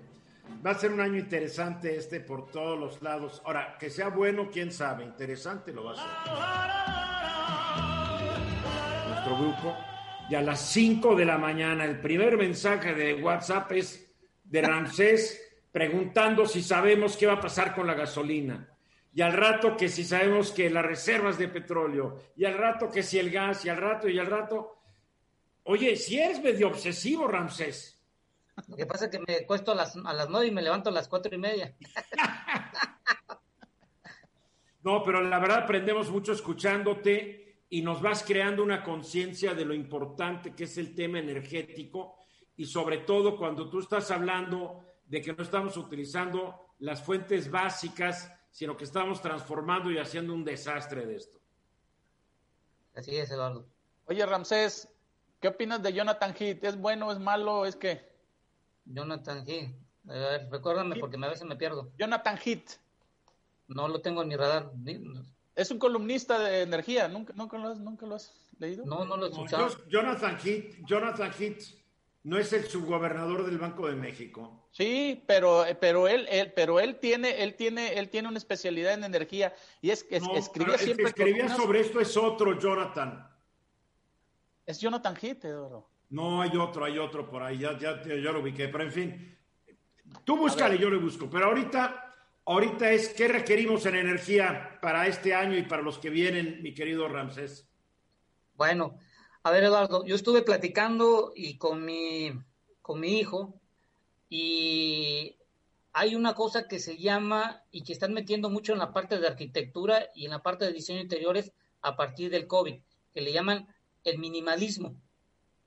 Va 0.64 0.70
a 0.70 0.74
ser 0.74 0.92
un 0.92 1.00
año 1.00 1.18
interesante 1.18 1.96
este 1.96 2.20
por 2.20 2.48
todos 2.48 2.78
los 2.78 3.02
lados. 3.02 3.42
Ahora, 3.44 3.76
que 3.76 3.90
sea 3.90 4.10
bueno, 4.10 4.50
quién 4.52 4.70
sabe. 4.70 5.04
Interesante 5.04 5.72
lo 5.72 5.82
va 5.84 5.92
a 5.92 5.96
ser. 5.96 6.04
Nuestro 9.08 9.36
grupo. 9.36 9.76
Y 10.30 10.36
a 10.36 10.42
las 10.42 10.60
5 10.60 11.16
de 11.16 11.24
la 11.24 11.36
mañana, 11.36 11.84
el 11.84 12.00
primer 12.00 12.36
mensaje 12.36 12.94
de 12.94 13.14
WhatsApp 13.14 13.72
es 13.72 14.16
de 14.44 14.62
Ramsés 14.62 15.42
preguntando 15.72 16.46
si 16.46 16.62
sabemos 16.62 17.16
qué 17.16 17.26
va 17.26 17.32
a 17.34 17.40
pasar 17.40 17.74
con 17.74 17.88
la 17.88 17.94
gasolina 17.94 18.77
y 19.18 19.20
al 19.20 19.32
rato 19.32 19.76
que 19.76 19.88
si 19.88 20.04
sabemos 20.04 20.52
que 20.52 20.70
las 20.70 20.86
reservas 20.86 21.36
de 21.36 21.48
petróleo, 21.48 22.20
y 22.36 22.44
al 22.44 22.56
rato 22.56 22.88
que 22.88 23.02
si 23.02 23.18
el 23.18 23.32
gas, 23.32 23.64
y 23.64 23.68
al 23.68 23.76
rato, 23.76 24.08
y 24.08 24.16
al 24.16 24.28
rato. 24.28 24.78
Oye, 25.64 25.96
si 25.96 26.20
eres 26.20 26.40
medio 26.40 26.68
obsesivo, 26.68 27.26
Ramsés. 27.26 28.00
Lo 28.68 28.76
que 28.76 28.86
pasa 28.86 29.06
es 29.06 29.10
que 29.10 29.18
me 29.18 29.44
cuesto 29.44 29.72
a 29.72 29.74
las, 29.74 29.96
a 29.96 30.12
las 30.12 30.28
nueve 30.28 30.46
y 30.46 30.50
me 30.52 30.62
levanto 30.62 30.90
a 30.90 30.92
las 30.92 31.08
cuatro 31.08 31.34
y 31.34 31.38
media. 31.38 31.74
no, 34.84 35.02
pero 35.02 35.20
la 35.20 35.40
verdad 35.40 35.64
aprendemos 35.64 36.10
mucho 36.10 36.32
escuchándote 36.32 37.64
y 37.70 37.82
nos 37.82 38.00
vas 38.00 38.22
creando 38.22 38.62
una 38.62 38.84
conciencia 38.84 39.52
de 39.52 39.64
lo 39.64 39.74
importante 39.74 40.54
que 40.54 40.62
es 40.62 40.78
el 40.78 40.94
tema 40.94 41.18
energético 41.18 42.18
y 42.56 42.66
sobre 42.66 42.98
todo 42.98 43.36
cuando 43.36 43.68
tú 43.68 43.80
estás 43.80 44.12
hablando 44.12 44.80
de 45.06 45.20
que 45.20 45.32
no 45.32 45.42
estamos 45.42 45.76
utilizando 45.76 46.68
las 46.78 47.02
fuentes 47.02 47.50
básicas 47.50 48.32
sino 48.50 48.76
que 48.76 48.84
estamos 48.84 49.20
transformando 49.20 49.90
y 49.90 49.98
haciendo 49.98 50.34
un 50.34 50.44
desastre 50.44 51.06
de 51.06 51.16
esto. 51.16 51.38
Así 52.94 53.16
es, 53.16 53.30
Eduardo. 53.30 53.66
Oye, 54.06 54.24
Ramsés, 54.26 54.88
¿qué 55.40 55.48
opinas 55.48 55.82
de 55.82 55.92
Jonathan 55.92 56.34
Heath? 56.38 56.64
¿Es 56.64 56.76
bueno, 56.76 57.12
es 57.12 57.18
malo, 57.18 57.66
es 57.66 57.76
qué? 57.76 58.08
Jonathan 58.86 59.44
Heath. 59.46 59.74
A 60.08 60.12
ver, 60.12 60.48
recuérdame 60.50 60.96
porque 60.96 61.16
a 61.16 61.28
veces 61.28 61.44
me 61.44 61.56
pierdo. 61.56 61.92
Jonathan 61.98 62.38
Heath. 62.44 62.80
No 63.68 63.86
lo 63.86 64.00
tengo 64.00 64.22
en 64.22 64.28
mi 64.28 64.36
radar. 64.36 64.72
Es 65.54 65.70
un 65.70 65.78
columnista 65.78 66.38
de 66.38 66.62
energía. 66.62 67.08
¿Nunca, 67.08 67.34
nunca, 67.36 67.58
lo, 67.58 67.68
has, 67.68 67.78
¿nunca 67.78 68.06
lo 68.06 68.14
has 68.14 68.32
leído? 68.58 68.86
No, 68.86 69.04
no 69.04 69.16
lo 69.16 69.26
he 69.26 69.28
escuchado. 69.28 69.68
Jonathan 69.88 70.38
Heath, 70.42 70.76
Jonathan 70.86 71.32
Heath 71.38 71.62
no 72.28 72.36
es 72.36 72.52
el 72.52 72.64
subgobernador 72.64 73.46
del 73.46 73.56
Banco 73.56 73.88
de 73.88 73.94
México. 73.94 74.68
Sí, 74.70 75.24
pero, 75.26 75.64
pero 75.80 76.08
él, 76.08 76.26
él, 76.28 76.52
pero 76.54 76.78
él 76.78 76.96
tiene, 76.96 77.42
él 77.42 77.54
tiene, 77.54 77.94
él 77.94 78.10
tiene 78.10 78.28
una 78.28 78.36
especialidad 78.36 78.92
en 78.92 79.04
energía 79.04 79.54
y 79.80 79.88
es 79.90 80.04
que 80.04 80.16
escribía 80.16 80.76
siempre. 80.76 81.06
El 81.06 81.14
que 81.14 81.22
escribía 81.22 81.48
sobre 81.48 81.80
esto 81.80 82.00
es 82.00 82.14
otro 82.18 82.58
Jonathan. 82.58 83.26
Es 84.66 84.78
Jonathan 84.78 85.16
Heath, 85.16 85.46
Eduardo. 85.46 85.88
No, 86.10 86.42
hay 86.42 86.54
otro, 86.54 86.84
hay 86.84 86.98
otro 86.98 87.30
por 87.30 87.42
ahí, 87.42 87.60
ya, 87.60 87.78
ya, 87.78 87.94
lo 87.94 88.40
ubiqué, 88.40 88.68
pero 88.68 88.84
en 88.84 88.92
fin, 88.92 89.38
tú 90.24 90.36
búscale, 90.36 90.76
yo 90.76 90.90
lo 90.90 91.00
busco, 91.00 91.30
pero 91.30 91.46
ahorita, 91.46 92.14
ahorita 92.44 92.90
es 92.90 93.08
qué 93.14 93.28
requerimos 93.28 93.86
en 93.86 93.94
energía 93.94 94.78
para 94.82 95.06
este 95.06 95.34
año 95.34 95.56
y 95.56 95.62
para 95.62 95.80
los 95.80 95.98
que 95.98 96.10
vienen, 96.10 96.62
mi 96.62 96.74
querido 96.74 97.08
Ramsés. 97.08 97.70
Bueno, 98.54 98.98
a 99.48 99.50
ver, 99.50 99.64
Eduardo, 99.64 100.04
yo 100.04 100.14
estuve 100.14 100.42
platicando 100.42 101.32
y 101.34 101.56
con 101.56 101.82
mi, 101.82 102.30
con 102.82 103.00
mi 103.00 103.18
hijo 103.18 103.58
y 104.28 105.36
hay 105.94 106.14
una 106.14 106.34
cosa 106.34 106.68
que 106.68 106.78
se 106.78 106.98
llama 106.98 107.62
y 107.70 107.82
que 107.82 107.94
están 107.94 108.12
metiendo 108.12 108.50
mucho 108.50 108.74
en 108.74 108.78
la 108.78 108.92
parte 108.92 109.18
de 109.18 109.26
arquitectura 109.26 110.10
y 110.14 110.26
en 110.26 110.32
la 110.32 110.42
parte 110.42 110.66
de 110.66 110.74
diseño 110.74 111.00
interiores 111.00 111.52
a 111.80 111.96
partir 111.96 112.30
del 112.30 112.46
COVID, 112.46 112.74
que 113.14 113.22
le 113.22 113.32
llaman 113.32 113.74
el 114.04 114.18
minimalismo. 114.18 114.94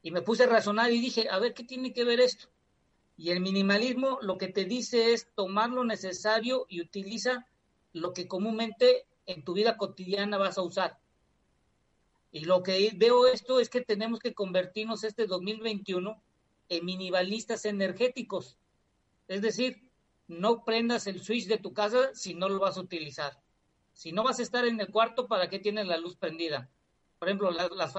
Y 0.03 0.11
me 0.11 0.21
puse 0.21 0.43
a 0.43 0.47
razonar 0.47 0.91
y 0.91 1.01
dije, 1.01 1.27
a 1.31 1.39
ver, 1.39 1.55
¿qué 1.55 1.63
tiene 1.63 1.91
que 1.91 2.03
ver 2.03 2.19
esto? 2.19 2.49
Y 3.17 3.31
el 3.31 3.39
minimalismo 3.39 4.19
lo 4.21 4.37
que 4.37 4.49
te 4.49 4.65
dice 4.65 5.13
es 5.13 5.27
tomar 5.33 5.71
lo 5.71 5.83
necesario 5.85 6.67
y 6.69 6.81
utiliza 6.81 7.47
lo 7.93 8.13
que 8.13 8.27
comúnmente 8.27 9.07
en 9.25 9.43
tu 9.43 9.53
vida 9.53 9.75
cotidiana 9.75 10.37
vas 10.37 10.59
a 10.59 10.61
usar. 10.61 11.00
Y 12.31 12.45
lo 12.45 12.63
que 12.63 12.91
veo 12.95 13.27
esto 13.27 13.59
es 13.59 13.69
que 13.69 13.81
tenemos 13.81 14.19
que 14.19 14.33
convertirnos 14.33 15.03
este 15.03 15.27
2021 15.27 16.21
en 16.69 16.85
minimalistas 16.85 17.65
energéticos. 17.65 18.57
Es 19.27 19.41
decir, 19.41 19.83
no 20.27 20.63
prendas 20.63 21.07
el 21.07 21.21
switch 21.21 21.47
de 21.47 21.57
tu 21.57 21.73
casa 21.73 22.11
si 22.13 22.33
no 22.33 22.47
lo 22.47 22.59
vas 22.59 22.77
a 22.77 22.81
utilizar. 22.81 23.37
Si 23.93 24.11
no 24.13 24.23
vas 24.23 24.39
a 24.39 24.43
estar 24.43 24.65
en 24.65 24.79
el 24.79 24.87
cuarto, 24.87 25.27
¿para 25.27 25.49
qué 25.49 25.59
tienes 25.59 25.87
la 25.87 25.97
luz 25.97 26.15
prendida? 26.15 26.69
Por 27.19 27.27
ejemplo, 27.27 27.51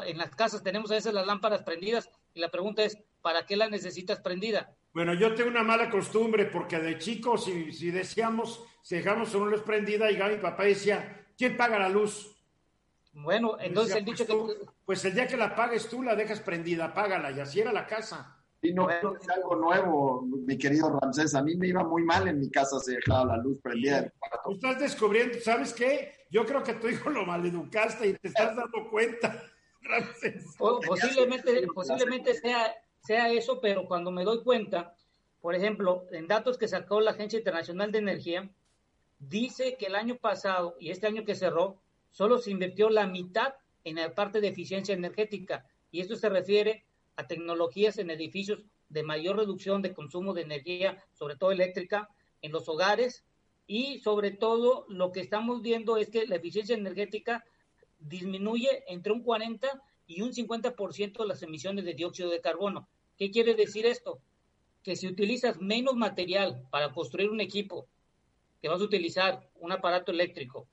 en 0.04 0.18
las 0.18 0.34
casas 0.34 0.62
tenemos 0.62 0.90
a 0.90 0.94
veces 0.94 1.14
las 1.14 1.26
lámparas 1.26 1.62
prendidas 1.62 2.10
y 2.34 2.40
la 2.40 2.50
pregunta 2.50 2.82
es, 2.82 2.98
¿para 3.20 3.46
qué 3.46 3.56
la 3.56 3.68
necesitas 3.68 4.20
prendida? 4.20 4.74
Bueno, 4.92 5.14
yo 5.14 5.34
tengo 5.34 5.50
una 5.50 5.62
mala 5.62 5.88
costumbre 5.90 6.46
porque 6.46 6.78
de 6.78 6.98
chico, 6.98 7.38
si, 7.38 7.90
decíamos, 7.90 8.64
si 8.82 8.96
dejamos 8.96 9.34
una 9.34 9.50
luz 9.50 9.62
prendida, 9.62 10.10
y 10.10 10.16
mi 10.16 10.36
papá 10.38 10.64
decía, 10.64 11.24
¿quién 11.38 11.56
paga 11.56 11.78
la 11.78 11.88
luz? 11.88 12.34
Bueno, 13.12 13.56
entonces 13.60 13.96
el 13.96 14.04
dicho 14.04 14.24
pues 14.26 14.58
que... 14.58 14.66
Pues 14.84 15.04
el 15.04 15.14
día 15.14 15.26
que 15.26 15.36
la 15.36 15.54
pagues 15.54 15.88
tú, 15.88 16.02
la 16.02 16.14
dejas 16.14 16.40
prendida, 16.40 16.86
apágala, 16.86 17.30
y 17.30 17.40
así 17.40 17.60
era 17.60 17.72
la 17.72 17.86
casa. 17.86 18.38
Y 18.64 18.72
no, 18.72 18.88
es 18.88 19.28
algo 19.28 19.56
nuevo, 19.56 20.22
mi 20.22 20.56
querido 20.56 20.88
Ramsés. 21.00 21.34
A 21.34 21.42
mí 21.42 21.56
me 21.56 21.66
iba 21.66 21.82
muy 21.82 22.04
mal 22.04 22.28
en 22.28 22.38
mi 22.38 22.48
casa 22.48 22.78
si 22.78 22.94
dejaba 22.94 23.36
la 23.36 23.42
luz 23.42 23.58
prendida. 23.60 24.12
Estás 24.48 24.78
descubriendo, 24.78 25.40
¿sabes 25.40 25.72
qué? 25.72 26.12
Yo 26.30 26.46
creo 26.46 26.62
que 26.62 26.74
tu 26.74 26.86
hijo 26.86 27.10
lo 27.10 27.26
maleducaste 27.26 28.06
y 28.06 28.14
te 28.14 28.28
estás 28.28 28.54
dando 28.54 28.88
cuenta, 28.88 29.42
Ramsés. 29.82 30.56
posiblemente 30.56 31.66
posiblemente 31.74 32.34
sea, 32.34 32.72
sea 33.00 33.32
eso, 33.32 33.60
pero 33.60 33.84
cuando 33.84 34.12
me 34.12 34.22
doy 34.22 34.44
cuenta, 34.44 34.94
por 35.40 35.56
ejemplo, 35.56 36.06
en 36.12 36.28
datos 36.28 36.56
que 36.56 36.68
sacó 36.68 37.00
la 37.00 37.10
Agencia 37.10 37.40
Internacional 37.40 37.90
de 37.90 37.98
Energía, 37.98 38.48
dice 39.18 39.76
que 39.76 39.86
el 39.86 39.96
año 39.96 40.16
pasado 40.18 40.76
y 40.78 40.92
este 40.92 41.08
año 41.08 41.24
que 41.24 41.34
cerró, 41.34 41.81
solo 42.12 42.38
se 42.38 42.50
invirtió 42.50 42.90
la 42.90 43.06
mitad 43.06 43.54
en 43.84 43.96
la 43.96 44.14
parte 44.14 44.40
de 44.40 44.48
eficiencia 44.48 44.94
energética. 44.94 45.66
Y 45.90 46.00
esto 46.00 46.16
se 46.16 46.28
refiere 46.28 46.84
a 47.16 47.26
tecnologías 47.26 47.98
en 47.98 48.10
edificios 48.10 48.62
de 48.88 49.02
mayor 49.02 49.36
reducción 49.36 49.82
de 49.82 49.92
consumo 49.92 50.34
de 50.34 50.42
energía, 50.42 51.02
sobre 51.14 51.36
todo 51.36 51.50
eléctrica, 51.50 52.08
en 52.42 52.52
los 52.52 52.68
hogares. 52.68 53.24
Y 53.66 53.98
sobre 54.00 54.30
todo 54.30 54.86
lo 54.88 55.12
que 55.12 55.20
estamos 55.20 55.62
viendo 55.62 55.96
es 55.96 56.10
que 56.10 56.26
la 56.26 56.36
eficiencia 56.36 56.76
energética 56.76 57.44
disminuye 57.98 58.84
entre 58.88 59.12
un 59.12 59.22
40 59.22 59.82
y 60.06 60.22
un 60.22 60.32
50% 60.32 61.24
las 61.26 61.42
emisiones 61.42 61.84
de 61.84 61.94
dióxido 61.94 62.30
de 62.30 62.40
carbono. 62.40 62.88
¿Qué 63.16 63.30
quiere 63.30 63.54
decir 63.54 63.86
esto? 63.86 64.20
Que 64.82 64.96
si 64.96 65.06
utilizas 65.06 65.60
menos 65.60 65.94
material 65.94 66.66
para 66.70 66.92
construir 66.92 67.30
un 67.30 67.40
equipo, 67.40 67.86
que 68.60 68.68
vas 68.68 68.80
a 68.80 68.84
utilizar 68.84 69.48
un 69.56 69.72
aparato 69.72 70.12
eléctrico, 70.12 70.66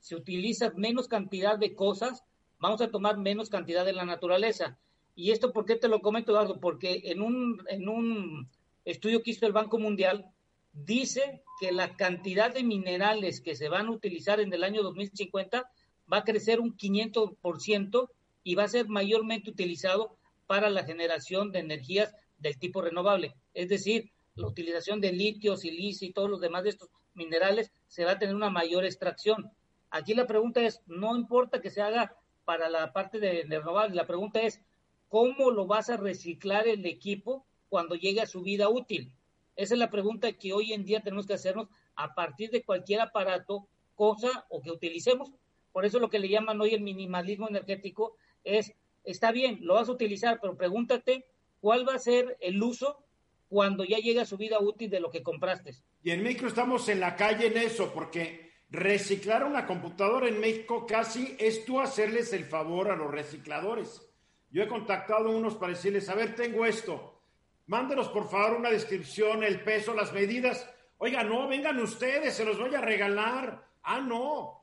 si 0.00 0.14
utilizas 0.14 0.74
menos 0.74 1.08
cantidad 1.08 1.58
de 1.58 1.74
cosas, 1.74 2.22
vamos 2.58 2.80
a 2.80 2.90
tomar 2.90 3.18
menos 3.18 3.50
cantidad 3.50 3.84
de 3.84 3.92
la 3.92 4.04
naturaleza. 4.04 4.78
Y 5.14 5.30
esto, 5.30 5.52
¿por 5.52 5.64
qué 5.64 5.76
te 5.76 5.88
lo 5.88 6.00
comento, 6.00 6.32
Eduardo? 6.32 6.60
Porque 6.60 7.02
en 7.04 7.22
un, 7.22 7.62
en 7.68 7.88
un 7.88 8.48
estudio 8.84 9.22
que 9.22 9.30
hizo 9.30 9.46
el 9.46 9.52
Banco 9.52 9.78
Mundial, 9.78 10.26
dice 10.72 11.42
que 11.60 11.72
la 11.72 11.96
cantidad 11.96 12.52
de 12.52 12.62
minerales 12.62 13.40
que 13.40 13.56
se 13.56 13.68
van 13.68 13.86
a 13.86 13.92
utilizar 13.92 14.40
en 14.40 14.52
el 14.52 14.62
año 14.62 14.82
2050 14.82 15.70
va 16.12 16.18
a 16.18 16.24
crecer 16.24 16.60
un 16.60 16.76
500% 16.76 18.10
y 18.44 18.54
va 18.54 18.64
a 18.64 18.68
ser 18.68 18.88
mayormente 18.88 19.50
utilizado 19.50 20.16
para 20.46 20.70
la 20.70 20.84
generación 20.84 21.50
de 21.50 21.60
energías 21.60 22.14
del 22.38 22.58
tipo 22.58 22.82
renovable. 22.82 23.34
Es 23.54 23.68
decir, 23.68 24.12
la 24.34 24.46
utilización 24.46 25.00
de 25.00 25.12
litio, 25.12 25.56
silicio 25.56 26.06
y 26.06 26.12
todos 26.12 26.30
los 26.30 26.40
demás 26.40 26.62
de 26.62 26.70
estos 26.70 26.90
minerales 27.14 27.72
se 27.88 28.04
va 28.04 28.12
a 28.12 28.18
tener 28.18 28.34
una 28.34 28.50
mayor 28.50 28.84
extracción. 28.84 29.50
Aquí 29.90 30.14
la 30.14 30.26
pregunta 30.26 30.60
es, 30.62 30.82
no 30.86 31.16
importa 31.16 31.60
que 31.60 31.70
se 31.70 31.82
haga 31.82 32.16
para 32.44 32.68
la 32.68 32.92
parte 32.92 33.18
de, 33.18 33.44
de 33.44 33.58
renovables. 33.58 33.94
La 33.94 34.06
pregunta 34.06 34.40
es, 34.40 34.60
¿cómo 35.08 35.50
lo 35.50 35.66
vas 35.66 35.90
a 35.90 35.96
reciclar 35.96 36.66
el 36.68 36.86
equipo 36.86 37.44
cuando 37.68 37.94
llegue 37.94 38.20
a 38.20 38.26
su 38.26 38.42
vida 38.42 38.68
útil? 38.68 39.10
Esa 39.56 39.74
es 39.74 39.78
la 39.78 39.90
pregunta 39.90 40.32
que 40.32 40.52
hoy 40.52 40.72
en 40.72 40.84
día 40.84 41.00
tenemos 41.00 41.26
que 41.26 41.34
hacernos 41.34 41.68
a 41.94 42.14
partir 42.14 42.50
de 42.50 42.62
cualquier 42.62 43.00
aparato, 43.00 43.66
cosa 43.94 44.46
o 44.50 44.60
que 44.60 44.70
utilicemos. 44.70 45.32
Por 45.72 45.84
eso 45.84 45.98
lo 45.98 46.10
que 46.10 46.18
le 46.18 46.28
llaman 46.28 46.60
hoy 46.60 46.74
el 46.74 46.82
minimalismo 46.82 47.48
energético 47.48 48.16
es, 48.44 48.74
está 49.04 49.32
bien, 49.32 49.58
lo 49.62 49.74
vas 49.74 49.88
a 49.88 49.92
utilizar, 49.92 50.38
pero 50.40 50.56
pregúntate 50.56 51.26
cuál 51.60 51.88
va 51.88 51.94
a 51.94 51.98
ser 51.98 52.36
el 52.40 52.62
uso 52.62 53.02
cuando 53.48 53.84
ya 53.84 53.98
llegue 53.98 54.20
a 54.20 54.26
su 54.26 54.36
vida 54.36 54.58
útil 54.60 54.90
de 54.90 55.00
lo 55.00 55.10
que 55.10 55.22
compraste. 55.22 55.74
Y 56.02 56.10
en 56.10 56.22
México 56.22 56.46
estamos 56.46 56.88
en 56.88 57.00
la 57.00 57.16
calle 57.16 57.46
en 57.46 57.56
eso, 57.56 57.92
porque 57.92 58.45
reciclar 58.70 59.44
una 59.44 59.66
computadora 59.66 60.28
en 60.28 60.40
México 60.40 60.86
casi 60.86 61.36
es 61.38 61.64
tú 61.64 61.80
hacerles 61.80 62.32
el 62.32 62.44
favor 62.44 62.90
a 62.90 62.96
los 62.96 63.10
recicladores. 63.10 64.02
Yo 64.50 64.62
he 64.62 64.68
contactado 64.68 65.28
a 65.28 65.36
unos 65.36 65.54
para 65.56 65.72
decirles, 65.72 66.08
a 66.08 66.14
ver, 66.14 66.34
tengo 66.34 66.66
esto, 66.66 67.20
mándenos 67.66 68.08
por 68.08 68.28
favor 68.28 68.58
una 68.58 68.70
descripción, 68.70 69.44
el 69.44 69.60
peso, 69.60 69.94
las 69.94 70.12
medidas. 70.12 70.68
Oiga, 70.98 71.22
no, 71.22 71.48
vengan 71.48 71.78
ustedes, 71.80 72.34
se 72.34 72.44
los 72.44 72.58
voy 72.58 72.74
a 72.74 72.80
regalar. 72.80 73.66
Ah, 73.82 74.00
no. 74.00 74.62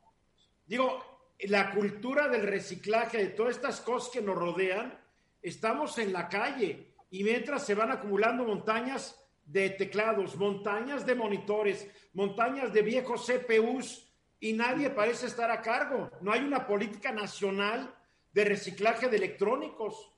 Digo, 0.65 1.03
la 1.41 1.71
cultura 1.71 2.27
del 2.27 2.43
reciclaje, 2.43 3.17
de 3.17 3.27
todas 3.27 3.55
estas 3.55 3.81
cosas 3.81 4.11
que 4.11 4.21
nos 4.21 4.35
rodean, 4.35 4.99
estamos 5.41 5.97
en 5.97 6.13
la 6.13 6.29
calle 6.29 6.93
y 7.11 7.23
mientras 7.23 7.65
se 7.65 7.75
van 7.75 7.91
acumulando 7.91 8.43
montañas 8.45 9.22
de 9.45 9.69
teclados, 9.71 10.35
montañas 10.35 11.05
de 11.05 11.15
monitores, 11.15 11.87
montañas 12.13 12.73
de 12.73 12.81
viejos 12.81 13.25
CPUs 13.25 14.07
y 14.39 14.53
nadie 14.53 14.89
parece 14.89 15.27
estar 15.27 15.51
a 15.51 15.61
cargo. 15.61 16.09
No 16.21 16.31
hay 16.31 16.41
una 16.41 16.67
política 16.67 17.11
nacional 17.11 17.93
de 18.33 18.45
reciclaje 18.45 19.07
de 19.09 19.17
electrónicos. 19.17 20.11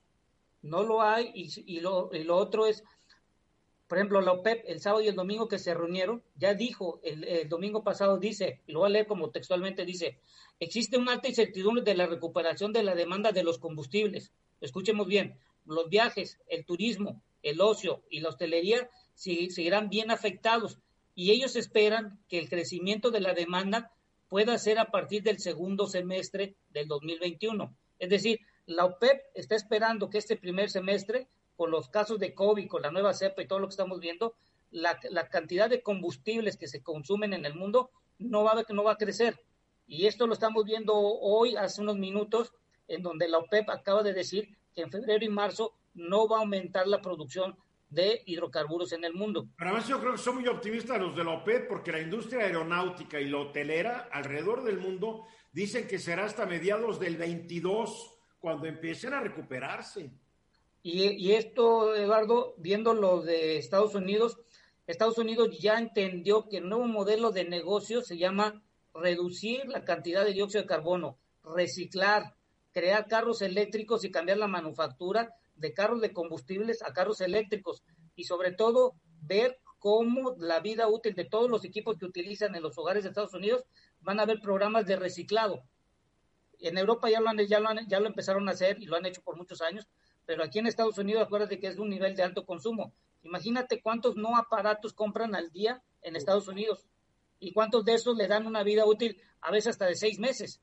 No 0.61 0.83
lo 0.83 1.01
hay 1.01 1.31
y, 1.33 1.79
lo, 1.79 2.09
otro 2.29 2.65
es, 2.65 2.83
por 3.87 3.97
ejemplo, 3.97 4.21
la 4.21 4.31
OPEP 4.31 4.63
el 4.67 4.79
sábado 4.79 5.03
y 5.03 5.07
el 5.07 5.15
domingo 5.15 5.47
que 5.47 5.59
se 5.59 5.73
reunieron, 5.73 6.23
ya 6.35 6.53
dijo, 6.55 6.99
el, 7.03 7.47
domingo 7.47 7.83
pasado 7.83 8.17
dice, 8.17 8.61
y 8.65 8.71
lo 8.71 8.79
voy 8.79 8.89
a 8.89 8.93
leer 8.93 9.07
como 9.07 9.29
textualmente 9.29 9.85
dice, 9.85 10.19
existe 10.59 10.97
una 10.97 11.13
alta 11.13 11.27
incertidumbre 11.27 11.83
de 11.83 11.93
la 11.93 12.07
recuperación 12.07 12.73
de 12.73 12.83
la 12.83 12.95
demanda 12.95 13.31
de 13.31 13.43
los 13.43 13.59
combustibles. 13.59 14.31
Escuchemos 14.59 15.05
bien, 15.05 15.37
los 15.65 15.87
viajes, 15.89 16.39
el 16.47 16.65
turismo, 16.65 17.21
el 17.43 17.61
ocio 17.61 18.01
y 18.09 18.21
la 18.21 18.29
hostelería 18.29 18.89
seguirán 19.15 19.89
bien 19.89 20.11
afectados 20.11 20.79
y 21.15 21.31
ellos 21.31 21.55
esperan 21.55 22.19
que 22.27 22.37
el 22.37 22.49
crecimiento 22.49 23.09
de 23.09 23.21
la 23.21 23.33
demanda 23.33 23.91
pueda 24.27 24.57
ser 24.57 24.79
a 24.79 24.91
partir 24.91 25.23
del 25.23 25.39
segundo 25.39 25.87
semestre 25.87 26.55
del 26.69 26.87
2021. 26.87 27.73
Es 27.99 28.09
decir, 28.09 28.39
la 28.65 28.85
OPEP 28.85 29.21
está 29.33 29.55
esperando 29.55 30.09
que 30.09 30.17
este 30.17 30.35
primer 30.35 30.69
semestre, 30.69 31.27
con 31.55 31.71
los 31.71 31.89
casos 31.89 32.19
de 32.19 32.33
COVID, 32.33 32.67
con 32.67 32.81
la 32.81 32.91
nueva 32.91 33.13
cepa 33.13 33.41
y 33.41 33.47
todo 33.47 33.59
lo 33.59 33.67
que 33.67 33.73
estamos 33.73 33.99
viendo, 33.99 34.35
la, 34.71 34.99
cantidad 35.29 35.69
de 35.69 35.81
combustibles 35.81 36.57
que 36.57 36.67
se 36.67 36.83
consumen 36.83 37.33
en 37.33 37.45
el 37.45 37.55
mundo 37.55 37.91
no 38.19 38.43
va, 38.43 38.65
no 38.69 38.83
va 38.83 38.93
a 38.93 38.97
crecer. 38.97 39.39
Y 39.87 40.07
esto 40.07 40.27
lo 40.27 40.33
estamos 40.33 40.65
viendo 40.65 40.95
hoy, 40.95 41.55
hace 41.55 41.81
unos 41.81 41.97
minutos, 41.97 42.51
en 42.87 43.03
donde 43.03 43.29
la 43.29 43.37
OPEP 43.37 43.69
acaba 43.69 44.03
de 44.03 44.13
decir 44.13 44.57
que 44.73 44.81
en 44.81 44.91
febrero 44.91 45.23
y 45.23 45.29
marzo 45.29 45.73
no 45.93 46.27
va 46.27 46.37
a 46.37 46.39
aumentar 46.41 46.87
la 46.87 47.01
producción 47.01 47.55
de 47.89 48.23
hidrocarburos 48.25 48.91
en 48.93 49.05
el 49.05 49.13
mundo. 49.13 49.47
Pero 49.57 49.69
además 49.69 49.87
yo 49.87 49.99
creo 49.99 50.13
que 50.13 50.17
son 50.17 50.35
muy 50.35 50.47
optimistas 50.47 50.99
los 50.99 51.15
de 51.15 51.23
la 51.23 51.31
OPEP 51.31 51.67
porque 51.67 51.91
la 51.91 52.01
industria 52.01 52.41
aeronáutica 52.45 53.19
y 53.19 53.29
la 53.29 53.39
hotelera 53.39 54.09
alrededor 54.11 54.63
del 54.63 54.79
mundo 54.79 55.25
dicen 55.51 55.87
que 55.87 55.99
será 55.99 56.25
hasta 56.25 56.45
mediados 56.45 56.99
del 56.99 57.17
22 57.17 58.17
cuando 58.39 58.67
empiecen 58.67 59.13
a 59.13 59.21
recuperarse. 59.21 60.11
Y, 60.83 61.03
y 61.03 61.33
esto, 61.33 61.95
Eduardo, 61.95 62.53
viendo 62.57 62.93
lo 62.93 63.21
de 63.21 63.57
Estados 63.57 63.95
Unidos, 63.95 64.37
Estados 64.87 65.17
Unidos 65.17 65.57
ya 65.59 65.79
entendió 65.79 66.47
que 66.47 66.57
el 66.57 66.69
nuevo 66.69 66.85
modelo 66.85 67.31
de 67.31 67.45
negocio 67.45 68.01
se 68.01 68.17
llama 68.17 68.61
reducir 68.93 69.67
la 69.67 69.83
cantidad 69.83 70.23
de 70.23 70.33
dióxido 70.33 70.61
de 70.61 70.67
carbono, 70.67 71.17
reciclar, 71.43 72.35
crear 72.71 73.07
carros 73.07 73.41
eléctricos 73.41 74.03
y 74.03 74.11
cambiar 74.11 74.37
la 74.37 74.47
manufactura 74.47 75.33
de 75.55 75.73
carros 75.73 76.01
de 76.01 76.13
combustibles 76.13 76.81
a 76.83 76.93
carros 76.93 77.21
eléctricos 77.21 77.83
y 78.15 78.25
sobre 78.25 78.51
todo 78.51 78.95
ver 79.21 79.59
cómo 79.79 80.35
la 80.39 80.59
vida 80.59 80.87
útil 80.87 81.13
de 81.15 81.25
todos 81.25 81.49
los 81.49 81.63
equipos 81.63 81.97
que 81.97 82.05
utilizan 82.05 82.55
en 82.55 82.63
los 82.63 82.77
hogares 82.77 83.03
de 83.03 83.09
Estados 83.09 83.33
Unidos 83.33 83.63
van 84.01 84.19
a 84.19 84.23
haber 84.23 84.39
programas 84.39 84.85
de 84.85 84.95
reciclado. 84.95 85.63
En 86.59 86.77
Europa 86.77 87.09
ya 87.09 87.19
lo, 87.19 87.29
han, 87.29 87.37
ya, 87.45 87.59
lo 87.59 87.69
ya 87.87 87.99
lo 87.99 88.07
empezaron 88.07 88.47
a 88.47 88.53
hacer 88.53 88.81
y 88.81 88.85
lo 88.85 88.95
han 88.95 89.05
hecho 89.05 89.21
por 89.21 89.37
muchos 89.37 89.61
años, 89.61 89.87
pero 90.25 90.43
aquí 90.43 90.59
en 90.59 90.67
Estados 90.67 90.97
Unidos 90.97 91.23
acuérdate 91.23 91.59
que 91.59 91.67
es 91.67 91.77
un 91.77 91.89
nivel 91.89 92.15
de 92.15 92.23
alto 92.23 92.45
consumo. 92.45 92.93
Imagínate 93.23 93.81
cuántos 93.81 94.15
no 94.15 94.37
aparatos 94.37 94.93
compran 94.93 95.35
al 95.35 95.51
día 95.51 95.81
en 96.01 96.15
Estados 96.15 96.47
Unidos 96.47 96.87
y 97.39 97.53
cuántos 97.53 97.83
de 97.85 97.95
esos 97.95 98.15
le 98.15 98.27
dan 98.27 98.47
una 98.47 98.63
vida 98.63 98.85
útil 98.85 99.21
a 99.41 99.51
veces 99.51 99.71
hasta 99.71 99.85
de 99.85 99.95
seis 99.95 100.19
meses. 100.19 100.61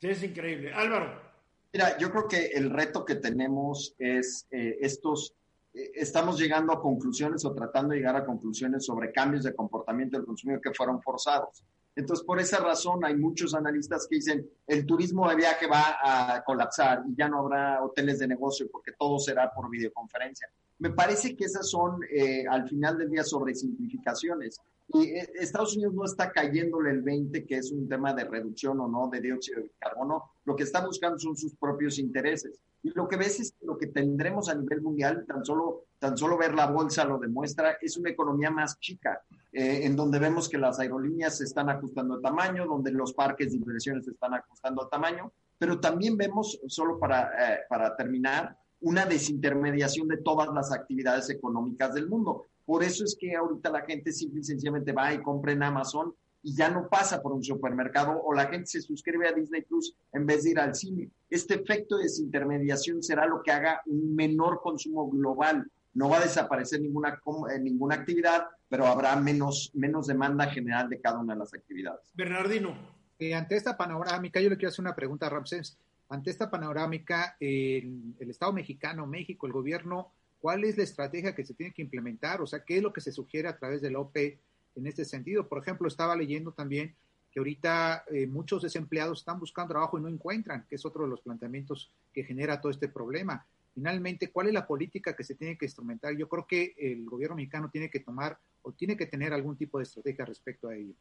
Sí, 0.00 0.08
es 0.08 0.22
increíble. 0.22 0.72
Álvaro. 0.72 1.25
Mira, 1.72 1.98
yo 1.98 2.10
creo 2.10 2.28
que 2.28 2.46
el 2.46 2.70
reto 2.70 3.04
que 3.04 3.16
tenemos 3.16 3.94
es 3.98 4.46
eh, 4.50 4.78
estos, 4.80 5.34
eh, 5.74 5.92
estamos 5.94 6.38
llegando 6.38 6.72
a 6.72 6.80
conclusiones 6.80 7.44
o 7.44 7.54
tratando 7.54 7.90
de 7.90 7.98
llegar 7.98 8.16
a 8.16 8.24
conclusiones 8.24 8.84
sobre 8.84 9.12
cambios 9.12 9.44
de 9.44 9.54
comportamiento 9.54 10.16
del 10.16 10.26
consumidor 10.26 10.60
que 10.60 10.72
fueron 10.72 11.02
forzados. 11.02 11.64
Entonces, 11.96 12.26
por 12.26 12.38
esa 12.38 12.58
razón, 12.58 13.04
hay 13.04 13.16
muchos 13.16 13.54
analistas 13.54 14.06
que 14.08 14.16
dicen, 14.16 14.46
el 14.66 14.84
turismo 14.84 15.28
de 15.30 15.36
viaje 15.36 15.66
va 15.66 15.96
a 16.02 16.44
colapsar 16.44 17.02
y 17.08 17.16
ya 17.16 17.26
no 17.26 17.38
habrá 17.38 17.82
hoteles 17.82 18.18
de 18.18 18.28
negocio 18.28 18.68
porque 18.70 18.92
todo 18.98 19.18
será 19.18 19.50
por 19.50 19.70
videoconferencia. 19.70 20.46
Me 20.78 20.90
parece 20.90 21.34
que 21.34 21.46
esas 21.46 21.70
son, 21.70 22.00
eh, 22.10 22.44
al 22.48 22.68
final 22.68 22.98
del 22.98 23.10
día, 23.10 23.24
sobre 23.24 23.54
simplificaciones. 23.54 24.60
Y 24.88 25.02
eh, 25.02 25.30
Estados 25.34 25.74
Unidos 25.76 25.94
no 25.94 26.04
está 26.04 26.30
cayéndole 26.30 26.90
el 26.90 27.02
20, 27.02 27.44
que 27.44 27.58
es 27.58 27.72
un 27.72 27.88
tema 27.88 28.14
de 28.14 28.24
reducción 28.24 28.80
o 28.80 28.88
no 28.88 29.08
de 29.08 29.20
dióxido 29.20 29.62
de 29.62 29.72
carbono. 29.78 30.30
Lo 30.44 30.54
que 30.54 30.62
está 30.62 30.84
buscando 30.84 31.18
son 31.18 31.36
sus 31.36 31.54
propios 31.54 31.98
intereses. 31.98 32.60
Y 32.82 32.90
lo 32.90 33.08
que 33.08 33.16
ves 33.16 33.40
es 33.40 33.52
que 33.52 33.66
lo 33.66 33.76
que 33.76 33.88
tendremos 33.88 34.48
a 34.48 34.54
nivel 34.54 34.80
mundial, 34.80 35.24
tan 35.26 35.44
solo, 35.44 35.86
tan 35.98 36.16
solo 36.16 36.38
ver 36.38 36.54
la 36.54 36.70
bolsa 36.70 37.04
lo 37.04 37.18
demuestra, 37.18 37.78
es 37.80 37.96
una 37.96 38.10
economía 38.10 38.50
más 38.50 38.78
chica, 38.78 39.22
eh, 39.52 39.80
en 39.82 39.96
donde 39.96 40.20
vemos 40.20 40.48
que 40.48 40.58
las 40.58 40.78
aerolíneas 40.78 41.38
se 41.38 41.44
están 41.44 41.68
ajustando 41.68 42.14
a 42.14 42.20
tamaño, 42.20 42.64
donde 42.66 42.92
los 42.92 43.12
parques 43.12 43.50
de 43.50 43.56
inversiones 43.56 44.04
se 44.04 44.12
están 44.12 44.34
ajustando 44.34 44.82
a 44.82 44.88
tamaño, 44.88 45.32
pero 45.58 45.80
también 45.80 46.16
vemos, 46.16 46.60
solo 46.68 46.98
para, 46.98 47.54
eh, 47.54 47.60
para 47.68 47.96
terminar, 47.96 48.56
una 48.80 49.04
desintermediación 49.04 50.06
de 50.06 50.18
todas 50.18 50.48
las 50.54 50.70
actividades 50.70 51.28
económicas 51.30 51.94
del 51.94 52.08
mundo. 52.08 52.46
Por 52.66 52.82
eso 52.82 53.04
es 53.04 53.16
que 53.18 53.34
ahorita 53.34 53.70
la 53.70 53.82
gente 53.82 54.12
simple 54.12 54.40
y 54.40 54.44
sencillamente 54.44 54.92
va 54.92 55.14
y 55.14 55.22
compra 55.22 55.52
en 55.52 55.62
Amazon 55.62 56.12
y 56.42 56.54
ya 56.54 56.68
no 56.68 56.88
pasa 56.88 57.22
por 57.22 57.32
un 57.32 57.42
supermercado 57.42 58.20
o 58.22 58.34
la 58.34 58.46
gente 58.46 58.66
se 58.66 58.80
suscribe 58.80 59.28
a 59.28 59.32
Disney 59.32 59.62
Plus 59.62 59.94
en 60.12 60.26
vez 60.26 60.44
de 60.44 60.50
ir 60.50 60.60
al 60.60 60.74
cine. 60.74 61.08
Este 61.30 61.54
efecto 61.54 61.96
de 61.96 62.04
desintermediación 62.04 63.02
será 63.02 63.26
lo 63.26 63.42
que 63.42 63.52
haga 63.52 63.82
un 63.86 64.14
menor 64.14 64.60
consumo 64.60 65.08
global. 65.08 65.68
No 65.94 66.08
va 66.08 66.18
a 66.18 66.20
desaparecer 66.20 66.80
ninguna, 66.80 67.20
eh, 67.50 67.58
ninguna 67.58 67.94
actividad, 67.94 68.46
pero 68.68 68.86
habrá 68.86 69.16
menos, 69.16 69.70
menos 69.74 70.06
demanda 70.06 70.46
general 70.46 70.88
de 70.88 71.00
cada 71.00 71.18
una 71.18 71.34
de 71.34 71.40
las 71.40 71.54
actividades. 71.54 72.02
Bernardino. 72.14 72.76
Eh, 73.18 73.34
ante 73.34 73.56
esta 73.56 73.76
panorámica, 73.76 74.40
yo 74.40 74.50
le 74.50 74.56
quiero 74.56 74.68
hacer 74.68 74.84
una 74.84 74.94
pregunta 74.94 75.26
a 75.26 75.30
Ramsés. 75.30 75.78
Ante 76.08 76.30
esta 76.30 76.50
panorámica, 76.50 77.36
el 77.40 78.14
Estado 78.18 78.52
mexicano, 78.52 79.06
México, 79.06 79.46
el 79.46 79.52
gobierno 79.52 80.12
¿Cuál 80.46 80.62
es 80.62 80.76
la 80.76 80.84
estrategia 80.84 81.34
que 81.34 81.44
se 81.44 81.54
tiene 81.54 81.74
que 81.74 81.82
implementar? 81.82 82.40
O 82.40 82.46
sea, 82.46 82.64
¿qué 82.64 82.76
es 82.76 82.82
lo 82.84 82.92
que 82.92 83.00
se 83.00 83.10
sugiere 83.10 83.48
a 83.48 83.58
través 83.58 83.82
del 83.82 83.96
OPE 83.96 84.38
en 84.76 84.86
este 84.86 85.04
sentido? 85.04 85.48
Por 85.48 85.60
ejemplo, 85.60 85.88
estaba 85.88 86.14
leyendo 86.14 86.52
también 86.52 86.94
que 87.32 87.40
ahorita 87.40 88.04
eh, 88.12 88.28
muchos 88.28 88.62
desempleados 88.62 89.18
están 89.18 89.40
buscando 89.40 89.72
trabajo 89.72 89.98
y 89.98 90.02
no 90.02 90.08
encuentran, 90.08 90.64
que 90.68 90.76
es 90.76 90.86
otro 90.86 91.02
de 91.02 91.10
los 91.10 91.20
planteamientos 91.20 91.90
que 92.14 92.22
genera 92.22 92.60
todo 92.60 92.70
este 92.70 92.86
problema. 92.86 93.44
Finalmente, 93.74 94.30
¿cuál 94.30 94.46
es 94.46 94.54
la 94.54 94.68
política 94.68 95.16
que 95.16 95.24
se 95.24 95.34
tiene 95.34 95.58
que 95.58 95.64
instrumentar? 95.64 96.16
Yo 96.16 96.28
creo 96.28 96.46
que 96.46 96.76
el 96.78 97.04
gobierno 97.06 97.34
mexicano 97.34 97.68
tiene 97.68 97.90
que 97.90 97.98
tomar 97.98 98.38
o 98.62 98.70
tiene 98.70 98.96
que 98.96 99.06
tener 99.06 99.32
algún 99.32 99.56
tipo 99.56 99.78
de 99.78 99.82
estrategia 99.82 100.26
respecto 100.26 100.68
a 100.68 100.76
ello. 100.76 100.94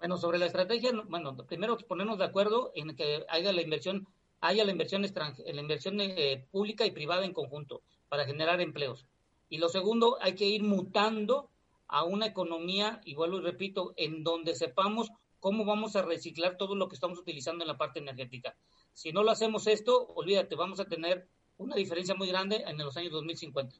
Bueno, 0.00 0.16
sobre 0.16 0.38
la 0.38 0.46
estrategia, 0.46 0.90
bueno, 1.08 1.36
primero 1.46 1.78
ponernos 1.78 2.18
de 2.18 2.24
acuerdo 2.24 2.72
en 2.74 2.96
que 2.96 3.24
haya 3.28 3.52
la 3.52 3.62
inversión, 3.62 4.08
haya 4.40 4.64
la 4.64 4.72
inversión 4.72 5.04
extranjera, 5.04 5.52
la 5.52 5.60
inversión 5.60 6.00
eh, 6.00 6.44
pública 6.50 6.84
y 6.84 6.90
privada 6.90 7.24
en 7.24 7.32
conjunto 7.32 7.80
para 8.14 8.26
generar 8.26 8.60
empleos. 8.60 9.08
Y 9.48 9.58
lo 9.58 9.68
segundo, 9.68 10.18
hay 10.20 10.36
que 10.36 10.44
ir 10.44 10.62
mutando 10.62 11.50
a 11.88 12.04
una 12.04 12.26
economía, 12.26 13.00
y 13.04 13.16
vuelvo 13.16 13.38
y 13.38 13.40
repito, 13.40 13.92
en 13.96 14.22
donde 14.22 14.54
sepamos 14.54 15.10
cómo 15.40 15.64
vamos 15.64 15.96
a 15.96 16.02
reciclar 16.02 16.56
todo 16.56 16.76
lo 16.76 16.88
que 16.88 16.94
estamos 16.94 17.18
utilizando 17.18 17.64
en 17.64 17.68
la 17.68 17.76
parte 17.76 17.98
energética. 17.98 18.56
Si 18.92 19.10
no 19.10 19.24
lo 19.24 19.32
hacemos 19.32 19.66
esto, 19.66 20.06
olvídate, 20.14 20.54
vamos 20.54 20.78
a 20.78 20.84
tener 20.84 21.26
una 21.56 21.74
diferencia 21.74 22.14
muy 22.14 22.28
grande 22.28 22.62
en 22.64 22.78
los 22.78 22.96
años 22.96 23.10
2050. 23.10 23.74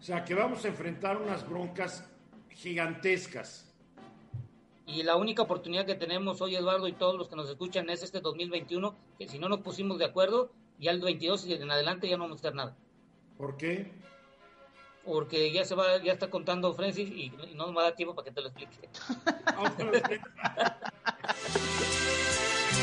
O 0.00 0.02
sea, 0.02 0.24
que 0.24 0.34
vamos 0.34 0.64
a 0.64 0.68
enfrentar 0.68 1.16
unas 1.16 1.48
broncas 1.48 2.10
gigantescas. 2.50 3.72
Y 4.84 5.04
la 5.04 5.14
única 5.14 5.42
oportunidad 5.42 5.86
que 5.86 5.94
tenemos 5.94 6.40
hoy, 6.40 6.56
Eduardo, 6.56 6.88
y 6.88 6.92
todos 6.92 7.16
los 7.16 7.28
que 7.28 7.36
nos 7.36 7.48
escuchan, 7.48 7.88
es 7.88 8.02
este 8.02 8.20
2021, 8.20 8.96
que 9.16 9.28
si 9.28 9.38
no 9.38 9.48
nos 9.48 9.60
pusimos 9.60 9.96
de 10.00 10.06
acuerdo, 10.06 10.50
ya 10.80 10.90
el 10.90 11.00
22 11.00 11.46
y 11.46 11.52
en 11.54 11.70
adelante 11.70 12.08
ya 12.08 12.16
no 12.16 12.24
vamos 12.24 12.38
a 12.38 12.40
hacer 12.40 12.56
nada. 12.56 12.76
¿Por 13.38 13.56
qué? 13.56 13.90
Porque 15.04 15.52
ya 15.52 15.64
se 15.64 15.76
va, 15.76 16.02
ya 16.02 16.12
está 16.12 16.28
contando 16.28 16.74
Francis 16.74 17.08
y, 17.08 17.32
no 17.54 17.66
nos 17.68 17.76
va 17.76 17.82
a 17.82 17.84
dar 17.84 17.94
tiempo 17.96 18.14
para 18.14 18.26
que 18.26 18.32
te 18.32 18.40
lo 18.42 18.48
explique. 18.48 18.88
No 19.56 19.62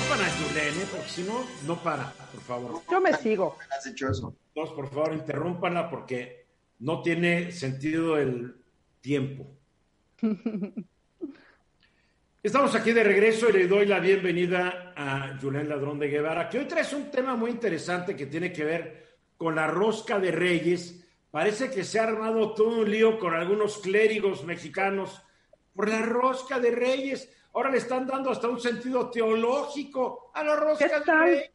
para 0.09 0.29
Julen, 0.31 0.81
¿eh? 0.81 0.87
porque 0.91 1.09
si 1.09 1.23
no, 1.23 1.45
no 1.67 1.75
para, 1.83 2.11
por 2.31 2.41
favor. 2.41 2.81
Yo 2.89 3.01
me 3.01 3.13
sigo. 3.13 3.57
¿Has 3.77 3.85
hecho 3.85 4.09
eso? 4.09 4.33
Dos, 4.55 4.71
por 4.71 4.89
favor, 4.89 5.13
interrúmpanla 5.13 5.89
porque 5.89 6.45
no 6.79 7.01
tiene 7.01 7.51
sentido 7.51 8.17
el 8.17 8.55
tiempo. 9.01 9.45
Estamos 12.43 12.75
aquí 12.75 12.93
de 12.93 13.03
regreso 13.03 13.49
y 13.49 13.53
le 13.53 13.67
doy 13.67 13.85
la 13.87 13.99
bienvenida 13.99 14.93
a 14.95 15.37
Julián 15.41 15.67
Ladrón 15.67 15.99
de 15.99 16.07
Guevara, 16.07 16.47
que 16.47 16.59
hoy 16.59 16.65
traes 16.65 16.93
un 16.93 17.11
tema 17.11 17.35
muy 17.35 17.51
interesante 17.51 18.15
que 18.15 18.27
tiene 18.27 18.53
que 18.53 18.63
ver 18.63 19.04
con 19.37 19.55
la 19.55 19.67
rosca 19.67 20.19
de 20.19 20.31
reyes. 20.31 21.05
Parece 21.31 21.69
que 21.69 21.83
se 21.83 21.99
ha 21.99 22.03
armado 22.03 22.53
todo 22.53 22.79
un 22.79 22.89
lío 22.89 23.19
con 23.19 23.33
algunos 23.33 23.77
clérigos 23.79 24.43
mexicanos 24.43 25.21
por 25.73 25.89
la 25.89 26.01
rosca 26.01 26.59
de 26.59 26.71
reyes. 26.71 27.29
Ahora 27.53 27.69
le 27.69 27.77
están 27.77 28.07
dando 28.07 28.31
hasta 28.31 28.47
un 28.47 28.59
sentido 28.59 29.09
teológico 29.09 30.31
a 30.33 30.43
la 30.43 30.55
rosca 30.55 30.87
¿Qué 30.87 31.11
de 31.11 31.17
reyes. 31.17 31.51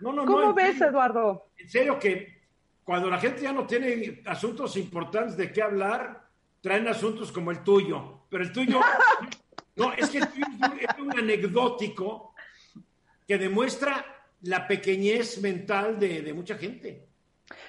No, 0.00 0.12
no, 0.12 0.24
¿Cómo 0.24 0.40
no, 0.40 0.54
ves, 0.54 0.72
serio. 0.72 0.88
Eduardo? 0.88 1.50
En 1.56 1.68
serio 1.68 1.98
que 1.98 2.42
cuando 2.82 3.08
la 3.08 3.18
gente 3.18 3.42
ya 3.42 3.52
no 3.52 3.66
tiene 3.66 4.22
asuntos 4.26 4.76
importantes 4.76 5.36
de 5.36 5.52
qué 5.52 5.62
hablar, 5.62 6.28
traen 6.60 6.88
asuntos 6.88 7.30
como 7.30 7.50
el 7.50 7.62
tuyo. 7.62 8.22
Pero 8.28 8.42
el 8.42 8.52
tuyo, 8.52 8.80
no, 9.76 9.92
es 9.92 10.08
que 10.10 10.18
el 10.18 10.28
tuyo 10.28 10.46
es 10.80 10.98
un 10.98 11.18
anecdótico 11.18 12.34
que 13.26 13.38
demuestra 13.38 14.21
la 14.42 14.66
pequeñez 14.66 15.40
mental 15.40 15.98
de, 15.98 16.22
de 16.22 16.32
mucha 16.32 16.56
gente. 16.58 17.11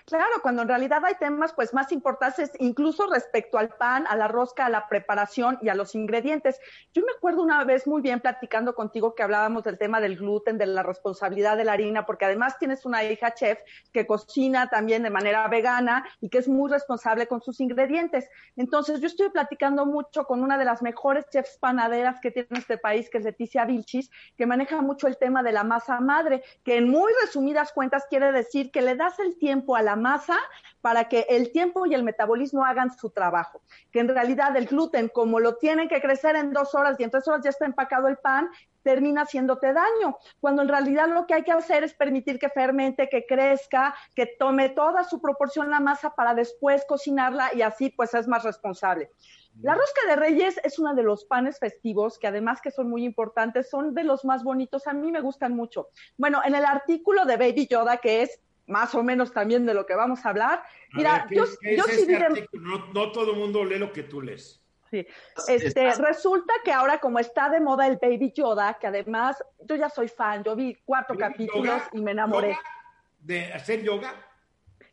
Claro, 0.05 0.41
cuando 0.41 0.61
en 0.61 0.67
realidad 0.67 1.03
hay 1.05 1.15
temas 1.15 1.53
pues 1.53 1.73
más 1.73 1.91
importantes, 1.91 2.51
incluso 2.59 3.07
respecto 3.07 3.57
al 3.57 3.69
pan, 3.69 4.05
a 4.07 4.15
la 4.15 4.27
rosca, 4.27 4.65
a 4.65 4.69
la 4.69 4.87
preparación 4.87 5.57
y 5.61 5.69
a 5.69 5.75
los 5.75 5.95
ingredientes. 5.95 6.59
Yo 6.93 7.03
me 7.03 7.11
acuerdo 7.15 7.41
una 7.43 7.63
vez 7.63 7.87
muy 7.87 8.01
bien 8.01 8.19
platicando 8.19 8.75
contigo 8.75 9.15
que 9.15 9.23
hablábamos 9.23 9.63
del 9.63 9.77
tema 9.77 9.99
del 9.99 10.17
gluten, 10.17 10.57
de 10.57 10.65
la 10.65 10.83
responsabilidad 10.83 11.57
de 11.57 11.65
la 11.65 11.73
harina, 11.73 12.05
porque 12.05 12.25
además 12.25 12.57
tienes 12.57 12.85
una 12.85 13.03
hija 13.03 13.33
chef 13.33 13.59
que 13.91 14.05
cocina 14.05 14.67
también 14.67 15.03
de 15.03 15.09
manera 15.09 15.47
vegana 15.47 16.05
y 16.21 16.29
que 16.29 16.39
es 16.39 16.47
muy 16.47 16.69
responsable 16.69 17.27
con 17.27 17.41
sus 17.41 17.59
ingredientes. 17.59 18.29
Entonces, 18.55 18.99
yo 19.01 19.07
estoy 19.07 19.29
platicando 19.29 19.85
mucho 19.85 20.25
con 20.25 20.41
una 20.41 20.57
de 20.57 20.65
las 20.65 20.81
mejores 20.81 21.25
chefs 21.29 21.57
panaderas 21.57 22.19
que 22.21 22.31
tiene 22.31 22.47
este 22.51 22.77
país, 22.77 23.09
que 23.09 23.17
es 23.17 23.23
Leticia 23.23 23.65
Vilchis, 23.65 24.09
que 24.37 24.45
maneja 24.45 24.81
mucho 24.81 25.07
el 25.07 25.17
tema 25.17 25.43
de 25.43 25.51
la 25.51 25.63
masa 25.63 25.99
madre, 25.99 26.43
que 26.63 26.77
en 26.77 26.89
muy 26.89 27.11
resumidas 27.21 27.71
cuentas 27.71 28.05
quiere 28.09 28.31
decir 28.31 28.71
que 28.71 28.81
le 28.81 28.95
das 28.95 29.19
el 29.19 29.37
tiempo 29.37 29.72
a 29.75 29.81
la 29.81 29.95
masa 29.95 30.37
para 30.81 31.07
que 31.07 31.25
el 31.29 31.51
tiempo 31.51 31.85
y 31.85 31.93
el 31.93 32.03
metabolismo 32.03 32.65
hagan 32.65 32.91
su 32.91 33.09
trabajo. 33.09 33.61
Que 33.91 33.99
en 33.99 34.09
realidad 34.09 34.55
el 34.57 34.67
gluten, 34.67 35.09
como 35.09 35.39
lo 35.39 35.55
tienen 35.55 35.87
que 35.87 36.01
crecer 36.01 36.35
en 36.35 36.51
dos 36.51 36.75
horas 36.75 36.99
y 36.99 37.03
en 37.03 37.11
tres 37.11 37.27
horas 37.27 37.41
ya 37.43 37.51
está 37.51 37.65
empacado 37.65 38.07
el 38.07 38.17
pan, 38.17 38.49
termina 38.83 39.21
haciéndote 39.21 39.73
daño, 39.73 40.17
cuando 40.39 40.61
en 40.61 40.67
realidad 40.67 41.07
lo 41.07 41.25
que 41.25 41.33
hay 41.33 41.43
que 41.43 41.53
hacer 41.53 41.83
es 41.83 41.93
permitir 41.93 42.37
que 42.37 42.49
fermente, 42.49 43.09
que 43.09 43.25
crezca, 43.25 43.95
que 44.13 44.25
tome 44.25 44.69
toda 44.69 45.03
su 45.03 45.21
proporción 45.21 45.69
la 45.69 45.79
masa 45.79 46.13
para 46.13 46.35
después 46.35 46.83
cocinarla 46.87 47.53
y 47.53 47.61
así 47.61 47.89
pues 47.89 48.13
es 48.13 48.27
más 48.27 48.43
responsable. 48.43 49.09
La 49.61 49.75
rosca 49.75 50.01
de 50.07 50.15
reyes 50.15 50.59
es 50.63 50.79
uno 50.79 50.95
de 50.95 51.03
los 51.03 51.25
panes 51.25 51.59
festivos 51.59 52.17
que 52.17 52.27
además 52.27 52.59
que 52.59 52.71
son 52.71 52.89
muy 52.89 53.05
importantes, 53.05 53.69
son 53.69 53.93
de 53.93 54.03
los 54.03 54.25
más 54.25 54.43
bonitos, 54.43 54.87
a 54.87 54.93
mí 54.93 55.11
me 55.11 55.21
gustan 55.21 55.55
mucho. 55.55 55.89
Bueno, 56.17 56.41
en 56.43 56.55
el 56.55 56.65
artículo 56.65 57.25
de 57.25 57.37
Baby 57.37 57.67
Yoda, 57.67 57.97
que 57.97 58.23
es 58.23 58.41
más 58.73 58.93
o 58.95 59.03
menos 59.03 59.31
también 59.31 59.65
de 59.67 59.73
lo 59.73 59.85
que 59.85 59.95
vamos 59.95 60.25
a 60.25 60.29
hablar, 60.29 60.55
A 60.59 60.97
mira, 60.97 61.11
ver, 61.13 61.23
¿qué 61.29 61.35
yo, 61.35 61.43
es- 61.45 61.57
qué 61.61 61.77
yo 61.77 61.85
es 61.85 61.95
sí 61.95 62.01
este 62.01 62.15
artículo? 62.17 62.61
No, 62.79 62.85
no 62.93 63.11
todo 63.11 63.31
el 63.31 63.37
mundo 63.37 63.63
lee 63.63 63.77
lo 63.79 63.91
que 63.93 64.03
tú 64.03 64.21
lees. 64.21 64.59
Sí. 64.89 65.05
Este, 65.47 65.67
Estás- 65.87 65.99
resulta 65.99 66.53
que 66.63 66.71
ahora 66.71 66.99
como 66.99 67.17
está 67.19 67.49
de 67.49 67.59
moda 67.59 67.87
el 67.87 67.97
Baby 68.01 68.31
Yoda, 68.35 68.77
que 68.79 68.87
además 68.87 69.43
yo 69.67 69.75
ya 69.75 69.89
soy 69.89 70.07
fan, 70.07 70.43
yo 70.43 70.55
vi 70.55 70.75
cuatro 70.85 71.15
¿Yoga? 71.15 71.29
capítulos 71.29 71.81
y 71.93 72.01
me 72.01 72.11
enamoré. 72.11 72.49
¿Yoga? 72.49 72.61
¿De 73.19 73.53
hacer 73.53 73.81
yoga? 73.83 74.11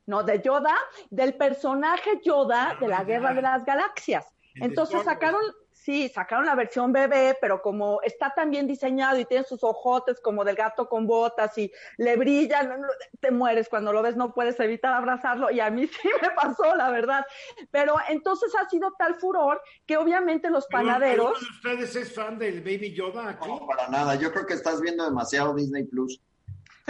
No, 0.06 0.22
de 0.22 0.40
Yoda, 0.40 0.74
del 1.10 1.34
personaje 1.34 2.20
Yoda 2.24 2.76
de 2.80 2.88
la 2.88 2.98
Ah, 2.98 3.04
Guerra 3.04 3.28
ya. 3.30 3.34
de 3.34 3.42
las 3.42 3.64
Galaxias. 3.64 4.26
Entonces 4.54 5.02
sacaron, 5.04 5.40
sí, 5.82 6.08
sacaron 6.08 6.46
la 6.46 6.54
versión 6.54 6.92
bebé, 6.92 7.36
pero 7.40 7.62
como 7.62 8.00
está 8.02 8.32
tan 8.34 8.50
bien 8.50 8.66
diseñado 8.66 9.18
y 9.18 9.24
tiene 9.24 9.44
sus 9.44 9.64
ojotes 9.64 10.20
como 10.20 10.44
del 10.44 10.56
gato 10.56 10.88
con 10.88 11.06
botas 11.06 11.56
y 11.58 11.72
le 11.96 12.16
brillan, 12.16 12.82
te 13.20 13.30
mueres 13.30 13.68
cuando 13.68 13.92
lo 13.92 14.02
ves, 14.02 14.16
no 14.16 14.34
puedes 14.34 14.58
evitar 14.60 14.92
abrazarlo 14.92 15.50
y 15.50 15.60
a 15.60 15.70
mí 15.70 15.86
sí 16.02 16.08
me 16.20 16.30
pasó, 16.30 16.74
la 16.76 16.90
verdad. 16.90 17.24
Pero 17.70 17.96
entonces 18.08 18.52
ha 18.60 18.68
sido 18.68 18.92
tal 18.98 19.16
furor 19.16 19.62
que 19.86 19.96
obviamente 19.96 20.50
los 20.50 20.66
panaderos... 20.66 21.36
¿Alguno 21.36 21.48
de 21.48 21.84
ustedes 21.84 21.96
es 21.96 22.14
fan 22.14 22.38
del 22.38 22.60
Baby 22.60 22.94
Yoda 22.94 23.30
aquí? 23.30 23.48
No, 23.48 23.66
para 23.66 23.88
nada. 23.88 24.14
Yo 24.16 24.32
creo 24.32 24.46
que 24.46 24.54
estás 24.54 24.80
viendo 24.80 25.04
demasiado 25.04 25.54
Disney 25.54 25.84
Plus. 25.84 26.20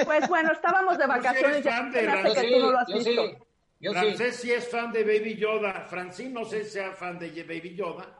Pues 0.05 0.29
bueno, 0.29 0.53
estábamos 0.53 0.99
de 0.99 1.07
vacaciones, 1.07 1.63
ya 1.63 1.77
fan 1.77 1.93
de 1.93 2.01
que 2.01 2.41
sí, 2.41 2.51
yo 3.81 3.93
yo 3.93 3.93
es 3.93 4.69
fan 4.69 4.93
de 4.93 5.05
Baby 5.05 5.37
Yoda. 5.37 5.87
Francine 5.89 6.31
no 6.31 6.45
sé 6.45 6.65
si 6.65 6.73
sea 6.73 6.93
fan 6.93 7.19
de 7.19 7.31
Baby 7.43 7.75
Yoda, 7.75 8.20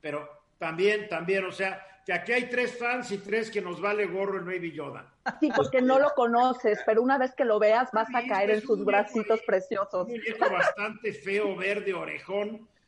pero 0.00 0.28
también, 0.58 1.08
también, 1.08 1.44
o 1.44 1.52
sea, 1.52 1.84
que 2.04 2.12
aquí 2.12 2.32
hay 2.32 2.48
tres 2.48 2.78
fans 2.78 3.12
y 3.12 3.18
tres 3.18 3.50
que 3.50 3.60
nos 3.60 3.80
vale 3.80 4.06
gorro 4.06 4.38
el 4.38 4.44
Baby 4.44 4.72
Yoda. 4.72 5.12
Sí, 5.40 5.50
porque 5.54 5.82
no 5.82 5.98
lo 5.98 6.10
conoces, 6.14 6.80
pero 6.86 7.02
una 7.02 7.18
vez 7.18 7.34
que 7.34 7.44
lo 7.44 7.58
veas 7.58 7.90
vas 7.92 8.08
a 8.14 8.26
caer 8.26 8.50
en 8.50 8.62
sus 8.62 8.84
bracitos 8.84 9.42
preciosos. 9.42 10.06
Un 10.06 10.12
muñeco 10.12 10.50
bastante 10.50 11.12
feo, 11.12 11.54
verde, 11.56 11.94
orejón. 11.94 12.66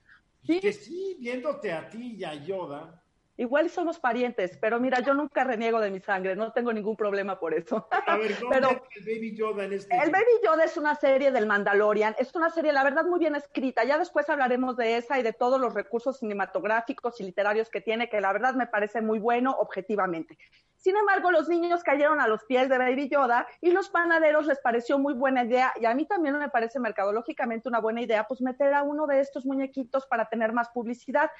Sí. 0.42 0.58
Que 0.58 0.72
sí, 0.72 1.18
viéndote 1.20 1.70
a 1.70 1.86
ti 1.90 2.14
y 2.16 2.24
a 2.24 2.32
Yoda. 2.32 2.99
Igual 3.41 3.70
somos 3.70 3.99
parientes, 3.99 4.59
pero 4.61 4.78
mira, 4.78 5.01
yo 5.01 5.14
nunca 5.14 5.45
reniego 5.45 5.80
de 5.80 5.91
mi 5.91 5.99
sangre, 5.99 6.36
no 6.36 6.53
tengo 6.53 6.74
ningún 6.74 6.95
problema 6.95 7.41
por 7.41 7.55
eso. 7.55 7.88
A 8.07 8.18
ver, 8.18 8.38
¿dónde 8.38 8.47
Pero- 8.61 8.70
entra 8.72 8.88
el 8.97 9.05
Baby 9.07 9.34
Yoda 9.34 9.64
en 9.64 9.72
este? 9.72 9.97
El 9.97 10.11
Baby 10.11 10.24
Yoda 10.45 10.64
es 10.64 10.76
una 10.76 10.95
serie 10.95 11.32
del 11.32 11.47
Mandalorian, 11.47 12.14
es 12.18 12.34
una 12.34 12.51
serie, 12.51 12.70
la 12.74 12.84
verdad, 12.84 13.07
muy 13.07 13.18
bien 13.18 13.34
escrita. 13.36 13.82
Ya 13.84 13.97
después 13.97 14.28
hablaremos 14.28 14.76
de 14.76 14.99
esa 14.99 15.18
y 15.18 15.22
de 15.22 15.32
todos 15.32 15.59
los 15.59 15.72
recursos 15.72 16.18
cinematográficos 16.18 17.18
y 17.18 17.24
literarios 17.24 17.70
que 17.70 17.80
tiene, 17.80 18.11
que 18.11 18.20
la 18.20 18.30
verdad 18.30 18.53
me 18.53 18.66
parece 18.66 19.01
muy 19.01 19.18
bueno 19.18 19.53
objetivamente. 19.59 20.36
Sin 20.76 20.95
embargo, 20.99 21.30
los 21.30 21.49
niños 21.49 21.82
cayeron 21.82 22.20
a 22.20 22.28
los 22.28 22.45
pies 22.45 22.68
de 22.68 22.76
Baby 22.76 23.09
Yoda 23.09 23.47
y 23.62 23.70
los 23.70 23.88
panaderos 23.88 24.47
les 24.47 24.61
pareció 24.61 24.99
muy 24.99 25.14
buena 25.14 25.45
idea, 25.45 25.72
y 25.80 25.86
a 25.86 25.95
mí 25.95 26.05
también 26.05 26.38
me 26.38 26.51
parece 26.51 26.78
mercadológicamente 26.78 27.70
una 27.70 27.80
buena 27.80 28.03
idea, 28.03 28.24
pues 28.28 28.43
meter 28.43 28.74
a 28.74 28.82
uno 28.82 29.07
de 29.07 29.20
estos 29.20 29.47
muñequitos 29.47 30.07
para 30.07 30.26
tener 30.28 30.53
más 30.53 30.68
publicidad. 30.68 31.30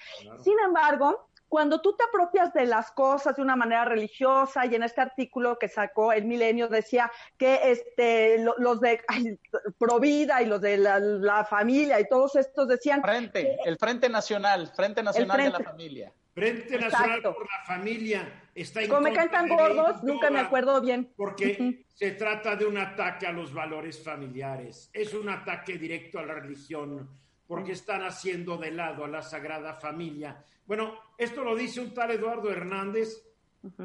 Sin 0.43 0.59
embargo, 0.61 1.27
cuando 1.51 1.81
tú 1.81 1.97
te 1.97 2.05
apropias 2.05 2.53
de 2.55 2.65
las 2.65 2.93
cosas 2.93 3.35
de 3.35 3.43
una 3.43 3.57
manera 3.57 3.85
religiosa, 3.85 4.65
y 4.67 4.75
en 4.77 4.85
este 4.85 5.01
artículo 5.01 5.59
que 5.59 5.69
sacó 5.69 6.13
el 6.13 6.25
Milenio 6.25 6.69
decía 6.69 7.11
que 7.37 7.73
este, 7.73 8.39
lo- 8.39 8.55
los 8.59 8.81
de 8.81 9.01
ay, 9.09 9.37
Provida 9.77 10.41
y 10.43 10.47
los 10.47 10.61
de 10.61 10.79
la, 10.79 10.99
la 11.01 11.45
familia 11.45 11.99
y 12.01 12.09
todos 12.09 12.37
estos 12.37 12.69
decían, 12.69 13.03
Frente, 13.03 13.59
el 13.67 13.77
Frente 13.77 14.09
Nacional, 14.09 14.69
Frente 14.75 15.03
Nacional 15.03 15.37
de 15.37 15.43
Frente. 15.43 15.59
la 15.65 15.71
Familia. 15.71 16.13
Frente 16.33 16.79
Nacional 16.79 17.09
Exacto. 17.19 17.35
por 17.35 17.43
la 17.45 17.65
Familia 17.67 18.43
está 18.55 18.87
como 18.87 19.01
me 19.01 19.13
caen 19.13 19.31
tan 19.31 19.47
de 19.49 19.55
gordos, 19.57 20.03
nunca 20.05 20.31
me 20.31 20.39
acuerdo 20.39 20.81
bien. 20.81 21.13
porque 21.17 21.85
se 21.93 22.13
trata 22.13 22.55
de 22.55 22.65
un 22.65 22.79
ataque 22.79 23.27
a 23.27 23.33
los 23.33 23.53
valores 23.53 24.03
familiares, 24.03 24.89
es 24.93 25.13
un 25.15 25.29
ataque 25.29 25.77
directo 25.77 26.21
a 26.21 26.23
la 26.25 26.35
religión, 26.35 27.11
porque 27.49 27.73
están 27.73 28.05
haciendo 28.05 28.57
de 28.57 28.71
lado 28.71 29.05
a 29.05 29.09
la 29.09 29.23
Sagrada 29.23 29.75
Familia. 29.75 30.45
Bueno, 30.71 30.95
esto 31.19 31.43
lo 31.43 31.57
dice 31.57 31.81
un 31.81 31.93
tal 31.93 32.13
Eduardo 32.13 32.49
Hernández. 32.49 33.09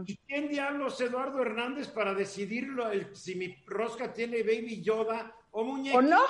¿Y 0.05 0.17
quién 0.17 0.47
diablos 0.47 1.01
Eduardo 1.01 1.41
Hernández 1.41 1.88
para 1.88 2.13
decidir 2.13 2.67
si 3.13 3.33
mi 3.33 3.55
rosca 3.65 4.13
tiene 4.13 4.43
Baby 4.43 4.83
Yoda 4.83 5.36
o 5.49 5.63
muñeco? 5.63 5.97
¿O 5.97 6.01
no? 6.03 6.21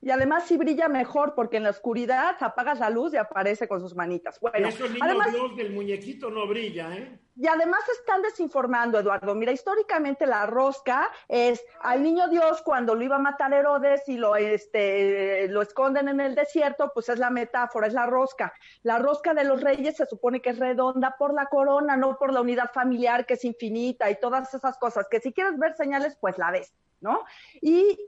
Y 0.00 0.10
además 0.10 0.44
sí 0.46 0.56
brilla 0.56 0.88
mejor 0.88 1.34
porque 1.34 1.56
en 1.56 1.64
la 1.64 1.70
oscuridad 1.70 2.36
apagas 2.40 2.78
la 2.78 2.88
luz 2.88 3.14
y 3.14 3.16
aparece 3.16 3.66
con 3.66 3.80
sus 3.80 3.96
manitas. 3.96 4.38
Bueno, 4.40 4.68
Eso 4.68 4.84
el 4.84 4.92
niño 4.92 5.04
además, 5.04 5.32
Dios 5.32 5.56
del 5.56 5.72
muñequito 5.72 6.30
no 6.30 6.46
brilla, 6.46 6.94
¿eh? 6.96 7.18
Y 7.40 7.46
además 7.46 7.80
están 7.88 8.22
desinformando, 8.22 8.98
Eduardo. 8.98 9.34
Mira, 9.34 9.52
históricamente 9.52 10.26
la 10.26 10.46
rosca 10.46 11.08
es 11.28 11.64
al 11.80 12.02
niño 12.02 12.28
Dios 12.28 12.62
cuando 12.62 12.96
lo 12.96 13.02
iba 13.02 13.16
a 13.16 13.20
matar 13.20 13.52
Herodes 13.52 14.08
y 14.08 14.16
lo, 14.16 14.34
este, 14.34 15.46
lo 15.48 15.62
esconden 15.62 16.08
en 16.08 16.20
el 16.20 16.34
desierto, 16.34 16.90
pues 16.92 17.08
es 17.08 17.18
la 17.18 17.30
metáfora, 17.30 17.86
es 17.86 17.92
la 17.92 18.06
rosca. 18.06 18.52
La 18.82 18.98
rosca 18.98 19.34
de 19.34 19.44
los 19.44 19.60
reyes 19.62 19.96
se 19.96 20.06
supone 20.06 20.40
que 20.40 20.50
es 20.50 20.58
redonda 20.58 21.16
por 21.16 21.32
la 21.32 21.46
corona, 21.46 21.96
no 21.96 22.18
por 22.18 22.32
la 22.32 22.40
unidad 22.40 22.72
familiar 22.72 23.24
que 23.24 23.34
es 23.34 23.44
infinita 23.44 24.10
y 24.10 24.18
todas 24.18 24.52
esas 24.52 24.76
cosas, 24.78 25.06
que 25.08 25.20
si 25.20 25.32
quieres 25.32 25.58
ver 25.58 25.74
señales, 25.76 26.16
pues 26.20 26.38
la 26.38 26.50
ves, 26.50 26.74
¿no? 27.00 27.24
Y 27.60 27.98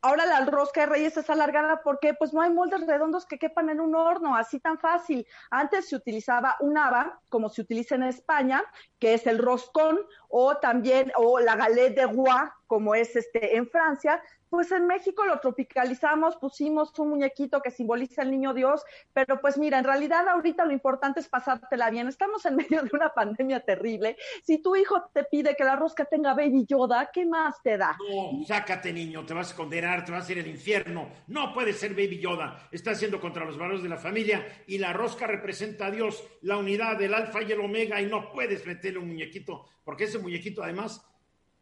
Ahora 0.00 0.26
la 0.26 0.44
rosca 0.44 0.82
de 0.82 0.86
reyes 0.86 1.16
es 1.16 1.28
alargada 1.28 1.82
porque 1.82 2.14
pues 2.14 2.32
no 2.32 2.40
hay 2.40 2.50
moldes 2.50 2.86
redondos 2.86 3.26
que 3.26 3.38
quepan 3.38 3.68
en 3.68 3.80
un 3.80 3.96
horno, 3.96 4.36
así 4.36 4.60
tan 4.60 4.78
fácil. 4.78 5.26
Antes 5.50 5.88
se 5.88 5.96
utilizaba 5.96 6.56
un 6.60 6.78
haba, 6.78 7.20
como 7.28 7.48
se 7.48 7.62
utiliza 7.62 7.96
en 7.96 8.04
España, 8.04 8.62
que 9.00 9.14
es 9.14 9.26
el 9.26 9.38
roscón, 9.38 9.98
o 10.28 10.56
también, 10.56 11.12
o 11.16 11.40
la 11.40 11.56
galette 11.56 11.96
de 11.96 12.06
roi, 12.06 12.48
como 12.66 12.94
es 12.94 13.16
este 13.16 13.56
en 13.56 13.68
Francia, 13.68 14.22
pues 14.50 14.72
en 14.72 14.86
México 14.86 15.24
lo 15.24 15.40
tropicalizamos, 15.40 16.36
pusimos 16.36 16.98
un 16.98 17.10
muñequito 17.10 17.60
que 17.60 17.70
simboliza 17.70 18.22
el 18.22 18.30
niño 18.30 18.54
Dios, 18.54 18.82
pero 19.12 19.40
pues 19.40 19.58
mira, 19.58 19.78
en 19.78 19.84
realidad 19.84 20.26
ahorita 20.28 20.64
lo 20.64 20.72
importante 20.72 21.20
es 21.20 21.28
pasártela 21.28 21.90
bien. 21.90 22.08
Estamos 22.08 22.44
en 22.46 22.56
medio 22.56 22.82
de 22.82 22.90
una 22.92 23.12
pandemia 23.12 23.60
terrible. 23.60 24.16
Si 24.42 24.58
tu 24.58 24.74
hijo 24.76 25.10
te 25.12 25.24
pide 25.24 25.54
que 25.54 25.64
la 25.64 25.76
rosca 25.76 26.04
tenga 26.04 26.34
baby 26.34 26.64
Yoda, 26.66 27.10
¿qué 27.12 27.26
más 27.26 27.62
te 27.62 27.76
da? 27.76 27.96
No, 28.08 28.44
sácate 28.44 28.92
niño, 28.92 29.24
te 29.26 29.34
vas 29.34 29.52
a 29.52 29.56
condenar, 29.56 30.04
te 30.04 30.12
vas 30.12 30.28
a 30.28 30.32
ir 30.32 30.38
al 30.38 30.46
infierno. 30.46 31.08
No 31.26 31.52
puede 31.52 31.72
ser 31.72 31.90
baby 31.90 32.18
Yoda. 32.18 32.68
Está 32.70 32.92
haciendo 32.92 33.20
contra 33.20 33.44
los 33.44 33.58
valores 33.58 33.82
de 33.82 33.88
la 33.88 33.98
familia 33.98 34.46
y 34.66 34.78
la 34.78 34.92
rosca 34.92 35.26
representa 35.26 35.86
a 35.86 35.90
Dios, 35.90 36.24
la 36.42 36.56
unidad 36.56 36.96
del 36.96 37.14
alfa 37.14 37.42
y 37.42 37.52
el 37.52 37.60
omega 37.60 38.00
y 38.00 38.06
no 38.06 38.32
puedes 38.32 38.66
meterle 38.66 38.98
un 38.98 39.08
muñequito, 39.08 39.66
porque 39.84 40.04
ese 40.04 40.17
muñequito 40.18 40.62
además 40.62 41.04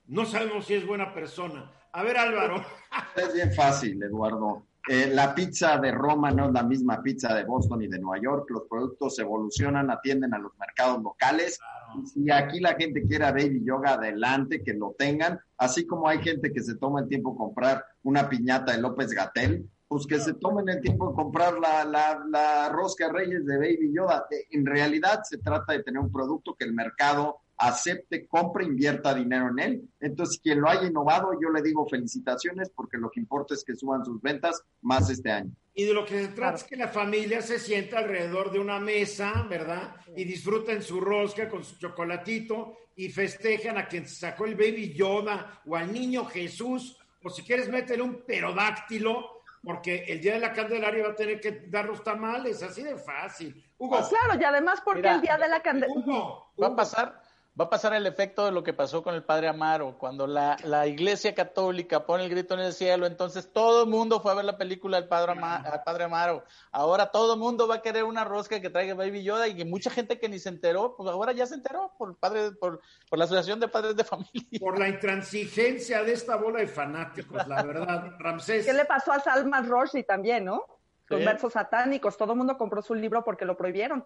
no 0.09 0.25
sabemos 0.25 0.67
si 0.67 0.75
es 0.75 0.87
buena 0.87 1.13
persona. 1.13 1.71
A 1.93 2.03
ver, 2.03 2.17
Álvaro. 2.17 2.65
Es 3.17 3.33
bien 3.33 3.53
fácil, 3.53 4.03
Eduardo. 4.03 4.67
Eh, 4.89 5.11
la 5.13 5.35
pizza 5.35 5.79
de 5.79 5.91
Roma 5.91 6.31
no 6.31 6.47
es 6.47 6.53
la 6.53 6.63
misma 6.63 7.03
pizza 7.03 7.35
de 7.35 7.45
Boston 7.45 7.83
y 7.83 7.89
de 7.89 7.99
Nueva 7.99 8.23
York. 8.23 8.49
Los 8.51 8.65
productos 8.69 9.19
evolucionan, 9.19 9.91
atienden 9.91 10.33
a 10.35 10.39
los 10.39 10.53
mercados 10.59 11.03
locales. 11.03 11.59
Y 11.97 12.07
si 12.07 12.31
aquí 12.31 12.61
la 12.61 12.75
gente 12.75 13.03
quiere 13.03 13.25
Baby 13.25 13.65
Yoga, 13.65 13.95
adelante, 13.95 14.63
que 14.63 14.75
lo 14.75 14.95
tengan. 14.97 15.41
Así 15.57 15.87
como 15.87 16.09
hay 16.09 16.23
gente 16.23 16.53
que 16.53 16.63
se 16.63 16.77
toma 16.77 17.01
el 17.01 17.09
tiempo 17.09 17.33
de 17.33 17.39
comprar 17.39 17.85
una 18.05 18.29
piñata 18.29 18.73
de 18.73 18.83
López 18.83 19.11
Gatel, 19.11 19.69
pues 19.89 20.07
que 20.07 20.21
se 20.21 20.35
tomen 20.35 20.69
el 20.69 20.81
tiempo 20.81 21.09
de 21.09 21.15
comprar 21.15 21.59
la, 21.59 21.85
la, 21.85 22.23
la 22.31 22.69
rosca 22.69 23.11
Reyes 23.11 23.45
de 23.47 23.57
Baby 23.57 23.93
Yoda. 23.93 24.27
En 24.51 24.67
realidad 24.67 25.23
se 25.25 25.39
trata 25.39 25.73
de 25.73 25.83
tener 25.83 26.01
un 26.01 26.13
producto 26.13 26.55
que 26.55 26.65
el 26.65 26.75
mercado 26.75 27.41
acepte, 27.59 28.27
compre, 28.27 28.65
invierta 28.65 29.15
dinero 29.15 29.49
en 29.49 29.59
él. 29.59 29.89
Entonces, 30.01 30.41
quien 30.43 30.61
lo 30.61 30.69
haya 30.69 30.87
innovado, 30.87 31.33
yo 31.41 31.51
le 31.51 31.63
digo 31.63 31.87
felicitaciones 31.87 32.71
porque 32.71 32.99
lo 32.99 33.11
que 33.11 33.21
importa 33.21 33.55
es 33.55 33.65
que 33.65 33.75
suban 33.75 34.05
sus 34.05 34.21
ventas 34.21 34.63
más 34.83 35.09
este 35.11 35.31
año. 35.31 35.51
Y 35.75 35.85
de 35.85 35.93
lo 35.93 36.05
que 36.07 36.27
se 36.27 36.29
trata 36.29 36.57
es 36.57 36.65
que 36.65 36.77
la 36.77 36.89
familia 36.89 37.43
se 37.43 37.59
sienta 37.59 37.99
alrededor 37.99 38.51
de 38.51 38.59
una 38.59 38.81
mesa, 38.81 39.47
¿verdad? 39.49 39.97
Y 40.17 40.25
disfruten 40.25 40.83
su 40.83 41.01
rosca 41.01 41.49
con 41.49 41.65
su 41.65 41.79
chocolatito 41.79 42.77
y 42.97 43.11
festejan 43.11 43.77
a 43.77 43.87
quien 43.87 44.09
sacó 44.09 44.47
el 44.47 44.55
baby 44.55 44.95
Yoda 44.95 45.61
o 45.67 45.77
al 45.77 45.93
niño 45.93 46.25
Jesús, 46.25 46.99
o 47.23 47.29
si 47.29 47.43
quieres 47.43 47.69
métele 47.69 48.03
un 48.03 48.25
perodáctilo, 48.25 49.43
porque 49.63 50.05
el 50.07 50.21
día 50.21 50.35
de 50.35 50.41
la 50.41 50.53
Candelaria 50.53 51.05
va 51.05 51.11
a 51.11 51.17
tener 51.17 51.41
que 51.41 51.67
dar 51.69 51.87
los 51.87 52.03
tamales, 52.03 52.63
así 52.63 52.83
de 52.83 52.97
fácil. 52.97 53.63
Hugo. 53.77 53.99
Pues 53.99 54.09
claro, 54.09 54.41
y 54.41 54.45
además 54.45 54.81
porque 54.83 55.01
Mira, 55.01 55.15
el 55.17 55.21
día 55.21 55.37
de 55.37 55.49
la 55.49 55.61
Candelaria... 55.61 55.95
Hugo, 55.95 56.53
Va 56.63 56.69
a 56.69 56.77
pasar, 56.77 57.21
va 57.59 57.65
a 57.65 57.71
pasar 57.71 57.95
el 57.95 58.07
efecto 58.07 58.45
de 58.45 58.53
lo 58.53 58.63
que 58.63 58.75
pasó 58.75 59.03
con 59.03 59.15
el 59.15 59.23
padre 59.25 59.49
Amaro, 59.49 59.97
cuando 59.99 60.27
la, 60.27 60.57
la 60.65 60.87
iglesia 60.87 61.35
católica 61.35 62.05
pone 62.05 62.25
el 62.25 62.31
grito 62.31 62.53
en 62.55 62.61
el 62.61 62.73
cielo, 62.75 63.07
entonces 63.07 63.51
todo 63.53 63.85
el 63.85 63.89
mundo 63.89 64.21
fue 64.21 64.33
a 64.33 64.35
ver 64.35 64.45
la 64.45 64.59
película 64.59 65.01
del 65.01 65.09
padre, 65.09 65.33
Ama- 65.33 65.57
al 65.57 65.83
padre 65.83 66.05
Amaro. 66.05 66.45
Ahora 66.71 67.11
todo 67.11 67.33
el 67.35 67.41
mundo 67.41 67.67
va 67.67 67.77
a 67.77 67.83
querer 67.83 68.05
una 68.05 68.25
rosca 68.25 68.61
que 68.61 68.69
traiga 68.69 68.93
Baby 68.95 69.23
Yoda 69.23 69.49
y 69.49 69.57
que 69.57 69.65
mucha 69.65 69.91
gente 69.91 70.19
que 70.19 70.29
ni 70.29 70.39
se 70.39 70.51
enteró, 70.51 70.95
pues 70.97 71.09
ahora 71.11 71.33
ya 71.33 71.47
se 71.47 71.55
enteró 71.55 71.93
por 71.97 72.15
padre, 72.19 72.53
por, 72.53 72.81
por 73.09 73.19
la 73.19 73.25
asociación 73.25 73.59
de 73.59 73.69
padres 73.69 73.97
de 73.97 74.05
familia. 74.05 74.61
por 74.61 74.79
la 74.79 74.89
intransigencia 74.89 76.03
de 76.03 76.13
esta 76.13 76.37
bola 76.37 76.61
de 76.61 76.67
fanáticos, 76.69 77.47
la 77.47 77.63
verdad, 77.63 78.13
Ramsés. 78.19 78.67
¿Qué 78.67 78.73
le 78.73 78.85
pasó 78.85 79.13
a 79.13 79.21
Salman 79.21 79.67
Rushdie 79.69 80.05
también, 80.05 80.45
no? 80.45 80.63
Con 81.09 81.21
Sí. 81.21 81.25
versos 81.25 81.53
satánicos. 81.53 82.17
Todo 82.17 82.33
el 82.33 82.39
mundo 82.39 82.59
compró 82.59 82.83
su 82.83 82.95
libro 82.95 83.25
porque 83.25 83.45
lo 83.45 83.57
prohibieron. 83.57 84.05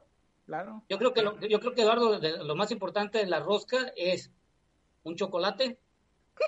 Claro. 0.50 0.82
Yo 0.88 0.98
creo 0.98 1.14
que 1.14 1.22
lo, 1.22 1.38
yo 1.38 1.60
creo 1.60 1.74
que 1.74 1.82
Eduardo, 1.82 2.18
lo 2.18 2.56
más 2.56 2.72
importante 2.72 3.18
de 3.18 3.26
la 3.26 3.38
rosca 3.38 3.92
es 3.94 4.32
un 5.04 5.14
chocolate, 5.14 5.78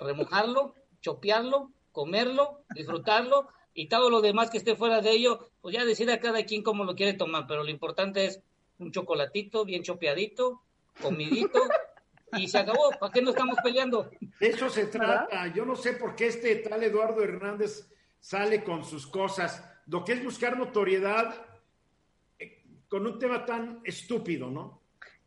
remojarlo, 0.00 0.74
chopearlo, 1.00 1.70
comerlo, 1.92 2.64
disfrutarlo 2.74 3.46
y 3.74 3.86
todo 3.86 4.11
lo 4.11 4.20
demás 4.20 4.50
que 4.50 4.59
esté 4.59 4.74
fuera 4.74 5.03
de 5.03 5.12
ello, 5.12 5.53
pues 5.61 5.76
ya 5.76 5.84
decida 5.84 6.18
cada 6.18 6.44
quien 6.44 6.64
cómo 6.64 6.82
lo 6.82 6.96
quiere 6.96 7.12
tomar, 7.12 7.46
pero 7.46 7.62
lo 7.62 7.70
importante 7.70 8.24
es 8.24 8.40
un 8.78 8.90
chocolatito 8.90 9.64
bien 9.64 9.84
chopeadito, 9.84 10.62
comidito 11.00 11.61
y 12.32 12.48
se 12.48 12.59
acabó. 12.59 12.90
¿Para 12.98 13.12
qué 13.12 13.22
no 13.22 13.30
estamos 13.30 13.57
peleando? 13.62 14.11
De 14.40 14.48
eso 14.48 14.68
se 14.68 14.86
trata. 14.86 15.46
Yo 15.55 15.64
no 15.64 15.76
sé 15.76 15.92
por 15.92 16.16
qué 16.16 16.26
este 16.26 16.57
tal 16.57 16.82
Eduardo 16.82 17.22
Hernández 17.22 17.88
sale 18.18 18.64
con 18.64 18.84
sus 18.84 19.07
cosas. 19.07 19.64
Lo 19.86 20.05
que 20.05 20.14
es 20.14 20.24
buscar 20.24 20.59
notoriedad 20.59 21.51
con 22.93 23.07
un 23.07 23.18
tema 23.18 23.47
tan 23.47 23.80
estúpido, 23.84 24.51
¿no? 24.51 24.81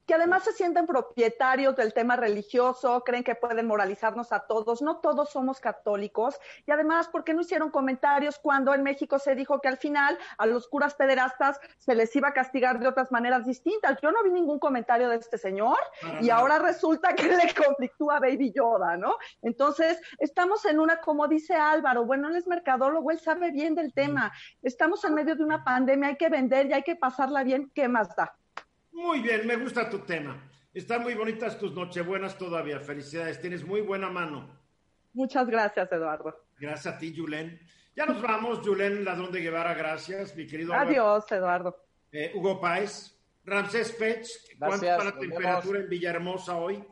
Que 0.06 0.14
además 0.14 0.44
se 0.44 0.54
sienten 0.54 0.86
propietarios 0.86 1.76
del 1.76 1.94
tema 1.94 2.16
religioso, 2.16 3.04
creen 3.04 3.24
que 3.24 3.36
pueden 3.36 3.68
moralizarnos 3.68 4.32
a 4.32 4.42
todos. 4.42 4.82
No 4.82 4.98
todos 4.98 5.30
somos 5.30 5.60
católicos. 5.60 6.40
Y 6.66 6.72
además, 6.72 7.08
¿por 7.08 7.24
qué 7.24 7.34
no 7.34 7.42
hicieron 7.42 7.72
comentarios 7.72 8.40
cuando 8.40 8.74
en 8.74 8.84
México 8.84 9.20
se 9.20 9.36
dijo 9.36 9.60
que 9.62 9.68
al 9.68 9.78
final 9.78 10.18
a 10.38 10.46
los 10.46 10.68
curas 10.68 10.96
pederastas 10.96 11.60
se 11.78 11.96
les 11.96 12.16
iba 12.16 12.30
a 12.30 12.34
castigar 12.34 12.80
de 12.80 12.88
otras 12.88 13.12
maneras 13.12 13.46
distintas? 13.46 14.00
Yo 14.02 14.12
no 14.12 14.24
vi 14.24 14.32
ningún 14.32 14.60
comentario 14.60 15.10
de 15.10 15.18
este 15.18 15.38
señor 15.38 15.78
y 16.22 16.30
ahora 16.30 16.60
resulta 16.60 17.14
que 17.14 17.24
le 17.24 17.54
conflictúa 17.54 18.20
Baby 18.20 18.52
Yoda, 18.52 18.98
¿no? 18.98 19.16
Entonces, 19.42 20.00
estamos 20.20 20.66
en 20.66 20.80
una, 20.80 20.98
como 21.02 21.28
dice 21.28 21.56
Álvaro, 21.56 22.06
bueno, 22.06 22.30
él 22.30 22.36
es 22.36 22.48
mercadólogo, 22.48 23.12
él 23.12 23.20
sabe 23.20 23.52
bien 23.52 23.76
del 23.76 23.94
tema. 23.94 24.32
Estamos 24.62 25.04
en 25.06 25.14
medio 25.14 25.36
de 25.36 25.44
una 25.44 25.64
pandemia, 25.64 26.10
hay 26.10 26.18
que 26.18 26.30
vender 26.30 26.68
y 26.68 26.74
hay 26.74 26.84
que 26.84 26.96
pasarla 26.96 27.44
bien. 27.44 27.72
¿Qué 27.74 27.88
más 27.88 28.16
da? 28.16 28.36
Muy 28.96 29.20
bien, 29.20 29.46
me 29.46 29.58
gusta 29.58 29.90
tu 29.90 30.00
tema. 30.00 30.42
Están 30.74 31.04
muy 31.04 31.14
bonitas 31.16 31.60
tus 31.60 31.74
nochebuenas 31.74 32.38
todavía. 32.38 32.80
Felicidades, 32.80 33.40
tienes 33.42 33.66
muy 33.66 33.82
buena 33.82 34.10
mano. 34.10 34.50
Muchas 35.14 35.48
gracias, 35.48 35.92
Eduardo. 35.92 36.34
Gracias 36.58 36.96
a 36.96 36.98
ti, 36.98 37.14
Julen. 37.16 37.60
Ya 37.96 38.06
nos 38.06 38.22
vamos, 38.22 38.60
Julen 38.66 39.04
Ladrón 39.06 39.32
de 39.32 39.42
Guevara, 39.42 39.74
gracias, 39.74 40.36
mi 40.36 40.48
querido. 40.48 40.74
Adiós, 40.74 41.30
Eduardo. 41.32 41.76
Eh, 42.12 42.32
Hugo 42.36 42.60
Páez. 42.60 43.12
Ramsés 43.44 43.92
Pech, 43.92 44.26
¿cuánto 44.58 44.78
está 44.78 44.98
la 44.98 45.04
nos 45.12 45.20
temperatura 45.20 45.62
vemos. 45.74 45.76
en 45.84 45.90
Villahermosa 45.90 46.56
hoy? 46.58 46.84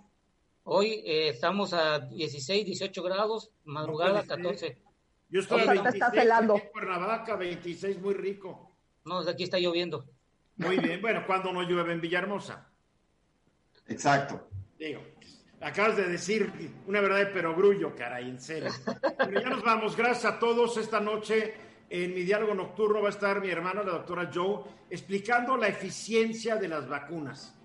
Hoy 0.65 1.01
eh, 1.03 1.29
estamos 1.29 1.73
a 1.73 1.99
16, 1.99 2.65
18 2.65 3.01
grados, 3.01 3.51
madrugada 3.63 4.21
puede 4.21 4.27
ser. 4.57 4.73
14. 4.77 4.81
Yo 5.29 5.39
estoy 5.39 5.61
O 5.61 5.61
a 5.61 5.65
sea, 5.65 5.73
te 5.73 5.81
26 5.81 6.03
estás 6.03 6.23
helando. 6.23 6.55
aquí 6.55 6.65
en 6.67 6.71
Cuernavaca, 6.71 7.35
26, 7.37 7.99
muy 8.01 8.13
rico. 8.13 8.71
No, 9.03 9.19
aquí 9.27 9.43
está 9.43 9.57
lloviendo. 9.57 10.05
Muy 10.57 10.77
bien, 10.77 11.01
bueno, 11.01 11.23
cuando 11.25 11.51
no 11.51 11.63
llueve 11.63 11.93
en 11.93 12.01
Villahermosa? 12.01 12.69
Exacto. 13.87 14.49
Digo, 14.77 15.01
acabas 15.61 15.97
de 15.97 16.07
decir 16.07 16.51
una 16.87 17.01
verdad 17.01 17.17
de 17.17 17.25
perogrullo, 17.27 17.95
caray, 17.95 18.29
en 18.29 18.39
serio. 18.39 18.71
Pero 19.17 19.41
ya 19.41 19.49
nos 19.49 19.63
vamos, 19.63 19.95
gracias 19.95 20.25
a 20.33 20.39
todos. 20.39 20.77
Esta 20.77 20.99
noche 20.99 21.53
en 21.89 22.13
mi 22.13 22.23
diálogo 22.23 22.53
nocturno 22.53 23.01
va 23.01 23.07
a 23.07 23.11
estar 23.11 23.41
mi 23.41 23.49
hermana, 23.49 23.83
la 23.83 23.91
doctora 23.91 24.29
Joe, 24.33 24.63
explicando 24.89 25.57
la 25.57 25.67
eficiencia 25.67 26.55
de 26.55 26.67
las 26.67 26.87
vacunas. 26.87 27.55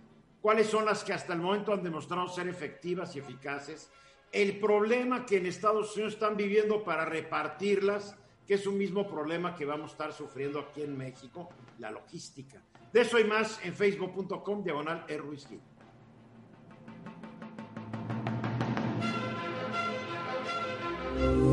Cuáles 0.40 0.66
son 0.66 0.84
las 0.84 1.02
que 1.02 1.12
hasta 1.12 1.32
el 1.32 1.40
momento 1.40 1.72
han 1.72 1.82
demostrado 1.82 2.28
ser 2.28 2.48
efectivas 2.48 3.14
y 3.16 3.18
eficaces. 3.18 3.90
El 4.30 4.58
problema 4.58 5.24
que 5.24 5.38
en 5.38 5.46
Estados 5.46 5.94
Unidos 5.94 6.14
están 6.14 6.36
viviendo 6.36 6.84
para 6.84 7.04
repartirlas, 7.04 8.16
que 8.46 8.54
es 8.54 8.66
un 8.66 8.78
mismo 8.78 9.06
problema 9.08 9.54
que 9.54 9.64
vamos 9.64 9.90
a 9.90 9.92
estar 9.92 10.12
sufriendo 10.12 10.60
aquí 10.60 10.82
en 10.82 10.96
México, 10.96 11.48
la 11.78 11.90
logística. 11.90 12.62
De 12.92 13.02
eso 13.02 13.18
y 13.18 13.24
más 13.24 13.60
en 13.62 13.74
facebook.com 13.74 14.62
diagonal 14.62 15.04
E. 15.08 15.18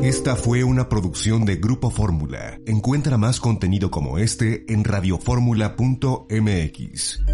Esta 0.02 0.36
fue 0.36 0.62
una 0.62 0.88
producción 0.88 1.44
de 1.44 1.56
Grupo 1.56 1.90
Fórmula. 1.90 2.60
Encuentra 2.66 3.18
más 3.18 3.40
contenido 3.40 3.90
como 3.90 4.18
este 4.18 4.72
en 4.72 4.84
radioformula.mx. 4.84 7.24